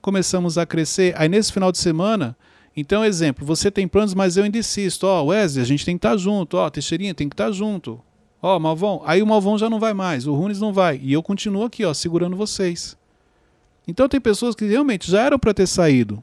começamos 0.03 0.59
a 0.59 0.67
crescer. 0.67 1.15
Aí 1.17 1.29
nesse 1.29 1.53
final 1.53 1.71
de 1.71 1.79
semana, 1.79 2.37
então, 2.77 3.05
exemplo, 3.05 3.47
você 3.47 3.71
tem 3.71 3.87
planos, 3.87 4.13
mas 4.13 4.37
eu 4.37 4.45
ainda 4.45 4.59
insisto. 4.59 5.05
Ó, 5.05 5.23
oh, 5.23 5.27
Wesley, 5.27 5.63
a 5.63 5.67
gente 5.67 5.85
tem 5.87 5.97
que 5.97 5.99
estar 5.99 6.11
tá 6.11 6.17
junto. 6.17 6.57
Ó, 6.57 6.67
oh, 6.67 6.71
Teixeirinha 6.71 7.15
tem 7.15 7.29
que 7.29 7.35
estar 7.35 7.47
tá 7.47 7.53
junto. 7.53 8.01
Ó, 8.43 8.57
oh, 8.57 8.61
Malvão. 8.61 9.03
Aí 9.07 9.23
o 9.23 9.27
Malvão 9.27 9.57
já 9.57 9.71
não 9.71 9.79
vai 9.79 9.95
mais, 9.95 10.27
o 10.27 10.35
Runes 10.35 10.61
não 10.61 10.73
vai. 10.73 11.01
E 11.03 11.13
eu 11.13 11.23
continuo 11.23 11.65
aqui, 11.65 11.85
ó, 11.85 11.95
segurando 11.95 12.37
vocês. 12.37 12.99
Então 13.87 14.09
tem 14.09 14.21
pessoas 14.21 14.55
que 14.55 14.65
realmente 14.65 15.11
já 15.11 15.23
eram 15.23 15.39
para 15.39 15.55
ter 15.55 15.67
saído, 15.67 16.23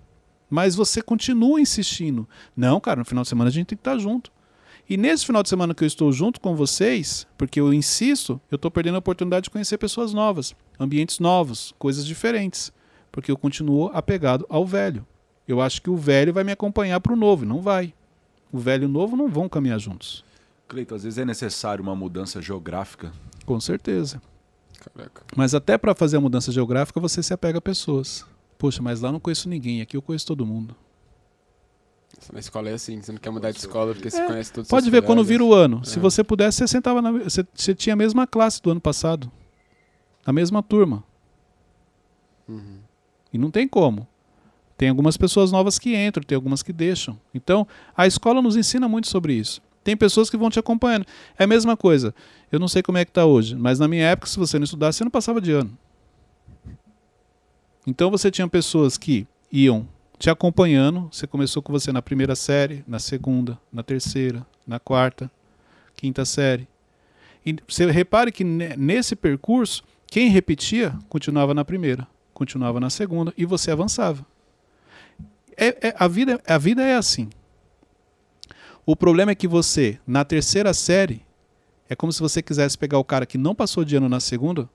mas 0.49 0.75
você 0.75 1.01
continua 1.01 1.59
insistindo. 1.59 2.27
Não, 2.55 2.79
cara, 2.79 2.99
no 2.99 3.05
final 3.05 3.23
de 3.23 3.29
semana 3.29 3.49
a 3.49 3.53
gente 3.53 3.67
tem 3.67 3.77
que 3.77 3.81
estar 3.81 3.93
tá 3.93 3.99
junto. 3.99 4.31
E 4.89 4.97
nesse 4.97 5.25
final 5.25 5.43
de 5.43 5.49
semana 5.49 5.75
que 5.75 5.83
eu 5.83 5.87
estou 5.87 6.11
junto 6.11 6.41
com 6.41 6.55
vocês, 6.55 7.27
porque 7.37 7.59
eu 7.59 7.73
insisto, 7.73 8.41
eu 8.49 8.55
estou 8.55 8.71
perdendo 8.71 8.95
a 8.95 8.99
oportunidade 8.99 9.43
de 9.43 9.49
conhecer 9.49 9.77
pessoas 9.77 10.13
novas, 10.13 10.55
ambientes 10.79 11.19
novos, 11.19 11.75
coisas 11.77 12.05
diferentes 12.05 12.73
porque 13.11 13.31
eu 13.31 13.37
continuo 13.37 13.91
apegado 13.93 14.45
ao 14.49 14.65
velho. 14.65 15.05
Eu 15.47 15.61
acho 15.61 15.81
que 15.81 15.89
o 15.89 15.97
velho 15.97 16.33
vai 16.33 16.43
me 16.43 16.51
acompanhar 16.51 16.99
para 16.99 17.13
o 17.13 17.15
novo, 17.15 17.45
não 17.45 17.61
vai. 17.61 17.93
O 18.51 18.59
velho 18.59 18.83
e 18.83 18.85
o 18.85 18.89
novo 18.89 19.15
não 19.15 19.27
vão 19.27 19.49
caminhar 19.49 19.79
juntos. 19.79 20.23
Cleiton, 20.67 20.95
às 20.95 21.03
vezes 21.03 21.17
é 21.17 21.25
necessário 21.25 21.83
uma 21.83 21.95
mudança 21.95 22.41
geográfica. 22.41 23.11
Com 23.45 23.59
certeza. 23.59 24.21
Caraca. 24.79 25.23
Mas 25.35 25.53
até 25.53 25.77
para 25.77 25.93
fazer 25.93 26.17
a 26.17 26.21
mudança 26.21 26.51
geográfica 26.51 26.99
você 26.99 27.21
se 27.21 27.33
apega 27.33 27.57
a 27.57 27.61
pessoas. 27.61 28.25
Poxa, 28.57 28.81
mas 28.81 29.01
lá 29.01 29.11
não 29.11 29.19
conheço 29.19 29.47
ninguém, 29.49 29.81
aqui 29.81 29.95
eu 29.95 30.01
conheço 30.01 30.27
todo 30.27 30.45
mundo. 30.45 30.75
Na 32.33 32.39
escola 32.39 32.69
é 32.69 32.73
assim, 32.73 33.01
você 33.01 33.11
não 33.11 33.19
quer 33.19 33.29
mudar 33.29 33.51
de 33.51 33.59
escola 33.59 33.93
porque 33.93 34.07
é. 34.07 34.11
você 34.11 34.25
conhece 34.25 34.51
todos 34.51 34.69
Pode 34.69 34.89
ver, 34.89 35.03
quando 35.03 35.23
vira 35.23 35.43
o 35.43 35.53
ano, 35.53 35.81
é. 35.83 35.87
se 35.87 35.99
você 35.99 36.23
pudesse, 36.23 36.57
você 36.57 36.67
sentava 36.67 37.01
na. 37.01 37.11
Você, 37.11 37.45
você, 37.53 37.73
tinha 37.73 37.93
a 37.93 37.95
mesma 37.95 38.27
classe 38.27 38.61
do 38.61 38.69
ano 38.71 38.81
passado. 38.81 39.31
A 40.25 40.33
mesma 40.33 40.61
turma. 40.61 41.03
Uhum. 42.47 42.79
E 43.31 43.37
não 43.37 43.49
tem 43.49 43.67
como. 43.67 44.07
Tem 44.77 44.89
algumas 44.89 45.17
pessoas 45.17 45.51
novas 45.51 45.79
que 45.79 45.95
entram, 45.95 46.23
tem 46.23 46.35
algumas 46.35 46.61
que 46.63 46.73
deixam. 46.73 47.19
Então, 47.33 47.67
a 47.95 48.07
escola 48.07 48.41
nos 48.41 48.55
ensina 48.55 48.87
muito 48.87 49.07
sobre 49.07 49.33
isso. 49.33 49.61
Tem 49.89 49.97
pessoas 49.97 50.29
que 50.29 50.37
vão 50.37 50.51
te 50.51 50.59
acompanhando. 50.59 51.03
É 51.35 51.45
a 51.45 51.47
mesma 51.47 51.75
coisa. 51.75 52.13
Eu 52.51 52.59
não 52.59 52.67
sei 52.67 52.83
como 52.83 52.99
é 52.99 53.03
que 53.03 53.09
está 53.09 53.25
hoje, 53.25 53.55
mas 53.55 53.79
na 53.79 53.87
minha 53.87 54.05
época, 54.05 54.27
se 54.27 54.37
você 54.37 54.59
não 54.59 54.63
estudasse, 54.63 54.99
você 54.99 55.03
não 55.03 55.09
passava 55.09 55.41
de 55.41 55.51
ano. 55.51 55.75
Então 57.87 58.11
você 58.11 58.29
tinha 58.29 58.47
pessoas 58.47 58.99
que 58.99 59.25
iam 59.51 59.87
te 60.19 60.29
acompanhando. 60.29 61.09
Você 61.11 61.25
começou 61.25 61.63
com 61.63 61.73
você 61.73 61.91
na 61.91 62.03
primeira 62.03 62.35
série, 62.35 62.83
na 62.87 62.99
segunda, 62.99 63.57
na 63.73 63.81
terceira, 63.81 64.45
na 64.67 64.79
quarta, 64.79 65.31
quinta 65.95 66.23
série. 66.23 66.67
E 67.43 67.55
você 67.67 67.89
repare 67.89 68.31
que 68.31 68.43
ne- 68.43 68.77
nesse 68.77 69.15
percurso, 69.15 69.83
quem 70.05 70.29
repetia 70.29 70.93
continuava 71.09 71.51
na 71.55 71.65
primeira, 71.65 72.07
continuava 72.31 72.79
na 72.79 72.91
segunda 72.91 73.33
e 73.35 73.43
você 73.43 73.71
avançava. 73.71 74.23
É, 75.57 75.87
é- 75.87 75.95
a, 75.97 76.07
vida, 76.07 76.39
a 76.45 76.59
vida 76.59 76.83
é 76.83 76.95
assim. 76.95 77.27
O 78.85 78.95
problema 78.95 79.31
é 79.31 79.35
que 79.35 79.47
você, 79.47 79.99
na 80.05 80.25
terceira 80.25 80.73
série, 80.73 81.25
é 81.89 81.95
como 81.95 82.13
se 82.13 82.19
você 82.19 82.41
quisesse 82.41 82.77
pegar 82.77 82.99
o 82.99 83.03
cara 83.03 83.25
que 83.25 83.37
não 83.37 83.55
passou 83.55 83.83
de 83.83 83.95
ano 83.95 84.07
na 84.07 84.19
segunda 84.19 84.69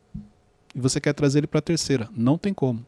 e 0.75 0.81
você 0.81 1.01
quer 1.01 1.13
trazer 1.13 1.39
ele 1.39 1.47
para 1.47 1.59
a 1.59 1.63
terceira. 1.63 2.09
Não 2.15 2.37
tem 2.37 2.53
como. 2.53 2.85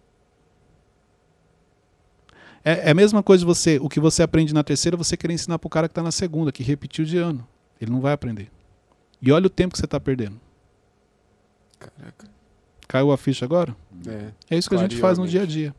É, 2.64 2.89
é 2.89 2.91
a 2.91 2.95
mesma 2.95 3.23
coisa 3.23 3.47
você, 3.47 3.79
o 3.81 3.89
que 3.89 4.01
você 4.01 4.25
aprende 4.25 4.53
na 4.53 4.64
terceira, 4.64 4.97
você 4.97 5.17
querer 5.17 5.35
ensinar 5.35 5.59
para 5.59 5.69
o 5.69 5.71
cara 5.71 5.89
que 5.89 5.93
está 5.93 6.03
na 6.03 6.11
segunda, 6.11 6.51
que 6.51 6.64
repetiu 6.64 7.05
de 7.05 7.17
ano. 7.17 7.47
Ele 7.81 7.93
não 7.93 8.01
vai 8.01 8.12
aprender. 8.12 8.51
E 9.23 9.31
olha 9.31 9.47
o 9.47 9.51
tempo 9.51 9.73
que 9.73 9.79
você 9.79 9.85
está 9.85 10.01
perdendo. 10.01 10.41
Caraca. 11.79 12.29
Caiu 12.89 13.12
a 13.12 13.17
ficha 13.17 13.45
agora? 13.45 13.77
É. 14.07 14.33
É 14.51 14.59
isso 14.59 14.69
que 14.69 14.75
a 14.75 14.79
gente 14.79 14.97
faz 14.97 15.19
no 15.19 15.29
dia 15.29 15.43
a 15.43 15.47
dia. 15.47 15.75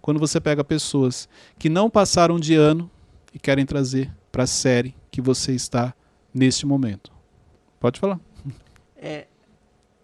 Quando 0.00 0.20
você 0.20 0.40
pega 0.40 0.62
pessoas 0.62 1.28
que 1.58 1.68
não 1.68 1.90
passaram 1.90 2.38
de 2.38 2.54
ano 2.54 2.88
e 3.34 3.38
querem 3.38 3.66
trazer 3.66 4.10
para 4.30 4.44
a 4.44 4.46
série 4.46 4.94
que 5.10 5.20
você 5.20 5.52
está 5.52 5.94
neste 6.32 6.66
momento. 6.66 7.12
Pode 7.80 7.98
falar. 8.00 8.20
É, 8.96 9.26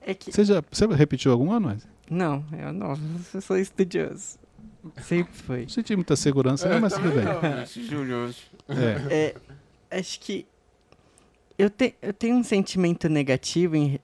é 0.01 0.15
que. 0.15 0.33
Você 0.33 0.45
já 0.45 0.63
você 0.71 0.87
repetiu 0.87 1.33
algum 1.33 1.51
ano? 1.51 1.67
Mas? 1.67 1.87
Não, 2.11 2.45
eu 2.53 2.73
não. 2.73 2.95
Eu 3.33 3.41
sou 3.41 3.57
estudioso. 3.57 4.39
Sempre 5.03 5.33
foi. 5.33 5.63
Não 5.63 5.69
senti 5.69 5.97
muita 5.97 6.15
segurança, 6.15 6.69
né? 6.69 6.79
mas 6.79 6.93
tudo 6.93 7.11
bem. 7.11 7.25
É. 9.11 9.35
É, 9.91 9.99
acho 9.99 10.21
que 10.21 10.47
eu, 11.59 11.71
te, 11.71 11.95
eu 12.03 12.13
tenho 12.13 12.37
um 12.37 12.43
sentimento 12.43 13.09
negativo, 13.09 13.77
em, 13.77 13.99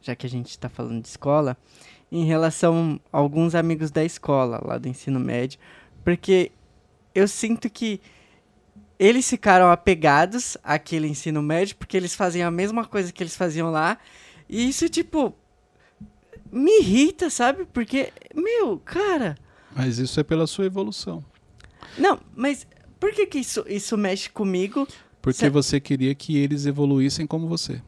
já 0.00 0.14
que 0.14 0.26
a 0.26 0.30
gente 0.30 0.50
está 0.50 0.68
falando 0.68 1.02
de 1.02 1.08
escola, 1.08 1.56
em 2.10 2.24
relação 2.24 3.00
a 3.12 3.18
alguns 3.18 3.54
amigos 3.54 3.90
da 3.90 4.04
escola, 4.04 4.60
lá 4.64 4.78
do 4.78 4.88
ensino 4.88 5.18
médio, 5.18 5.58
porque 6.04 6.52
eu 7.14 7.26
sinto 7.26 7.68
que 7.68 8.00
eles 8.98 9.28
ficaram 9.28 9.70
apegados 9.70 10.56
àquele 10.62 11.08
ensino 11.08 11.42
médio 11.42 11.76
porque 11.76 11.96
eles 11.96 12.14
faziam 12.14 12.48
a 12.48 12.50
mesma 12.50 12.84
coisa 12.84 13.12
que 13.12 13.22
eles 13.22 13.36
faziam 13.36 13.70
lá, 13.70 13.98
e 14.48 14.68
isso, 14.68 14.88
tipo, 14.88 15.34
me 16.50 16.80
irrita, 16.80 17.30
sabe? 17.30 17.64
Porque, 17.72 18.12
meu, 18.34 18.78
cara. 18.78 19.36
Mas 19.74 19.98
isso 19.98 20.20
é 20.20 20.22
pela 20.22 20.46
sua 20.46 20.66
evolução. 20.66 21.24
Não, 21.98 22.20
mas 22.34 22.66
por 23.00 23.12
que, 23.12 23.26
que 23.26 23.38
isso, 23.38 23.64
isso 23.68 23.96
mexe 23.96 24.30
comigo? 24.30 24.86
Porque 25.20 25.40
Cê- 25.40 25.50
você 25.50 25.80
queria 25.80 26.14
que 26.14 26.36
eles 26.36 26.66
evoluíssem 26.66 27.26
como 27.26 27.48
você. 27.48 27.82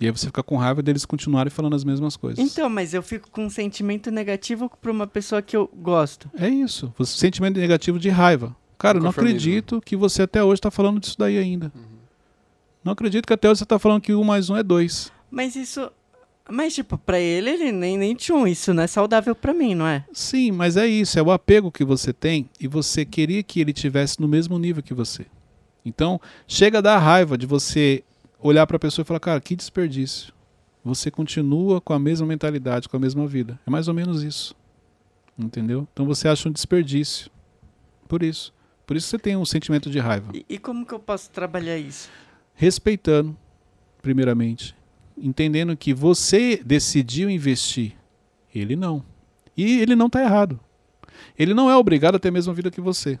E 0.00 0.06
aí 0.06 0.10
você 0.10 0.26
fica 0.26 0.42
com 0.42 0.56
raiva 0.56 0.82
deles 0.82 1.04
continuarem 1.04 1.50
falando 1.50 1.74
as 1.74 1.84
mesmas 1.84 2.16
coisas. 2.16 2.38
Então, 2.38 2.68
mas 2.68 2.92
eu 2.92 3.02
fico 3.02 3.30
com 3.30 3.46
um 3.46 3.50
sentimento 3.50 4.10
negativo 4.10 4.70
pra 4.80 4.90
uma 4.90 5.06
pessoa 5.06 5.40
que 5.40 5.56
eu 5.56 5.70
gosto. 5.74 6.28
É 6.34 6.48
isso. 6.48 6.92
Sentimento 7.04 7.58
negativo 7.58 7.98
de 7.98 8.08
raiva. 8.10 8.54
Cara, 8.84 8.98
eu 8.98 9.02
não 9.02 9.08
acredito 9.08 9.80
que 9.80 9.96
você 9.96 10.22
até 10.22 10.44
hoje 10.44 10.58
está 10.58 10.70
falando 10.70 11.00
disso 11.00 11.16
daí 11.18 11.38
ainda. 11.38 11.72
Não 12.84 12.92
acredito 12.92 13.26
que 13.26 13.32
até 13.32 13.48
hoje 13.48 13.60
você 13.60 13.64
está 13.64 13.78
falando 13.78 14.02
que 14.02 14.12
um 14.12 14.22
mais 14.22 14.50
um 14.50 14.56
é 14.58 14.62
dois. 14.62 15.10
Mas 15.30 15.56
isso. 15.56 15.90
Mas, 16.50 16.74
tipo, 16.74 16.98
pra 16.98 17.18
ele, 17.18 17.48
ele 17.48 17.72
nem, 17.72 17.96
nem 17.96 18.14
tinha 18.14 18.36
um. 18.36 18.46
Isso 18.46 18.74
não 18.74 18.82
é 18.82 18.86
saudável 18.86 19.34
pra 19.34 19.54
mim, 19.54 19.74
não 19.74 19.86
é? 19.86 20.04
Sim, 20.12 20.52
mas 20.52 20.76
é 20.76 20.86
isso. 20.86 21.18
É 21.18 21.22
o 21.22 21.30
apego 21.30 21.72
que 21.72 21.82
você 21.82 22.12
tem 22.12 22.50
e 22.60 22.68
você 22.68 23.06
queria 23.06 23.42
que 23.42 23.58
ele 23.58 23.72
tivesse 23.72 24.20
no 24.20 24.28
mesmo 24.28 24.58
nível 24.58 24.82
que 24.82 24.92
você. 24.92 25.24
Então, 25.82 26.20
chega 26.46 26.76
a 26.76 26.82
dar 26.82 26.98
raiva 26.98 27.38
de 27.38 27.46
você 27.46 28.04
olhar 28.38 28.66
para 28.66 28.76
a 28.76 28.80
pessoa 28.80 29.02
e 29.02 29.06
falar, 29.06 29.20
cara, 29.20 29.40
que 29.40 29.56
desperdício. 29.56 30.30
Você 30.84 31.10
continua 31.10 31.80
com 31.80 31.94
a 31.94 31.98
mesma 31.98 32.26
mentalidade, 32.26 32.86
com 32.86 32.98
a 32.98 33.00
mesma 33.00 33.26
vida. 33.26 33.58
É 33.66 33.70
mais 33.70 33.88
ou 33.88 33.94
menos 33.94 34.22
isso. 34.22 34.54
Entendeu? 35.38 35.88
Então 35.90 36.04
você 36.04 36.28
acha 36.28 36.46
um 36.50 36.52
desperdício. 36.52 37.30
Por 38.06 38.22
isso. 38.22 38.53
Por 38.86 38.96
isso 38.96 39.08
você 39.08 39.18
tem 39.18 39.36
um 39.36 39.44
sentimento 39.44 39.90
de 39.90 39.98
raiva. 39.98 40.32
E, 40.34 40.44
e 40.48 40.58
como 40.58 40.84
que 40.84 40.92
eu 40.92 40.98
posso 40.98 41.30
trabalhar 41.30 41.78
isso? 41.78 42.10
respeitando, 42.54 43.36
primeiramente, 44.00 44.74
entendendo 45.18 45.76
que 45.76 45.92
você 45.92 46.60
decidiu 46.64 47.28
investir, 47.28 47.96
ele 48.54 48.76
não. 48.76 49.04
E 49.56 49.80
ele 49.80 49.94
não 49.94 50.06
está 50.06 50.22
errado. 50.22 50.58
Ele 51.38 51.52
não 51.52 51.70
é 51.70 51.76
obrigado 51.76 52.14
a 52.14 52.18
ter 52.18 52.28
a 52.28 52.32
mesma 52.32 52.54
vida 52.54 52.70
que 52.70 52.80
você. 52.80 53.18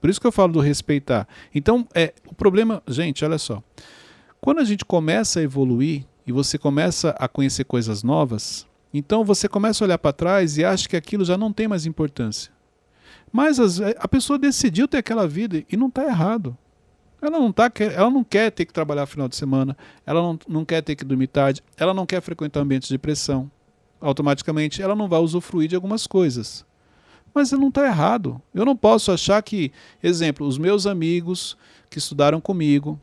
Por 0.00 0.10
isso 0.10 0.20
que 0.20 0.26
eu 0.26 0.32
falo 0.32 0.54
do 0.54 0.60
respeitar. 0.60 1.28
Então, 1.54 1.86
é, 1.94 2.12
o 2.26 2.34
problema, 2.34 2.82
gente, 2.88 3.24
olha 3.24 3.38
só. 3.38 3.62
Quando 4.40 4.58
a 4.58 4.64
gente 4.64 4.84
começa 4.84 5.38
a 5.38 5.42
evoluir 5.42 6.04
e 6.26 6.32
você 6.32 6.58
começa 6.58 7.10
a 7.10 7.28
conhecer 7.28 7.64
coisas 7.64 8.02
novas, 8.02 8.66
então 8.92 9.24
você 9.24 9.48
começa 9.48 9.84
a 9.84 9.86
olhar 9.86 9.98
para 9.98 10.12
trás 10.12 10.58
e 10.58 10.64
acha 10.64 10.88
que 10.88 10.96
aquilo 10.96 11.24
já 11.24 11.38
não 11.38 11.52
tem 11.52 11.68
mais 11.68 11.86
importância. 11.86 12.52
Mas 13.32 13.58
as- 13.58 13.80
a 13.80 14.06
pessoa 14.06 14.38
decidiu 14.38 14.86
ter 14.86 14.98
aquela 14.98 15.26
vida 15.26 15.64
e 15.70 15.76
não 15.76 15.88
está 15.88 16.04
errado. 16.04 16.56
Ela 17.20 17.38
não, 17.38 17.52
tá, 17.52 17.70
ela 17.94 18.10
não 18.10 18.24
quer 18.24 18.50
ter 18.50 18.64
que 18.66 18.72
trabalhar 18.72 19.06
final 19.06 19.28
de 19.28 19.36
semana, 19.36 19.76
ela 20.04 20.20
não, 20.20 20.38
não 20.48 20.64
quer 20.64 20.82
ter 20.82 20.96
que 20.96 21.04
dormir 21.04 21.28
tarde, 21.28 21.62
ela 21.76 21.94
não 21.94 22.04
quer 22.04 22.20
frequentar 22.20 22.60
ambientes 22.60 22.88
de 22.88 22.98
pressão. 22.98 23.48
Automaticamente, 24.00 24.82
ela 24.82 24.96
não 24.96 25.08
vai 25.08 25.20
usufruir 25.20 25.68
de 25.68 25.76
algumas 25.76 26.06
coisas. 26.08 26.66
Mas 27.32 27.52
não 27.52 27.68
está 27.68 27.86
errado. 27.86 28.42
Eu 28.52 28.64
não 28.64 28.76
posso 28.76 29.12
achar 29.12 29.40
que, 29.42 29.70
exemplo, 30.02 30.46
os 30.46 30.58
meus 30.58 30.86
amigos 30.86 31.56
que 31.88 31.98
estudaram 31.98 32.40
comigo 32.40 33.00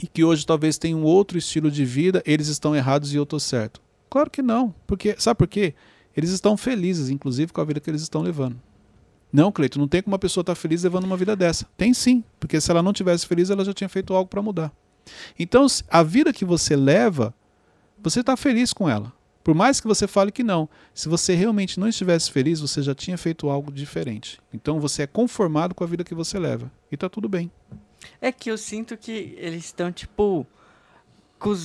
e 0.00 0.06
que 0.06 0.22
hoje 0.24 0.46
talvez 0.46 0.78
tenham 0.78 1.02
outro 1.02 1.36
estilo 1.36 1.70
de 1.70 1.84
vida, 1.84 2.22
eles 2.24 2.46
estão 2.46 2.74
errados 2.76 3.12
e 3.12 3.16
eu 3.16 3.24
estou 3.24 3.40
certo. 3.40 3.82
Claro 4.08 4.30
que 4.30 4.40
não. 4.40 4.72
Porque, 4.86 5.16
sabe 5.18 5.36
por 5.38 5.48
quê? 5.48 5.74
Eles 6.16 6.30
estão 6.30 6.56
felizes, 6.56 7.10
inclusive, 7.10 7.52
com 7.52 7.60
a 7.60 7.64
vida 7.64 7.80
que 7.80 7.90
eles 7.90 8.00
estão 8.02 8.22
levando. 8.22 8.56
Não, 9.32 9.52
Cleito, 9.52 9.78
não 9.78 9.86
tem 9.86 10.02
como 10.02 10.14
uma 10.14 10.18
pessoa 10.18 10.42
estar 10.42 10.54
feliz 10.54 10.82
levando 10.82 11.04
uma 11.04 11.16
vida 11.16 11.36
dessa. 11.36 11.66
Tem 11.76 11.94
sim, 11.94 12.24
porque 12.38 12.60
se 12.60 12.70
ela 12.70 12.82
não 12.82 12.92
tivesse 12.92 13.26
feliz, 13.26 13.50
ela 13.50 13.64
já 13.64 13.72
tinha 13.72 13.88
feito 13.88 14.14
algo 14.14 14.28
para 14.28 14.42
mudar. 14.42 14.72
Então, 15.38 15.66
a 15.88 16.02
vida 16.02 16.32
que 16.32 16.44
você 16.44 16.74
leva, 16.76 17.34
você 17.98 18.20
está 18.20 18.36
feliz 18.36 18.72
com 18.72 18.88
ela. 18.88 19.12
Por 19.42 19.54
mais 19.54 19.80
que 19.80 19.86
você 19.86 20.06
fale 20.06 20.30
que 20.30 20.42
não, 20.42 20.68
se 20.92 21.08
você 21.08 21.34
realmente 21.34 21.80
não 21.80 21.88
estivesse 21.88 22.30
feliz, 22.30 22.60
você 22.60 22.82
já 22.82 22.94
tinha 22.94 23.16
feito 23.16 23.48
algo 23.48 23.72
diferente. 23.72 24.38
Então, 24.52 24.78
você 24.78 25.02
é 25.02 25.06
conformado 25.06 25.74
com 25.74 25.82
a 25.82 25.86
vida 25.86 26.04
que 26.04 26.14
você 26.14 26.38
leva. 26.38 26.70
E 26.92 26.96
tá 26.96 27.08
tudo 27.08 27.28
bem. 27.28 27.50
É 28.20 28.30
que 28.30 28.50
eu 28.50 28.58
sinto 28.58 28.96
que 28.96 29.34
eles 29.38 29.64
estão, 29.64 29.90
tipo, 29.90 30.46
com, 31.38 31.56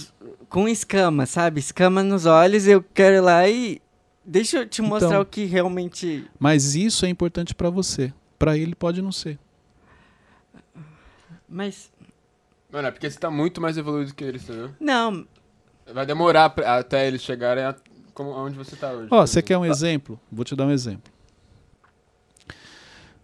com 0.49 0.67
escama, 0.69 1.25
sabe? 1.25 1.59
Escama 1.59 2.01
nos 2.01 2.25
olhos, 2.25 2.65
eu 2.65 2.81
quero 2.81 3.17
ir 3.17 3.21
lá 3.21 3.47
e. 3.47 3.81
Deixa 4.25 4.57
eu 4.59 4.67
te 4.67 4.81
mostrar 4.81 5.09
Então. 5.09 5.21
o 5.21 5.25
que 5.25 5.45
realmente. 5.45 6.25
Mas 6.39 6.73
isso 6.75 7.05
é 7.05 7.09
importante 7.09 7.53
para 7.53 7.69
você. 7.69 8.11
Para 8.39 8.57
ele 8.57 8.73
pode 8.75 9.01
não 9.01 9.11
ser. 9.11 9.37
Mas. 11.47 11.91
Mano, 12.71 12.87
é 12.87 12.91
porque 12.91 13.09
você 13.09 13.17
tá 13.19 13.29
muito 13.29 13.61
mais 13.61 13.77
evoluído 13.77 14.13
que 14.13 14.23
eles, 14.23 14.43
entendeu? 14.43 14.71
Não, 14.79 15.25
Vai 15.93 16.03
demorar 16.05 16.49
pra- 16.49 16.79
até 16.79 17.07
eles 17.07 17.21
chegarem 17.21 17.63
a, 17.63 17.75
como, 18.13 18.31
aonde 18.31 18.57
você 18.57 18.75
tá 18.75 18.91
hoje. 18.91 19.07
Ó, 19.11 19.19
por 19.21 19.27
você 19.27 19.41
quer 19.43 19.55
um 19.57 19.65
exemplo? 19.65 20.19
Vou 20.31 20.43
te 20.43 20.55
dar 20.55 20.65
um 20.65 20.71
exemplo. 20.71 21.13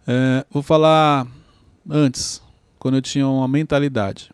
É, 0.06 0.46
vou 0.50 0.62
falar 0.62 1.26
antes, 1.90 2.40
quando 2.78 2.96
eu 2.98 3.02
tinha 3.02 3.26
uma 3.26 3.48
mentalidade. 3.48 4.30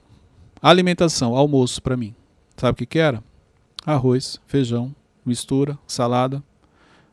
Alimentação, 0.61 1.35
almoço 1.35 1.81
para 1.83 1.97
mim. 1.97 2.14
Sabe 2.57 2.73
o 2.73 2.77
que, 2.77 2.85
que 2.87 2.99
era? 2.99 3.25
Arroz, 3.87 4.39
feijão, 4.47 4.95
mistura, 5.25 5.79
salada. 5.87 6.43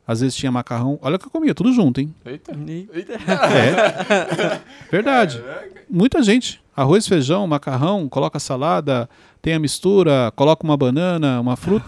Às 0.08 0.22
vezes 0.22 0.36
tinha 0.36 0.51
macarrão. 0.51 0.99
Olha 1.01 1.16
o 1.16 1.20
que 1.20 1.26
eu 1.26 1.32
comia, 1.32 1.56
tudo 1.56 1.74
junto, 1.74 1.99
hein? 1.99 2.14
Eita. 2.26 2.51
e- 2.68 2.88
É. 2.93 4.62
Verdade. 4.91 5.43
Muita 5.89 6.22
gente. 6.22 6.62
Arroz, 6.76 7.08
feijão, 7.08 7.47
macarrão, 7.47 8.08
coloca 8.10 8.38
salada, 8.38 9.10
tem 9.41 9.53
a 9.53 9.60
mistura, 9.60 10.32
coloca 10.36 10.64
uma 10.64 10.76
banana, 10.78 11.39
uma 11.39 11.56
fruta. 11.56 11.86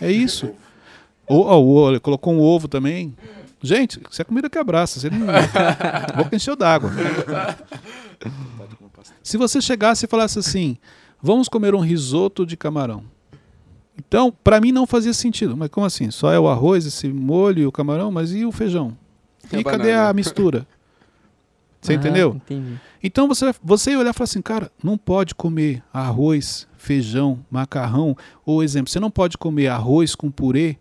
É 0.00 0.10
isso. 0.12 0.50
Ou, 1.26 1.46
ó, 1.46 1.58
o- 1.60 1.74
olha, 1.76 1.98
colocou 2.00 2.32
um 2.34 2.40
ovo 2.40 2.68
também. 2.68 3.14
Gente, 3.62 4.00
isso 4.10 4.20
é 4.20 4.24
comida 4.24 4.50
que 4.50 4.58
abraça. 4.58 4.98
Você 5.00 5.08
não... 5.08 5.26
Boca 6.16 6.34
encheu 6.36 6.54
d'água. 6.56 6.90
Se 9.22 9.36
você 9.36 9.60
chegasse 9.60 10.04
e 10.04 10.08
falasse 10.08 10.38
assim, 10.38 10.76
vamos 11.20 11.48
comer 11.48 11.74
um 11.74 11.80
risoto 11.80 12.44
de 12.44 12.56
camarão. 12.56 13.04
Então, 14.06 14.32
para 14.42 14.60
mim 14.60 14.72
não 14.72 14.86
fazia 14.86 15.12
sentido. 15.12 15.56
Mas 15.56 15.68
como 15.68 15.86
assim? 15.86 16.10
Só 16.10 16.32
é 16.32 16.38
o 16.38 16.48
arroz, 16.48 16.86
esse 16.86 17.08
molho 17.08 17.62
e 17.62 17.66
o 17.66 17.72
camarão? 17.72 18.10
Mas 18.10 18.32
e 18.32 18.44
o 18.44 18.52
feijão? 18.52 18.96
E 19.52 19.56
a 19.56 19.60
E 19.60 19.64
cadê 19.64 19.92
a 19.92 20.12
mistura? 20.12 20.66
Você 21.80 21.92
Ah, 21.92 21.96
entendeu? 21.96 22.36
Entendi. 22.36 22.80
Então 23.02 23.26
você, 23.26 23.52
você 23.60 23.90
ia 23.90 23.98
olhar 23.98 24.10
e 24.10 24.12
falar 24.12 24.24
assim, 24.24 24.40
cara, 24.40 24.70
não 24.82 24.96
pode 24.96 25.34
comer 25.34 25.82
arroz, 25.92 26.68
feijão, 26.78 27.44
macarrão. 27.50 28.16
Ou 28.46 28.62
exemplo, 28.62 28.88
você 28.88 29.00
não 29.00 29.10
pode 29.10 29.36
comer 29.36 29.66
arroz 29.66 30.14
com 30.14 30.30
purê, 30.30 30.78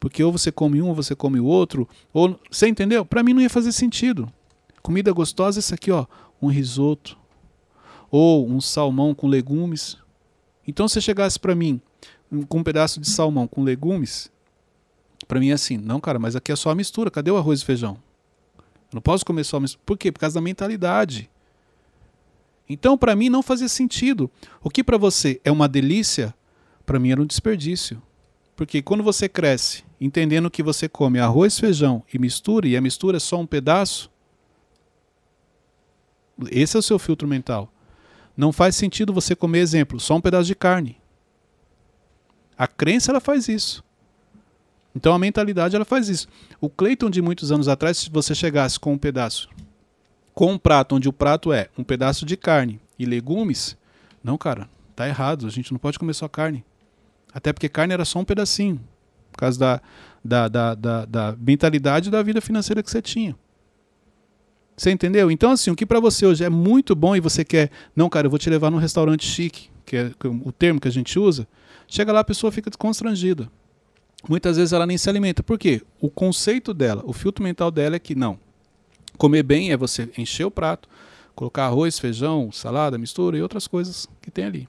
porque 0.00 0.24
ou 0.24 0.32
você 0.32 0.50
come 0.50 0.82
um 0.82 0.88
ou 0.88 0.94
você 0.94 1.14
come 1.14 1.38
o 1.38 1.44
outro. 1.44 1.88
Ou, 2.12 2.36
você 2.50 2.66
entendeu? 2.66 3.04
Para 3.04 3.22
mim 3.22 3.32
não 3.32 3.40
ia 3.40 3.48
fazer 3.48 3.70
sentido. 3.70 4.28
Comida 4.82 5.12
gostosa 5.12 5.58
é 5.58 5.60
isso 5.60 5.72
aqui, 5.72 5.92
ó, 5.92 6.04
um 6.40 6.48
risoto. 6.48 7.16
ou 8.10 8.46
um 8.48 8.60
salmão 8.60 9.14
com 9.14 9.28
legumes. 9.28 9.96
Então, 10.66 10.88
se 10.88 11.00
chegasse 11.00 11.38
para 11.38 11.54
mim 11.54 11.80
com 12.48 12.58
um 12.58 12.62
pedaço 12.62 13.00
de 13.00 13.08
salmão 13.08 13.46
com 13.46 13.62
legumes, 13.62 14.30
para 15.28 15.38
mim 15.38 15.50
é 15.50 15.52
assim, 15.52 15.76
não, 15.76 16.00
cara, 16.00 16.18
mas 16.18 16.34
aqui 16.34 16.50
é 16.50 16.56
só 16.56 16.70
a 16.70 16.74
mistura, 16.74 17.10
cadê 17.10 17.30
o 17.30 17.36
arroz 17.36 17.60
e 17.60 17.64
feijão? 17.64 17.98
Eu 18.58 18.96
não 18.96 19.02
posso 19.02 19.24
comer 19.24 19.44
só 19.44 19.56
a 19.56 19.60
mistura. 19.60 19.82
Por 19.86 19.96
quê? 19.96 20.10
Por 20.12 20.20
causa 20.20 20.34
da 20.34 20.40
mentalidade. 20.40 21.30
Então, 22.68 22.96
para 22.96 23.16
mim, 23.16 23.28
não 23.28 23.42
fazia 23.42 23.68
sentido. 23.68 24.30
O 24.62 24.70
que 24.70 24.84
para 24.84 24.96
você 24.96 25.40
é 25.44 25.50
uma 25.50 25.68
delícia, 25.68 26.34
para 26.84 26.98
mim 26.98 27.10
era 27.10 27.20
um 27.20 27.26
desperdício. 27.26 28.02
Porque 28.56 28.82
quando 28.82 29.02
você 29.02 29.28
cresce 29.28 29.84
entendendo 30.00 30.50
que 30.50 30.62
você 30.62 30.88
come 30.88 31.18
arroz, 31.18 31.58
feijão 31.58 32.02
e 32.12 32.18
mistura, 32.18 32.66
e 32.66 32.76
a 32.76 32.80
mistura 32.80 33.16
é 33.18 33.20
só 33.20 33.38
um 33.38 33.46
pedaço, 33.46 34.10
esse 36.50 36.76
é 36.76 36.80
o 36.80 36.82
seu 36.82 36.98
filtro 36.98 37.28
mental. 37.28 37.72
Não 38.36 38.52
faz 38.52 38.74
sentido 38.74 39.12
você 39.12 39.36
comer, 39.36 39.60
exemplo, 39.60 40.00
só 40.00 40.16
um 40.16 40.20
pedaço 40.20 40.46
de 40.46 40.54
carne. 40.54 41.01
A 42.56 42.66
crença 42.66 43.10
ela 43.10 43.20
faz 43.20 43.48
isso. 43.48 43.84
Então 44.94 45.14
a 45.14 45.18
mentalidade 45.18 45.74
ela 45.74 45.84
faz 45.84 46.08
isso. 46.08 46.28
O 46.60 46.68
Cleiton 46.68 47.10
de 47.10 47.22
muitos 47.22 47.50
anos 47.50 47.68
atrás, 47.68 47.98
se 47.98 48.10
você 48.10 48.34
chegasse 48.34 48.78
com 48.78 48.92
um 48.92 48.98
pedaço, 48.98 49.48
com 50.34 50.52
um 50.52 50.58
prato 50.58 50.94
onde 50.94 51.08
o 51.08 51.12
prato 51.12 51.52
é 51.52 51.68
um 51.76 51.84
pedaço 51.84 52.26
de 52.26 52.36
carne 52.36 52.80
e 52.98 53.04
legumes, 53.04 53.76
não, 54.22 54.38
cara, 54.38 54.68
tá 54.94 55.08
errado. 55.08 55.46
A 55.46 55.50
gente 55.50 55.72
não 55.72 55.78
pode 55.78 55.98
comer 55.98 56.14
só 56.14 56.28
carne. 56.28 56.64
Até 57.32 57.52
porque 57.52 57.68
carne 57.68 57.94
era 57.94 58.04
só 58.04 58.18
um 58.18 58.24
pedacinho, 58.24 58.80
por 59.30 59.38
causa 59.38 59.58
da, 59.58 59.80
da, 60.22 60.48
da, 60.48 60.74
da, 60.74 61.04
da 61.06 61.36
mentalidade 61.38 62.10
da 62.10 62.22
vida 62.22 62.40
financeira 62.40 62.82
que 62.82 62.90
você 62.90 63.00
tinha. 63.00 63.34
Você 64.76 64.90
entendeu? 64.90 65.30
Então, 65.30 65.50
assim, 65.50 65.70
o 65.70 65.76
que 65.76 65.86
para 65.86 66.00
você 66.00 66.26
hoje 66.26 66.44
é 66.44 66.50
muito 66.50 66.94
bom 66.94 67.14
e 67.16 67.20
você 67.20 67.44
quer, 67.44 67.70
não, 67.94 68.08
cara, 68.08 68.26
eu 68.26 68.30
vou 68.30 68.38
te 68.38 68.50
levar 68.50 68.70
num 68.70 68.78
restaurante 68.78 69.24
chique, 69.26 69.70
que 69.84 69.96
é 69.96 70.10
o 70.24 70.52
termo 70.52 70.80
que 70.80 70.88
a 70.88 70.90
gente 70.90 71.18
usa, 71.18 71.46
chega 71.92 72.10
lá, 72.10 72.20
a 72.20 72.24
pessoa 72.24 72.50
fica 72.50 72.70
constrangida. 72.70 73.50
Muitas 74.26 74.56
vezes 74.56 74.72
ela 74.72 74.86
nem 74.86 74.96
se 74.96 75.10
alimenta. 75.10 75.42
Por 75.42 75.58
quê? 75.58 75.82
O 76.00 76.08
conceito 76.08 76.72
dela, 76.72 77.02
o 77.04 77.12
filtro 77.12 77.44
mental 77.44 77.70
dela 77.70 77.96
é 77.96 77.98
que 77.98 78.14
não. 78.14 78.38
Comer 79.18 79.42
bem 79.42 79.72
é 79.72 79.76
você 79.76 80.08
encher 80.16 80.46
o 80.46 80.50
prato, 80.50 80.88
colocar 81.34 81.66
arroz, 81.66 81.98
feijão, 81.98 82.50
salada, 82.50 82.96
mistura 82.96 83.36
e 83.36 83.42
outras 83.42 83.66
coisas 83.66 84.08
que 84.22 84.30
tem 84.30 84.46
ali. 84.46 84.68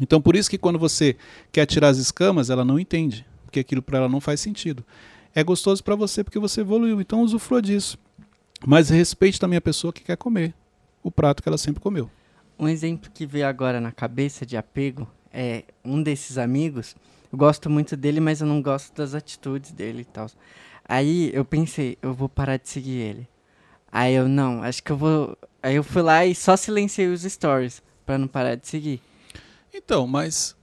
Então, 0.00 0.22
por 0.22 0.36
isso 0.36 0.48
que 0.48 0.56
quando 0.56 0.78
você 0.78 1.16
quer 1.50 1.66
tirar 1.66 1.88
as 1.88 1.98
escamas, 1.98 2.50
ela 2.50 2.64
não 2.64 2.78
entende, 2.78 3.26
porque 3.44 3.58
aquilo 3.58 3.82
para 3.82 3.98
ela 3.98 4.08
não 4.08 4.20
faz 4.20 4.40
sentido. 4.40 4.84
É 5.34 5.42
gostoso 5.42 5.82
para 5.82 5.96
você 5.96 6.22
porque 6.22 6.38
você 6.38 6.60
evoluiu, 6.60 7.00
então 7.00 7.22
usufrua 7.22 7.60
disso. 7.60 7.98
Mas 8.64 8.90
respeite 8.90 9.40
também 9.40 9.56
a 9.56 9.60
pessoa 9.62 9.92
que 9.92 10.04
quer 10.04 10.16
comer 10.16 10.54
o 11.02 11.10
prato 11.10 11.42
que 11.42 11.48
ela 11.48 11.58
sempre 11.58 11.80
comeu. 11.82 12.08
Um 12.56 12.68
exemplo 12.68 13.10
que 13.12 13.26
veio 13.26 13.46
agora 13.46 13.80
na 13.80 13.90
cabeça 13.90 14.46
de 14.46 14.56
apego 14.56 15.08
é 15.32 15.64
um 15.84 16.02
desses 16.02 16.38
amigos. 16.38 16.96
Eu 17.30 17.38
gosto 17.38 17.68
muito 17.68 17.96
dele, 17.96 18.20
mas 18.20 18.40
eu 18.40 18.46
não 18.46 18.62
gosto 18.62 18.94
das 18.94 19.14
atitudes 19.14 19.72
dele 19.72 20.02
e 20.02 20.04
tal. 20.04 20.28
Aí 20.88 21.30
eu 21.34 21.44
pensei, 21.44 21.98
eu 22.00 22.14
vou 22.14 22.28
parar 22.28 22.56
de 22.56 22.68
seguir 22.68 22.96
ele. 22.96 23.28
Aí 23.92 24.14
eu 24.14 24.28
não, 24.28 24.62
acho 24.62 24.82
que 24.82 24.92
eu 24.92 24.96
vou. 24.96 25.36
Aí 25.62 25.74
eu 25.74 25.84
fui 25.84 26.02
lá 26.02 26.24
e 26.24 26.34
só 26.34 26.56
silenciei 26.56 27.08
os 27.08 27.22
stories 27.22 27.82
para 28.06 28.16
não 28.16 28.26
parar 28.26 28.54
de 28.54 28.66
seguir. 28.66 29.02
Então, 29.74 30.06
mas 30.06 30.56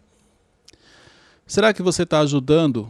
será 1.46 1.74
que 1.74 1.84
você 1.84 2.04
está 2.04 2.20
ajudando 2.20 2.90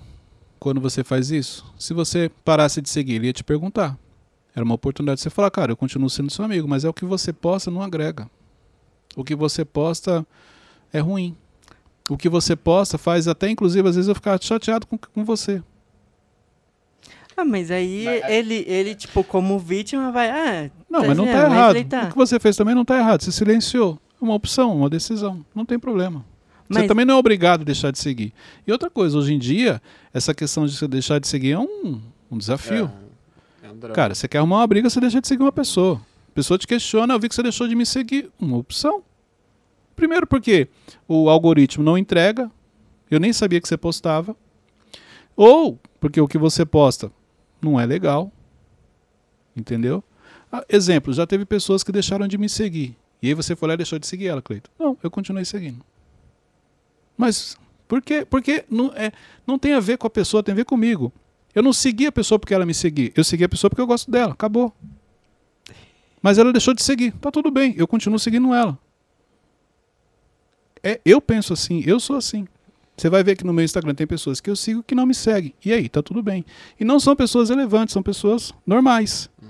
quando 0.59 0.79
você 0.79 1.03
faz 1.03 1.29
isso? 1.29 1.65
Se 1.77 1.93
você 1.93 2.31
parasse 2.43 2.81
de 2.81 2.89
seguir, 2.89 3.15
ele 3.15 3.27
ia 3.27 3.33
te 3.33 3.43
perguntar. 3.43 3.97
Era 4.55 4.63
uma 4.63 4.75
oportunidade 4.75 5.17
de 5.17 5.23
você 5.23 5.29
falar, 5.29 5.51
cara, 5.51 5.73
eu 5.73 5.77
continuo 5.77 6.09
sendo 6.09 6.31
seu 6.31 6.45
amigo, 6.45 6.67
mas 6.67 6.85
é 6.85 6.89
o 6.89 6.93
que 6.93 7.03
você 7.03 7.33
posta 7.33 7.69
não 7.69 7.81
agrega. 7.81 8.29
O 9.15 9.23
que 9.23 9.35
você 9.35 9.65
posta 9.65 10.25
é 10.93 10.99
ruim. 10.99 11.35
O 12.09 12.17
que 12.17 12.29
você 12.29 12.55
posta 12.55 12.97
faz 12.97 13.27
até, 13.27 13.49
inclusive, 13.49 13.87
às 13.87 13.95
vezes 13.95 14.09
eu 14.09 14.15
ficar 14.15 14.41
chateado 14.41 14.85
com, 14.85 14.97
com 14.97 15.25
você. 15.25 15.61
Ah, 17.37 17.43
mas 17.43 17.69
aí 17.69 18.05
mas, 18.05 18.29
ele, 18.29 18.63
ele, 18.67 18.95
tipo, 18.95 19.23
como 19.23 19.59
vítima, 19.59 20.11
vai. 20.11 20.29
Ah, 20.29 20.71
não, 20.89 21.01
tá 21.01 21.07
mas 21.07 21.17
não 21.17 21.25
tá 21.25 21.31
errado. 21.31 21.83
Tá. 21.85 22.03
O 22.03 22.09
que 22.11 22.15
você 22.15 22.39
fez 22.39 22.55
também 22.55 22.73
não 22.73 22.85
tá 22.85 22.97
errado. 22.97 23.21
Você 23.21 23.31
silenciou. 23.31 23.99
É 24.21 24.23
uma 24.23 24.33
opção, 24.33 24.77
uma 24.77 24.89
decisão. 24.89 25.45
Não 25.53 25.65
tem 25.65 25.77
problema. 25.77 26.25
Mas... 26.69 26.83
Você 26.83 26.87
também 26.87 27.05
não 27.05 27.15
é 27.15 27.17
obrigado 27.17 27.61
a 27.61 27.63
deixar 27.65 27.91
de 27.91 27.99
seguir. 27.99 28.33
E 28.65 28.71
outra 28.71 28.89
coisa, 28.89 29.17
hoje 29.17 29.33
em 29.33 29.39
dia, 29.39 29.81
essa 30.13 30.33
questão 30.33 30.65
de 30.65 30.73
você 30.75 30.87
deixar 30.87 31.19
de 31.19 31.27
seguir 31.27 31.51
é 31.51 31.59
um, 31.59 32.01
um 32.31 32.37
desafio. 32.37 32.89
É. 33.63 33.67
É 33.67 33.89
Cara, 33.89 34.15
você 34.15 34.27
quer 34.27 34.37
arrumar 34.37 34.57
uma 34.57 34.67
briga, 34.67 34.89
você 34.89 34.99
deixa 35.01 35.19
de 35.19 35.27
seguir 35.27 35.43
uma 35.43 35.51
pessoa. 35.51 35.99
A 36.29 36.33
pessoa 36.33 36.57
te 36.57 36.65
questiona, 36.65 37.13
eu 37.13 37.19
vi 37.19 37.27
que 37.27 37.35
você 37.35 37.43
deixou 37.43 37.67
de 37.67 37.75
me 37.75 37.85
seguir. 37.85 38.31
Uma 38.39 38.57
opção. 38.57 39.03
Primeiro 39.95 40.27
porque 40.27 40.67
o 41.07 41.29
algoritmo 41.29 41.83
não 41.83 41.97
entrega, 41.97 42.51
eu 43.09 43.19
nem 43.19 43.31
sabia 43.31 43.61
que 43.61 43.67
você 43.67 43.77
postava. 43.77 44.35
Ou 45.35 45.79
porque 45.99 46.19
o 46.19 46.27
que 46.27 46.37
você 46.37 46.65
posta 46.65 47.11
não 47.61 47.79
é 47.79 47.85
legal. 47.85 48.31
Entendeu? 49.55 50.03
Ah, 50.51 50.63
exemplo, 50.69 51.13
já 51.13 51.25
teve 51.25 51.45
pessoas 51.45 51.83
que 51.83 51.91
deixaram 51.91 52.27
de 52.27 52.37
me 52.37 52.49
seguir. 52.49 52.95
E 53.21 53.27
aí 53.27 53.33
você 53.33 53.55
foi 53.55 53.67
lá 53.67 53.73
e 53.73 53.77
deixou 53.77 53.97
de 53.97 54.05
seguir 54.05 54.27
ela, 54.27 54.41
Cleito. 54.41 54.69
Não, 54.77 54.97
eu 55.01 55.09
continuei 55.09 55.45
seguindo. 55.45 55.83
Mas 57.17 57.57
por 57.87 58.01
quê? 58.01 58.25
Porque 58.29 58.65
não, 58.69 58.87
é, 58.95 59.11
não 59.47 59.57
tem 59.57 59.73
a 59.73 59.79
ver 59.79 59.97
com 59.97 60.07
a 60.07 60.09
pessoa, 60.09 60.43
tem 60.43 60.53
a 60.53 60.55
ver 60.55 60.65
comigo. 60.65 61.11
Eu 61.53 61.63
não 61.63 61.71
segui 61.71 62.05
a 62.05 62.11
pessoa 62.11 62.37
porque 62.37 62.53
ela 62.53 62.65
me 62.65 62.73
seguia. 62.73 63.11
Eu 63.15 63.23
segui 63.23 63.45
a 63.45 63.49
pessoa 63.49 63.69
porque 63.69 63.81
eu 63.81 63.87
gosto 63.87 64.11
dela. 64.11 64.33
Acabou. 64.33 64.73
Mas 66.21 66.37
ela 66.37 66.51
deixou 66.51 66.73
de 66.73 66.83
seguir. 66.83 67.13
Tá 67.13 67.31
tudo 67.31 67.49
bem. 67.49 67.73
Eu 67.77 67.87
continuo 67.87 68.19
seguindo 68.19 68.53
ela. 68.53 68.77
É, 70.85 71.01
eu 71.03 71.19
penso 71.19 71.51
assim. 71.53 71.83
Eu 71.85 71.99
sou 71.99 72.15
assim. 72.15 72.47
Você 72.95 73.09
vai 73.09 73.23
ver 73.23 73.35
que 73.35 73.43
no 73.43 73.51
meu 73.51 73.65
Instagram 73.65 73.93
tem 73.93 74.07
pessoas 74.07 74.39
que 74.39 74.49
eu 74.49 74.55
sigo 74.55 74.83
que 74.83 74.95
não 74.95 75.05
me 75.05 75.13
seguem. 75.13 75.53
E 75.65 75.73
aí, 75.73 75.89
tá 75.89 76.01
tudo 76.01 76.23
bem. 76.23 76.45
E 76.79 76.85
não 76.85 76.99
são 76.99 77.15
pessoas 77.15 77.49
relevantes, 77.49 77.91
são 77.91 78.01
pessoas 78.01 78.53
normais. 78.65 79.29
Uhum. 79.41 79.49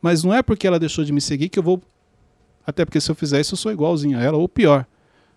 Mas 0.00 0.22
não 0.22 0.32
é 0.32 0.42
porque 0.42 0.66
ela 0.66 0.78
deixou 0.78 1.04
de 1.04 1.12
me 1.12 1.20
seguir 1.20 1.48
que 1.48 1.58
eu 1.58 1.62
vou. 1.62 1.82
Até 2.64 2.84
porque 2.84 3.00
se 3.00 3.10
eu 3.10 3.14
fizer 3.14 3.40
isso, 3.40 3.54
eu 3.54 3.58
sou 3.58 3.72
igualzinho 3.72 4.16
a 4.18 4.22
ela, 4.22 4.36
ou 4.36 4.48
pior. 4.48 4.86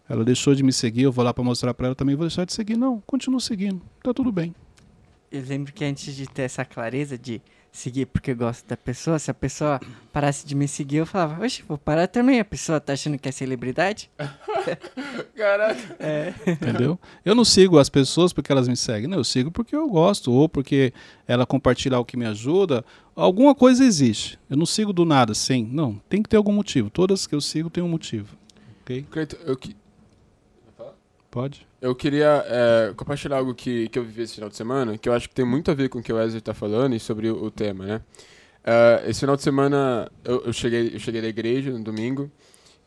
Ela 0.08 0.24
deixou 0.24 0.54
de 0.54 0.62
me 0.62 0.74
seguir, 0.74 1.04
eu 1.04 1.12
vou 1.12 1.24
lá 1.24 1.34
para 1.34 1.44
mostrar 1.44 1.74
para 1.74 1.88
ela 1.88 1.96
também, 1.96 2.16
vou 2.16 2.28
deixar 2.28 2.46
de 2.46 2.54
seguir. 2.54 2.78
Não, 2.78 3.02
continuo 3.08 3.40
seguindo. 3.40 3.82
Tá 4.04 4.14
tudo 4.14 4.32
bem 4.32 4.54
eu 5.34 5.44
lembro 5.44 5.74
que 5.74 5.84
antes 5.84 6.16
de 6.16 6.28
ter 6.28 6.44
essa 6.44 6.64
clareza 6.64 7.18
de 7.18 7.42
seguir 7.74 8.06
porque 8.06 8.32
eu 8.32 8.36
gosto 8.36 8.66
da 8.68 8.78
pessoa, 8.78 9.18
se 9.18 9.32
a 9.32 9.34
pessoa 9.34 9.82
parasse 10.14 10.46
de 10.46 10.54
me 10.54 10.68
seguir, 10.68 10.98
eu 10.98 11.06
falava, 11.08 11.44
oxe, 11.44 11.64
vou 11.68 11.78
parar 11.78 12.08
também. 12.08 12.40
A 12.40 12.46
pessoa 12.46 12.80
tá 12.80 12.94
achando 12.94 13.18
que 13.18 13.28
é 13.28 13.32
celebridade? 13.32 14.10
Caraca. 15.36 15.96
É. 16.00 16.34
Entendeu? 16.46 17.00
Eu 17.26 17.34
não 17.34 17.44
sigo 17.44 17.80
as 17.80 17.90
pessoas 17.90 18.32
porque 18.32 18.52
elas 18.52 18.68
me 18.68 18.78
seguem. 18.78 19.10
Não, 19.10 19.18
eu 19.18 19.24
sigo 19.24 19.52
porque 19.52 19.76
eu 19.76 19.90
gosto, 19.90 20.32
ou 20.32 20.48
porque 20.48 20.94
ela 21.28 21.46
compartilha 21.46 22.00
o 22.00 22.06
que 22.06 22.16
me 22.16 22.26
ajuda. 22.26 22.86
Alguma 23.16 23.56
coisa 23.56 23.84
existe. 23.84 24.40
Eu 24.50 24.56
não 24.56 24.66
sigo 24.66 24.94
do 24.94 25.04
nada, 25.04 25.34
sim. 25.34 25.68
Não, 25.72 26.00
tem 26.08 26.22
que 26.22 26.30
ter 26.30 26.38
algum 26.38 26.54
motivo. 26.54 26.92
Todas 26.92 27.26
que 27.26 27.34
eu 27.34 27.42
sigo 27.42 27.70
tem 27.70 27.84
um 27.84 27.90
motivo. 27.90 28.38
Ok? 28.82 29.06
Eu, 29.46 29.58
Pode. 31.32 31.66
Eu 31.84 31.94
queria 31.94 32.46
é, 32.48 32.94
compartilhar 32.96 33.36
algo 33.36 33.54
que, 33.54 33.90
que 33.90 34.00
eu 34.00 34.06
vivi 34.06 34.22
esse 34.22 34.36
final 34.36 34.50
de 34.50 34.56
semana, 34.56 34.98
que 34.98 35.10
eu 35.10 35.12
acho 35.12 35.28
que 35.28 35.36
tem 35.36 35.44
muito 35.44 35.70
a 35.70 35.74
ver 35.74 35.90
com 35.90 36.00
o 36.00 36.02
que 36.02 36.14
o 36.14 36.16
Wesley 36.16 36.38
está 36.38 36.54
falando 36.54 36.96
e 36.96 37.00
sobre 37.00 37.30
o, 37.30 37.44
o 37.44 37.52
tema, 37.52 37.86
né? 37.86 38.02
Uh, 38.64 39.10
esse 39.10 39.20
final 39.20 39.36
de 39.36 39.42
semana 39.42 40.10
eu, 40.24 40.46
eu, 40.46 40.54
cheguei, 40.54 40.96
eu 40.96 41.00
cheguei 41.00 41.22
da 41.22 41.28
igreja 41.28 41.72
no 41.72 41.84
domingo 41.84 42.32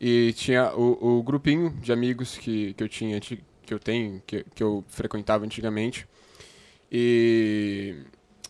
e 0.01 0.33
tinha 0.33 0.73
o, 0.73 1.19
o 1.19 1.21
grupinho 1.21 1.69
de 1.79 1.93
amigos 1.93 2.39
que, 2.39 2.73
que 2.73 2.83
eu 2.83 2.89
tinha, 2.89 3.19
que 3.19 3.39
eu 3.69 3.77
tenho, 3.77 4.19
que, 4.25 4.43
que 4.55 4.63
eu 4.63 4.83
frequentava 4.87 5.45
antigamente. 5.45 6.07
E 6.91 7.97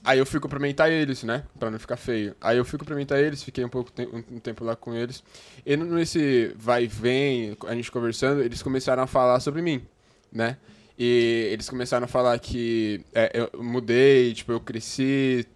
aí 0.02 0.18
eu 0.18 0.26
fui 0.26 0.40
cumprimentar 0.40 0.90
eles, 0.90 1.24
né? 1.24 1.44
Pra 1.60 1.70
não 1.70 1.78
ficar 1.78 1.98
feio. 1.98 2.34
Aí 2.40 2.58
eu 2.58 2.64
fui 2.64 2.80
cumprimentar 2.80 3.20
eles, 3.20 3.44
fiquei 3.44 3.66
um 3.66 3.70
pouco 3.70 3.92
te 3.92 4.08
um 4.14 4.40
tempo 4.40 4.64
lá 4.64 4.78
com 4.78 4.96
eles. 4.96 5.22
E 5.66 5.76
nesse 5.76 6.56
vai 6.56 6.86
e 6.86 6.88
vem, 6.88 7.58
a 7.68 7.76
gente 7.76 7.92
conversando, 7.92 8.42
eles 8.42 8.64
começaram 8.64 9.04
a 9.04 9.08
falar 9.08 9.42
sobre 9.42 9.62
mim, 9.62 9.86
né? 10.32 10.58
E 10.98 11.50
eles 11.52 11.70
começaram 11.70 12.06
a 12.06 12.08
falar 12.08 12.38
que 12.40 13.02
é, 13.14 13.32
eu 13.34 13.64
mudei, 13.64 14.34
tipo, 14.34 14.52
eu 14.52 14.60
cresci. 14.60 15.48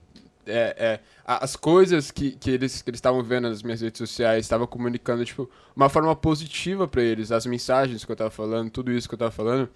É, 0.46 0.76
é, 0.78 1.00
as 1.26 1.56
coisas 1.56 2.12
que, 2.12 2.32
que 2.32 2.52
eles 2.52 2.84
estavam 2.94 3.24
vendo 3.24 3.50
nas 3.50 3.64
minhas 3.64 3.82
redes 3.82 3.98
sociais 3.98 4.46
estavam 4.46 4.68
comunicando, 4.68 5.26
tipo, 5.26 5.50
uma 5.76 5.90
forma 5.90 6.16
positiva 6.16 6.88
para 6.88 7.02
eles. 7.02 7.32
As 7.32 7.46
mensagens 7.46 8.06
que 8.06 8.12
eu 8.12 8.16
tava 8.16 8.30
falando, 8.30 8.70
tudo 8.70 8.92
isso 8.92 9.08
que 9.08 9.16
eu 9.16 9.20
tava 9.20 9.32
falando. 9.32 9.70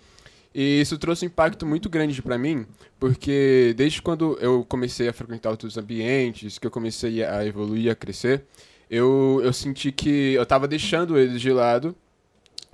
E 0.54 0.80
isso 0.80 0.98
trouxe 0.98 1.26
um 1.26 1.28
impacto 1.28 1.66
muito 1.66 1.90
grande 1.90 2.22
para 2.22 2.38
mim, 2.38 2.66
porque 2.98 3.74
desde 3.76 4.02
quando 4.02 4.38
eu 4.40 4.64
comecei 4.64 5.10
a 5.10 5.12
frequentar 5.12 5.50
outros 5.50 5.78
ambientes, 5.78 6.58
que 6.58 6.66
eu 6.66 6.72
comecei 6.72 7.26
a 7.26 7.46
evoluir, 7.46 7.92
a 7.92 7.96
crescer, 7.96 8.46
eu, 8.90 9.42
eu 9.44 9.52
senti 9.52 9.92
que 9.92 10.34
eu 10.34 10.44
estava 10.44 10.66
deixando 10.66 11.18
eles 11.18 11.42
de 11.42 11.52
lado, 11.52 11.94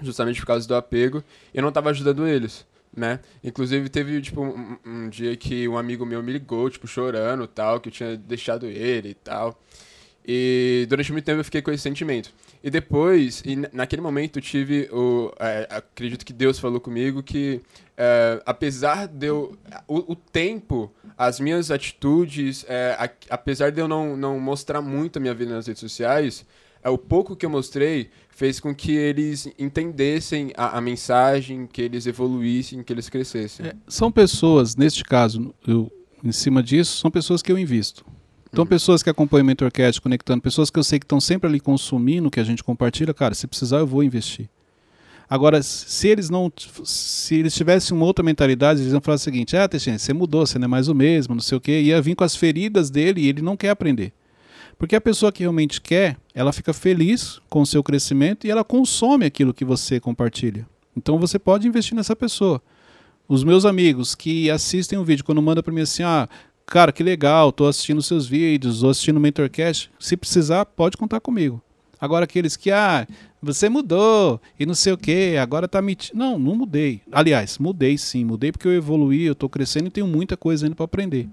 justamente 0.01 0.39
por 0.39 0.47
causa 0.47 0.67
do 0.67 0.75
apego, 0.75 1.23
eu 1.53 1.61
não 1.61 1.69
estava 1.69 1.89
ajudando 1.89 2.27
eles, 2.27 2.65
né? 2.95 3.19
Inclusive 3.43 3.89
teve, 3.89 4.21
tipo, 4.21 4.41
um, 4.41 4.77
um, 4.85 5.09
dia 5.09 5.35
que 5.35 5.67
um 5.67 5.77
amigo 5.77 6.05
meu 6.05 6.21
me 6.21 6.31
ligou, 6.31 6.69
tipo, 6.69 6.87
chorando 6.87 7.47
tal, 7.47 7.79
que 7.79 7.89
eu 7.89 7.93
tinha 7.93 8.17
deixado 8.17 8.65
ele 8.65 9.09
e 9.09 9.13
tal. 9.13 9.59
E 10.25 10.85
durante 10.87 11.11
muito 11.11 11.25
tempo 11.25 11.39
eu 11.39 11.43
fiquei 11.43 11.61
com 11.61 11.71
esse 11.71 11.83
sentimento. 11.83 12.31
E 12.63 12.69
depois, 12.69 13.41
e 13.43 13.55
naquele 13.55 14.03
momento, 14.03 14.37
eu 14.37 14.41
tive 14.41 14.87
o. 14.91 15.33
É, 15.39 15.67
acredito 15.69 16.23
que 16.23 16.31
Deus 16.31 16.59
falou 16.59 16.79
comigo 16.79 17.23
que, 17.23 17.59
é, 17.97 18.41
apesar 18.45 19.07
de 19.07 19.27
eu. 19.27 19.57
O, 19.87 20.11
o, 20.11 20.15
tempo, 20.15 20.93
as 21.17 21.39
minhas 21.39 21.71
atitudes, 21.71 22.63
é, 22.69 22.95
a, 22.99 23.09
apesar 23.31 23.71
de 23.71 23.81
eu 23.81 23.87
não, 23.87 24.15
não 24.15 24.39
mostrar 24.39 24.79
muito 24.79 25.17
a 25.17 25.19
minha 25.19 25.33
vida 25.33 25.55
nas 25.55 25.65
redes 25.65 25.79
sociais, 25.79 26.45
é, 26.83 26.89
o 26.89 26.97
pouco 26.97 27.35
que 27.35 27.45
eu 27.45 27.49
mostrei 27.49 28.09
fez 28.29 28.59
com 28.59 28.73
que 28.73 28.91
eles 28.91 29.47
entendessem 29.57 30.51
a, 30.57 30.77
a 30.77 30.81
mensagem, 30.81 31.67
que 31.67 31.81
eles 31.81 32.05
evoluíssem, 32.07 32.83
que 32.83 32.91
eles 32.91 33.09
crescessem. 33.09 33.67
É, 33.67 33.75
são 33.87 34.11
pessoas, 34.11 34.75
neste 34.75 35.03
caso, 35.03 35.53
eu, 35.67 35.91
em 36.23 36.31
cima 36.31 36.63
disso, 36.63 36.97
são 36.97 37.11
pessoas 37.11 37.41
que 37.41 37.51
eu 37.51 37.57
invisto. 37.57 38.05
Então, 38.51 38.63
uhum. 38.63 38.67
pessoas 38.67 39.01
que 39.01 39.09
acompanham 39.09 39.43
o 39.43 39.47
Mentorcast, 39.47 40.01
conectando, 40.01 40.41
pessoas 40.41 40.69
que 40.69 40.77
eu 40.77 40.83
sei 40.83 40.99
que 40.99 41.05
estão 41.05 41.21
sempre 41.21 41.47
ali 41.47 41.59
consumindo 41.59 42.27
o 42.27 42.31
que 42.31 42.39
a 42.39 42.43
gente 42.43 42.63
compartilha, 42.63 43.13
cara, 43.13 43.33
se 43.33 43.47
precisar 43.47 43.77
eu 43.77 43.87
vou 43.87 44.03
investir. 44.03 44.49
Agora, 45.29 45.63
se 45.63 46.09
eles 46.09 46.29
não, 46.29 46.51
se 46.83 47.35
eles 47.35 47.55
tivessem 47.55 47.95
uma 47.95 48.05
outra 48.05 48.21
mentalidade, 48.21 48.81
eles 48.81 48.91
iam 48.91 48.99
falar 48.99 49.15
o 49.15 49.19
seguinte: 49.19 49.55
ah, 49.55 49.65
Teixeira, 49.65 49.97
você 49.97 50.11
mudou, 50.11 50.45
você 50.45 50.59
não 50.59 50.65
é 50.65 50.67
mais 50.67 50.89
o 50.89 50.93
mesmo, 50.93 51.33
não 51.33 51.41
sei 51.41 51.57
o 51.57 51.61
quê, 51.61 51.81
ia 51.81 52.01
vir 52.01 52.15
com 52.15 52.25
as 52.25 52.35
feridas 52.35 52.89
dele 52.89 53.21
e 53.21 53.29
ele 53.29 53.41
não 53.41 53.55
quer 53.55 53.69
aprender. 53.69 54.11
Porque 54.81 54.95
a 54.95 54.99
pessoa 54.99 55.31
que 55.31 55.43
realmente 55.43 55.79
quer, 55.79 56.17
ela 56.33 56.51
fica 56.51 56.73
feliz 56.73 57.39
com 57.47 57.61
o 57.61 57.65
seu 57.67 57.83
crescimento 57.83 58.47
e 58.47 58.49
ela 58.49 58.63
consome 58.63 59.27
aquilo 59.27 59.53
que 59.53 59.63
você 59.63 59.99
compartilha. 59.99 60.67
Então 60.97 61.19
você 61.19 61.37
pode 61.37 61.67
investir 61.67 61.95
nessa 61.95 62.15
pessoa. 62.15 62.59
Os 63.27 63.43
meus 63.43 63.63
amigos 63.63 64.15
que 64.15 64.49
assistem 64.49 64.97
o 64.97 65.05
vídeo, 65.05 65.23
quando 65.23 65.39
manda 65.39 65.61
para 65.61 65.71
mim 65.71 65.81
assim, 65.81 66.01
ah, 66.01 66.27
cara, 66.65 66.91
que 66.91 67.03
legal, 67.03 67.51
tô 67.51 67.67
assistindo 67.67 68.01
seus 68.01 68.25
vídeos, 68.25 68.81
tô 68.81 68.89
assistindo 68.89 69.17
o 69.17 69.19
Mentorcast. 69.19 69.91
Se 69.99 70.17
precisar, 70.17 70.65
pode 70.65 70.97
contar 70.97 71.19
comigo. 71.19 71.61
Agora 71.99 72.23
aqueles 72.23 72.57
que, 72.57 72.71
ah, 72.71 73.07
você 73.39 73.69
mudou 73.69 74.41
e 74.59 74.65
não 74.65 74.73
sei 74.73 74.93
o 74.93 74.97
que, 74.97 75.37
agora 75.37 75.67
tá 75.67 75.79
mentindo. 75.79 76.17
Não, 76.17 76.39
não 76.39 76.55
mudei. 76.55 77.01
Aliás, 77.11 77.59
mudei 77.59 77.99
sim, 77.99 78.25
mudei 78.25 78.51
porque 78.51 78.67
eu 78.67 78.73
evoluí, 78.73 79.25
eu 79.25 79.35
tô 79.35 79.47
crescendo 79.47 79.89
e 79.89 79.91
tenho 79.91 80.07
muita 80.07 80.35
coisa 80.35 80.65
ainda 80.65 80.75
para 80.75 80.85
aprender. 80.85 81.29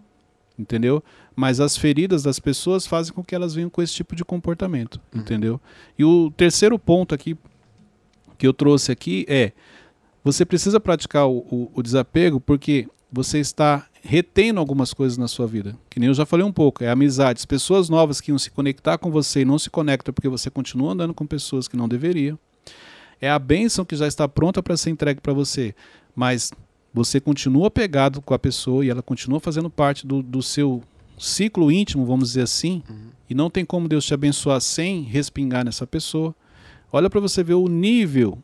Entendeu? 0.59 1.03
Mas 1.37 1.61
as 1.61 1.77
feridas 1.77 2.25
das 2.25 2.41
pessoas 2.41 2.87
fazem 2.87 3.13
com 3.13 3.23
que 3.23 3.35
elas 3.35 3.55
venham 3.55 3.71
com 3.71 3.81
esse 3.81 3.95
tipo 3.95 4.17
de 4.17 4.25
comportamento, 4.25 5.01
uhum. 5.15 5.21
entendeu? 5.21 5.61
E 5.97 6.05
o 6.05 6.33
terceiro 6.33 6.79
ponto 6.79 7.15
aqui 7.15 7.37
que 8.37 8.47
eu 8.47 8.53
trouxe 8.53 8.91
aqui 8.91 9.25
é 9.29 9.53
você 10.25 10.45
precisa 10.45 10.81
praticar 10.81 11.29
o, 11.29 11.39
o, 11.39 11.71
o 11.75 11.83
desapego 11.83 12.41
porque 12.41 12.89
você 13.11 13.39
está 13.39 13.87
retendo 14.03 14.61
algumas 14.61 14.93
coisas 14.93 15.17
na 15.17 15.29
sua 15.29 15.47
vida. 15.47 15.77
Que 15.89 15.99
nem 15.99 16.09
eu 16.09 16.15
já 16.15 16.27
falei 16.27 16.45
um 16.45 16.53
pouco, 16.53 16.85
é 16.85 16.91
amizades, 16.91 17.45
pessoas 17.45 17.89
novas 17.89 18.21
que 18.21 18.31
iam 18.31 18.39
se 18.39 18.51
conectar 18.51 18.99
com 18.99 19.11
você 19.11 19.41
e 19.41 19.45
não 19.45 19.59
se 19.59 19.71
conectam 19.71 20.13
porque 20.13 20.29
você 20.29 20.51
continua 20.51 20.93
andando 20.93 21.15
com 21.15 21.27
pessoas 21.27 21.69
que 21.69 21.77
não 21.77 21.89
deveriam. 21.89 22.39
É 23.21 23.31
a 23.31 23.39
bênção 23.39 23.85
que 23.85 23.97
já 23.97 24.07
está 24.07 24.29
pronta 24.29 24.63
para 24.63 24.77
ser 24.77 24.91
entregue 24.91 25.21
para 25.21 25.33
você, 25.33 25.75
mas 26.15 26.53
você 26.93 27.21
continua 27.21 27.71
pegado 27.71 28.21
com 28.21 28.35
a 28.35 28.39
pessoa 28.39 28.85
e 28.85 28.91
ela 28.91 29.03
continua 29.03 29.41
fazendo 29.41 29.71
parte 29.71 30.07
do, 30.07 30.23
do 30.23 30.43
seu 30.43 30.83
ciclo 31.19 31.71
íntimo, 31.71 32.07
vamos 32.07 32.29
dizer 32.29 32.43
assim, 32.43 32.83
uhum. 32.89 33.09
e 33.29 33.35
não 33.35 33.51
tem 33.51 33.65
como 33.65 33.89
Deus 33.89 34.05
te 34.05 34.15
abençoar 34.15 34.61
sem 34.61 35.03
respingar 35.03 35.65
nessa 35.65 35.87
pessoa. 35.87 36.35
Olha 36.93 37.11
para 37.11 37.21
você 37.21 37.43
ver 37.43 37.55
o 37.55 37.69
nível 37.69 38.39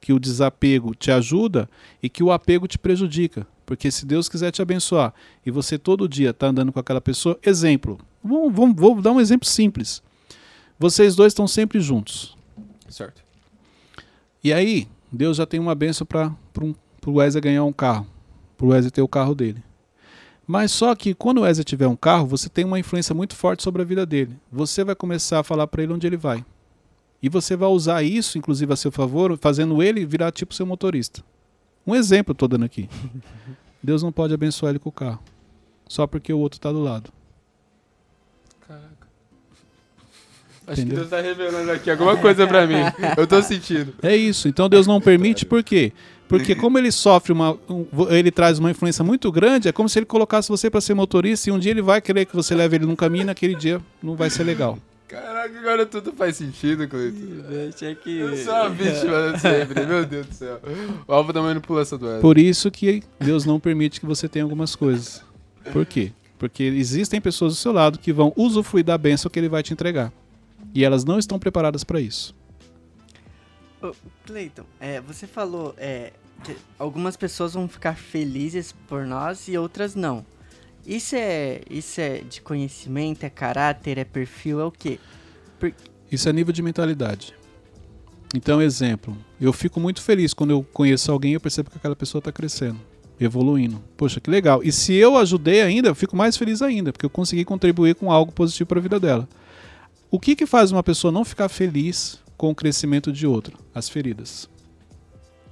que 0.00 0.12
o 0.12 0.18
desapego 0.18 0.94
te 0.94 1.10
ajuda 1.10 1.68
e 2.02 2.08
que 2.08 2.22
o 2.22 2.32
apego 2.32 2.66
te 2.66 2.78
prejudica. 2.78 3.46
Porque 3.66 3.90
se 3.90 4.06
Deus 4.06 4.28
quiser 4.28 4.50
te 4.50 4.62
abençoar 4.62 5.12
e 5.44 5.50
você 5.50 5.78
todo 5.78 6.08
dia 6.08 6.30
está 6.30 6.46
andando 6.46 6.72
com 6.72 6.80
aquela 6.80 7.00
pessoa, 7.00 7.38
exemplo, 7.42 7.98
vamos, 8.24 8.54
vamos, 8.54 8.76
vou 8.76 9.00
dar 9.02 9.12
um 9.12 9.20
exemplo 9.20 9.46
simples. 9.46 10.02
Vocês 10.78 11.14
dois 11.14 11.32
estão 11.32 11.46
sempre 11.46 11.80
juntos. 11.80 12.36
Certo. 12.88 13.22
E 14.42 14.52
aí, 14.52 14.88
Deus 15.12 15.36
já 15.36 15.44
tem 15.44 15.60
uma 15.60 15.74
benção 15.74 16.06
para 16.06 16.32
um, 16.62 16.74
o 17.10 17.16
Wesley 17.16 17.40
ganhar 17.40 17.64
um 17.64 17.72
carro, 17.72 18.06
para 18.56 18.66
o 18.66 18.70
Wesley 18.70 18.90
ter 18.90 19.02
o 19.02 19.08
carro 19.08 19.34
dele. 19.34 19.62
Mas 20.46 20.72
só 20.72 20.94
que 20.94 21.12
quando 21.12 21.38
o 21.38 21.40
Wesley 21.42 21.62
tiver 21.64 21.86
um 21.86 21.94
carro, 21.94 22.26
você 22.26 22.48
tem 22.48 22.64
uma 22.64 22.78
influência 22.78 23.14
muito 23.14 23.36
forte 23.36 23.62
sobre 23.62 23.82
a 23.82 23.84
vida 23.84 24.06
dele. 24.06 24.34
Você 24.50 24.82
vai 24.82 24.94
começar 24.94 25.40
a 25.40 25.44
falar 25.44 25.66
para 25.66 25.82
ele 25.82 25.92
onde 25.92 26.06
ele 26.06 26.16
vai. 26.16 26.42
E 27.22 27.28
você 27.28 27.54
vai 27.54 27.68
usar 27.68 28.02
isso, 28.02 28.38
inclusive, 28.38 28.72
a 28.72 28.76
seu 28.76 28.90
favor, 28.90 29.36
fazendo 29.38 29.82
ele 29.82 30.06
virar 30.06 30.32
tipo 30.32 30.54
seu 30.54 30.64
motorista. 30.64 31.22
Um 31.86 31.94
exemplo 31.94 32.32
estou 32.32 32.48
dando 32.48 32.64
aqui. 32.64 32.88
Deus 33.82 34.02
não 34.02 34.10
pode 34.10 34.32
abençoar 34.32 34.70
ele 34.70 34.78
com 34.78 34.88
o 34.88 34.92
carro. 34.92 35.20
Só 35.86 36.06
porque 36.06 36.32
o 36.32 36.38
outro 36.38 36.58
está 36.58 36.72
do 36.72 36.80
lado. 36.80 37.10
Caraca. 38.66 39.08
Acho 40.66 40.80
Entendeu? 40.80 40.86
que 40.86 40.94
Deus 40.94 41.04
está 41.04 41.20
revelando 41.20 41.70
aqui 41.72 41.90
alguma 41.90 42.16
coisa 42.16 42.46
para 42.46 42.66
mim. 42.66 42.80
Eu 43.16 43.24
estou 43.24 43.42
sentindo. 43.42 43.94
É 44.02 44.16
isso. 44.16 44.48
Então 44.48 44.68
Deus 44.68 44.86
não 44.86 45.00
permite, 45.00 45.44
por 45.44 45.62
quê? 45.62 45.92
Porque 45.94 46.17
como 46.54 46.78
ele 46.78 46.92
sofre 46.92 47.32
uma. 47.32 47.58
Um, 47.68 47.86
ele 48.10 48.30
traz 48.30 48.58
uma 48.58 48.70
influência 48.70 49.02
muito 49.02 49.32
grande, 49.32 49.68
é 49.68 49.72
como 49.72 49.88
se 49.88 49.98
ele 49.98 50.06
colocasse 50.06 50.48
você 50.48 50.68
para 50.68 50.80
ser 50.80 50.94
motorista 50.94 51.48
e 51.48 51.52
um 51.52 51.58
dia 51.58 51.70
ele 51.70 51.82
vai 51.82 52.00
querer 52.00 52.26
que 52.26 52.36
você 52.36 52.54
leve 52.54 52.76
ele 52.76 52.86
num 52.86 52.96
caminho 52.96 53.22
e 53.22 53.26
naquele 53.26 53.54
dia 53.54 53.80
não 54.02 54.14
vai 54.14 54.28
ser 54.28 54.44
legal. 54.44 54.78
Caraca, 55.08 55.58
agora 55.58 55.86
tudo 55.86 56.12
faz 56.12 56.36
sentido, 56.36 56.86
Cleiton. 56.86 57.42
É 57.80 57.94
que... 57.94 58.18
Eu 58.18 58.36
sou 58.36 58.52
uma 58.52 58.68
vítima 58.68 59.38
sempre, 59.38 59.86
meu 59.86 60.04
Deus 60.04 60.26
do 60.26 60.34
céu. 60.34 60.60
O 61.06 61.12
alvo 61.14 61.32
da 61.32 61.40
manipulação 61.40 61.98
do 61.98 62.04
Wesley. 62.04 62.20
Por 62.20 62.36
isso 62.36 62.70
que 62.70 63.02
Deus 63.18 63.46
não 63.46 63.58
permite 63.58 64.00
que 64.00 64.06
você 64.06 64.28
tenha 64.28 64.44
algumas 64.44 64.76
coisas. 64.76 65.24
Por 65.72 65.86
quê? 65.86 66.12
Porque 66.38 66.62
existem 66.62 67.22
pessoas 67.22 67.54
do 67.54 67.56
seu 67.56 67.72
lado 67.72 67.98
que 67.98 68.12
vão 68.12 68.34
usufruir 68.36 68.84
da 68.84 68.98
bênção 68.98 69.30
que 69.30 69.38
ele 69.38 69.48
vai 69.48 69.62
te 69.62 69.72
entregar. 69.72 70.12
E 70.74 70.84
elas 70.84 71.06
não 71.06 71.18
estão 71.18 71.38
preparadas 71.38 71.82
para 71.82 72.00
isso. 72.02 72.34
Cleiton, 74.26 74.64
é, 74.80 75.00
você 75.00 75.26
falou 75.26 75.74
é, 75.76 76.12
que 76.44 76.56
algumas 76.78 77.16
pessoas 77.16 77.54
vão 77.54 77.68
ficar 77.68 77.96
felizes 77.96 78.72
por 78.86 79.06
nós 79.06 79.48
e 79.48 79.56
outras 79.56 79.94
não. 79.94 80.24
Isso 80.86 81.16
é, 81.16 81.60
isso 81.68 82.00
é 82.00 82.18
de 82.18 82.40
conhecimento, 82.40 83.24
é 83.24 83.30
caráter, 83.30 83.98
é 83.98 84.04
perfil, 84.04 84.60
é 84.60 84.64
o 84.64 84.70
quê? 84.70 84.98
Por... 85.58 85.72
Isso 86.10 86.28
é 86.28 86.32
nível 86.32 86.52
de 86.52 86.62
mentalidade. 86.62 87.34
Então, 88.34 88.60
exemplo, 88.60 89.16
eu 89.40 89.52
fico 89.52 89.80
muito 89.80 90.02
feliz 90.02 90.34
quando 90.34 90.50
eu 90.50 90.62
conheço 90.72 91.10
alguém 91.10 91.32
e 91.32 91.34
eu 91.34 91.40
percebo 91.40 91.70
que 91.70 91.78
aquela 91.78 91.96
pessoa 91.96 92.20
está 92.20 92.30
crescendo, 92.30 92.78
evoluindo. 93.18 93.82
Poxa, 93.96 94.20
que 94.20 94.30
legal. 94.30 94.62
E 94.62 94.70
se 94.70 94.94
eu 94.94 95.16
ajudei 95.16 95.62
ainda, 95.62 95.88
eu 95.88 95.94
fico 95.94 96.16
mais 96.16 96.36
feliz 96.36 96.62
ainda, 96.62 96.92
porque 96.92 97.06
eu 97.06 97.10
consegui 97.10 97.44
contribuir 97.44 97.94
com 97.94 98.12
algo 98.12 98.32
positivo 98.32 98.68
para 98.68 98.78
a 98.78 98.82
vida 98.82 99.00
dela. 99.00 99.28
O 100.10 100.18
que, 100.18 100.36
que 100.36 100.46
faz 100.46 100.72
uma 100.72 100.82
pessoa 100.82 101.12
não 101.12 101.24
ficar 101.24 101.48
feliz 101.48 102.18
com 102.38 102.48
o 102.50 102.54
crescimento 102.54 103.12
de 103.12 103.26
outra? 103.26 103.54
As 103.74 103.90
feridas. 103.90 104.48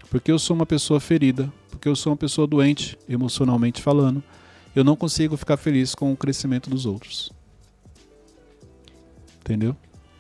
Porque 0.09 0.33
eu 0.33 0.39
sou 0.39 0.57
uma 0.57 0.65
pessoa 0.65 1.01
ferida, 1.01 1.53
porque 1.69 1.87
eu 1.89 1.95
sou 1.95 2.13
uma 2.13 2.17
pessoa 2.17 2.47
doente, 2.47 2.97
emocionalmente 3.07 3.83
falando 3.83 4.25
eu 4.77 4.85
não 4.85 4.95
consigo 4.95 5.39
ficar 5.39 5.57
feliz 5.57 5.95
com 5.95 6.13
o 6.13 6.17
crescimento 6.17 6.69
dos 6.69 6.85
outros. 6.85 7.33
Entendeu? 9.41 9.75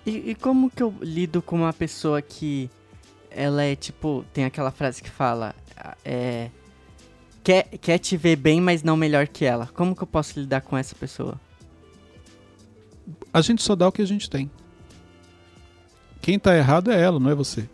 E, 0.06 0.30
e, 0.30 0.34
como 0.34 0.70
que 0.70 0.82
eu 0.82 0.94
lido 1.02 1.42
com 1.42 1.56
uma 1.56 1.74
pessoa 1.74 2.22
que 2.22 2.70
ela 3.30 3.62
é 3.62 3.76
tipo, 3.76 4.24
tem 4.32 4.46
aquela 4.46 4.70
frase 4.70 5.02
que 5.02 5.10
fala, 5.10 5.54
é, 6.02 6.48
quer, 7.44 7.64
quer 7.78 7.98
te 7.98 8.16
ver 8.16 8.36
bem, 8.36 8.58
mas 8.58 8.82
não 8.82 8.96
melhor 8.96 9.28
que 9.28 9.44
ela. 9.44 9.66
Como 9.66 9.94
que 9.94 10.02
eu 10.02 10.06
posso 10.06 10.40
lidar 10.40 10.62
com 10.62 10.74
essa 10.74 10.94
pessoa? 10.94 11.38
A 13.34 13.42
gente 13.42 13.62
só 13.62 13.76
dá 13.76 13.86
o 13.86 13.92
que 13.92 14.00
a 14.00 14.06
gente 14.06 14.30
tem. 14.30 14.50
Quem 16.20 16.38
tá 16.38 16.56
errado 16.56 16.90
é 16.90 17.00
ela, 17.00 17.20
não 17.20 17.30
é 17.30 17.34
você. 17.34 17.68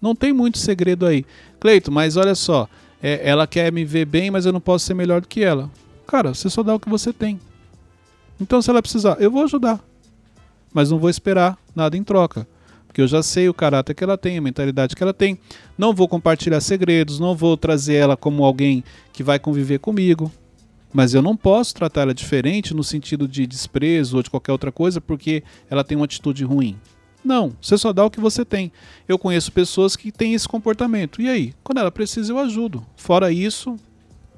Não 0.00 0.14
tem 0.14 0.32
muito 0.32 0.58
segredo 0.58 1.06
aí. 1.06 1.24
Cleito, 1.58 1.90
mas 1.90 2.16
olha 2.16 2.34
só, 2.34 2.68
é, 3.02 3.28
ela 3.28 3.46
quer 3.46 3.72
me 3.72 3.84
ver 3.84 4.04
bem, 4.04 4.30
mas 4.30 4.46
eu 4.46 4.52
não 4.52 4.60
posso 4.60 4.84
ser 4.84 4.94
melhor 4.94 5.20
do 5.20 5.28
que 5.28 5.42
ela. 5.42 5.70
Cara, 6.06 6.34
você 6.34 6.48
só 6.48 6.62
dá 6.62 6.74
o 6.74 6.80
que 6.80 6.88
você 6.88 7.12
tem. 7.12 7.38
Então, 8.40 8.62
se 8.62 8.70
ela 8.70 8.82
precisar, 8.82 9.16
eu 9.20 9.30
vou 9.30 9.42
ajudar. 9.42 9.80
Mas 10.72 10.90
não 10.90 10.98
vou 10.98 11.10
esperar 11.10 11.58
nada 11.74 11.96
em 11.96 12.04
troca. 12.04 12.46
Porque 12.86 13.00
eu 13.00 13.08
já 13.08 13.22
sei 13.22 13.48
o 13.48 13.54
caráter 13.54 13.94
que 13.94 14.02
ela 14.02 14.16
tem, 14.16 14.38
a 14.38 14.40
mentalidade 14.40 14.94
que 14.94 15.02
ela 15.02 15.12
tem. 15.12 15.38
Não 15.76 15.92
vou 15.92 16.08
compartilhar 16.08 16.60
segredos, 16.60 17.18
não 17.18 17.34
vou 17.34 17.56
trazer 17.56 17.94
ela 17.94 18.16
como 18.16 18.44
alguém 18.44 18.82
que 19.12 19.22
vai 19.22 19.38
conviver 19.38 19.78
comigo. 19.78 20.32
Mas 20.92 21.12
eu 21.12 21.20
não 21.20 21.36
posso 21.36 21.74
tratar 21.74 22.02
ela 22.02 22.14
diferente 22.14 22.72
no 22.72 22.82
sentido 22.82 23.28
de 23.28 23.46
desprezo 23.46 24.16
ou 24.16 24.22
de 24.22 24.30
qualquer 24.30 24.52
outra 24.52 24.72
coisa 24.72 25.00
porque 25.00 25.42
ela 25.68 25.84
tem 25.84 25.96
uma 25.96 26.06
atitude 26.06 26.44
ruim. 26.44 26.78
Não, 27.28 27.52
você 27.60 27.76
só 27.76 27.92
dá 27.92 28.06
o 28.06 28.10
que 28.10 28.18
você 28.18 28.42
tem. 28.42 28.72
Eu 29.06 29.18
conheço 29.18 29.52
pessoas 29.52 29.94
que 29.94 30.10
têm 30.10 30.32
esse 30.32 30.48
comportamento. 30.48 31.20
E 31.20 31.28
aí? 31.28 31.54
Quando 31.62 31.76
ela 31.76 31.90
precisa, 31.90 32.32
eu 32.32 32.38
ajudo. 32.38 32.82
Fora 32.96 33.30
isso, 33.30 33.76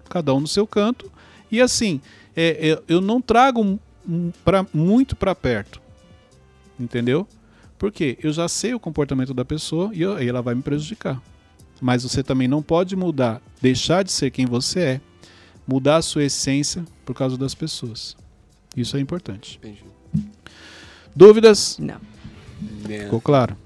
cada 0.09 0.35
um 0.35 0.41
no 0.41 0.49
seu 0.49 0.67
canto 0.67 1.09
e 1.53 1.61
assim, 1.61 2.01
é, 2.35 2.71
é, 2.71 2.83
eu 2.89 3.01
não 3.01 3.21
trago 3.21 3.79
pra, 4.45 4.67
muito 4.75 5.15
para 5.15 5.37
perto. 5.37 5.81
Entendeu? 6.79 7.29
Porque 7.79 8.19
eu 8.21 8.33
já 8.33 8.49
sei 8.49 8.75
o 8.75 8.81
comportamento 8.81 9.33
da 9.33 9.45
pessoa 9.45 9.93
e, 9.95 10.03
eu, 10.03 10.21
e 10.21 10.29
ela 10.29 10.43
vai 10.43 10.57
me 10.57 10.63
prejudicar. 10.63 11.23
Mas 11.81 12.03
você 12.03 12.25
também 12.25 12.49
não 12.49 12.61
pode 12.61 12.97
mudar, 12.97 13.41
deixar 13.63 14.03
de 14.03 14.11
ser 14.11 14.33
quem 14.33 14.47
você 14.47 14.81
é, 14.81 15.01
mudar 15.65 15.99
a 15.99 16.03
sua 16.03 16.25
essência 16.25 16.85
por 17.05 17.15
causa 17.15 17.39
das 17.39 17.55
pessoas. 17.55 18.17
Isso 18.77 18.97
é 18.97 19.01
importante. 19.01 19.61
Entendi. 19.63 19.85
Dúvidas? 21.15 21.79
Não. 21.79 22.10
É. 22.89 23.05
Ficou 23.05 23.21
claro? 23.21 23.57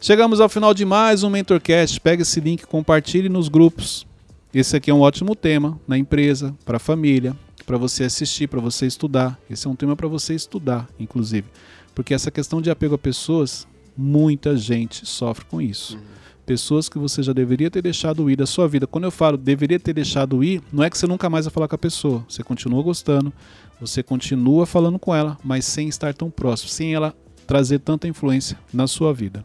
Chegamos 0.00 0.40
ao 0.40 0.48
final 0.48 0.72
de 0.72 0.84
mais 0.84 1.22
um 1.22 1.30
Mentorcast. 1.30 2.00
Pega 2.00 2.22
esse 2.22 2.40
link 2.40 2.62
e 2.62 2.66
compartilhe 2.66 3.28
nos 3.28 3.48
grupos. 3.48 4.06
Esse 4.54 4.76
aqui 4.76 4.90
é 4.90 4.94
um 4.94 5.00
ótimo 5.00 5.34
tema 5.34 5.78
na 5.86 5.98
empresa, 5.98 6.54
para 6.64 6.76
a 6.76 6.80
família, 6.80 7.36
para 7.66 7.76
você 7.76 8.04
assistir, 8.04 8.46
para 8.46 8.60
você 8.60 8.86
estudar. 8.86 9.38
Esse 9.50 9.66
é 9.66 9.70
um 9.70 9.76
tema 9.76 9.96
para 9.96 10.08
você 10.08 10.34
estudar, 10.34 10.88
inclusive. 10.98 11.46
Porque 11.94 12.14
essa 12.14 12.30
questão 12.30 12.62
de 12.62 12.70
apego 12.70 12.94
a 12.94 12.98
pessoas, 12.98 13.66
muita 13.96 14.56
gente 14.56 15.04
sofre 15.06 15.44
com 15.44 15.60
isso. 15.60 15.98
Pessoas 16.46 16.88
que 16.88 16.98
você 16.98 17.22
já 17.22 17.32
deveria 17.32 17.70
ter 17.70 17.82
deixado 17.82 18.30
ir 18.30 18.36
da 18.36 18.46
sua 18.46 18.68
vida. 18.68 18.86
Quando 18.86 19.04
eu 19.04 19.10
falo 19.10 19.36
deveria 19.36 19.80
ter 19.80 19.92
deixado 19.92 20.44
ir, 20.44 20.62
não 20.72 20.84
é 20.84 20.88
que 20.88 20.96
você 20.96 21.06
nunca 21.06 21.28
mais 21.28 21.44
vai 21.44 21.52
falar 21.52 21.66
com 21.66 21.74
a 21.74 21.78
pessoa. 21.78 22.24
Você 22.28 22.44
continua 22.44 22.82
gostando, 22.82 23.32
você 23.80 24.02
continua 24.02 24.64
falando 24.64 24.98
com 24.98 25.14
ela, 25.14 25.36
mas 25.42 25.64
sem 25.64 25.88
estar 25.88 26.14
tão 26.14 26.30
próximo, 26.30 26.70
sem 26.70 26.94
ela 26.94 27.14
trazer 27.46 27.78
tanta 27.78 28.08
influência 28.08 28.58
na 28.72 28.86
sua 28.86 29.12
vida. 29.12 29.44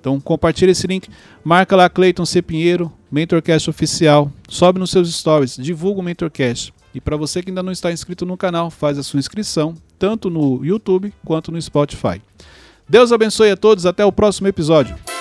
Então 0.00 0.20
compartilha 0.20 0.72
esse 0.72 0.86
link, 0.86 1.08
marca 1.44 1.76
lá 1.76 1.88
Cleiton 1.88 2.26
C. 2.26 2.42
Pinheiro, 2.42 2.92
Mentorcast 3.10 3.70
Oficial, 3.70 4.32
sobe 4.48 4.78
nos 4.78 4.90
seus 4.90 5.12
stories, 5.14 5.56
divulga 5.56 6.00
o 6.00 6.02
Mentorcast. 6.02 6.74
E 6.94 7.00
para 7.00 7.16
você 7.16 7.42
que 7.42 7.50
ainda 7.50 7.62
não 7.62 7.72
está 7.72 7.92
inscrito 7.92 8.26
no 8.26 8.36
canal, 8.36 8.70
faz 8.70 8.98
a 8.98 9.02
sua 9.02 9.20
inscrição, 9.20 9.74
tanto 9.98 10.28
no 10.28 10.64
YouTube 10.64 11.12
quanto 11.24 11.52
no 11.52 11.62
Spotify. 11.62 12.20
Deus 12.88 13.12
abençoe 13.12 13.50
a 13.50 13.56
todos, 13.56 13.86
até 13.86 14.04
o 14.04 14.12
próximo 14.12 14.48
episódio. 14.48 15.11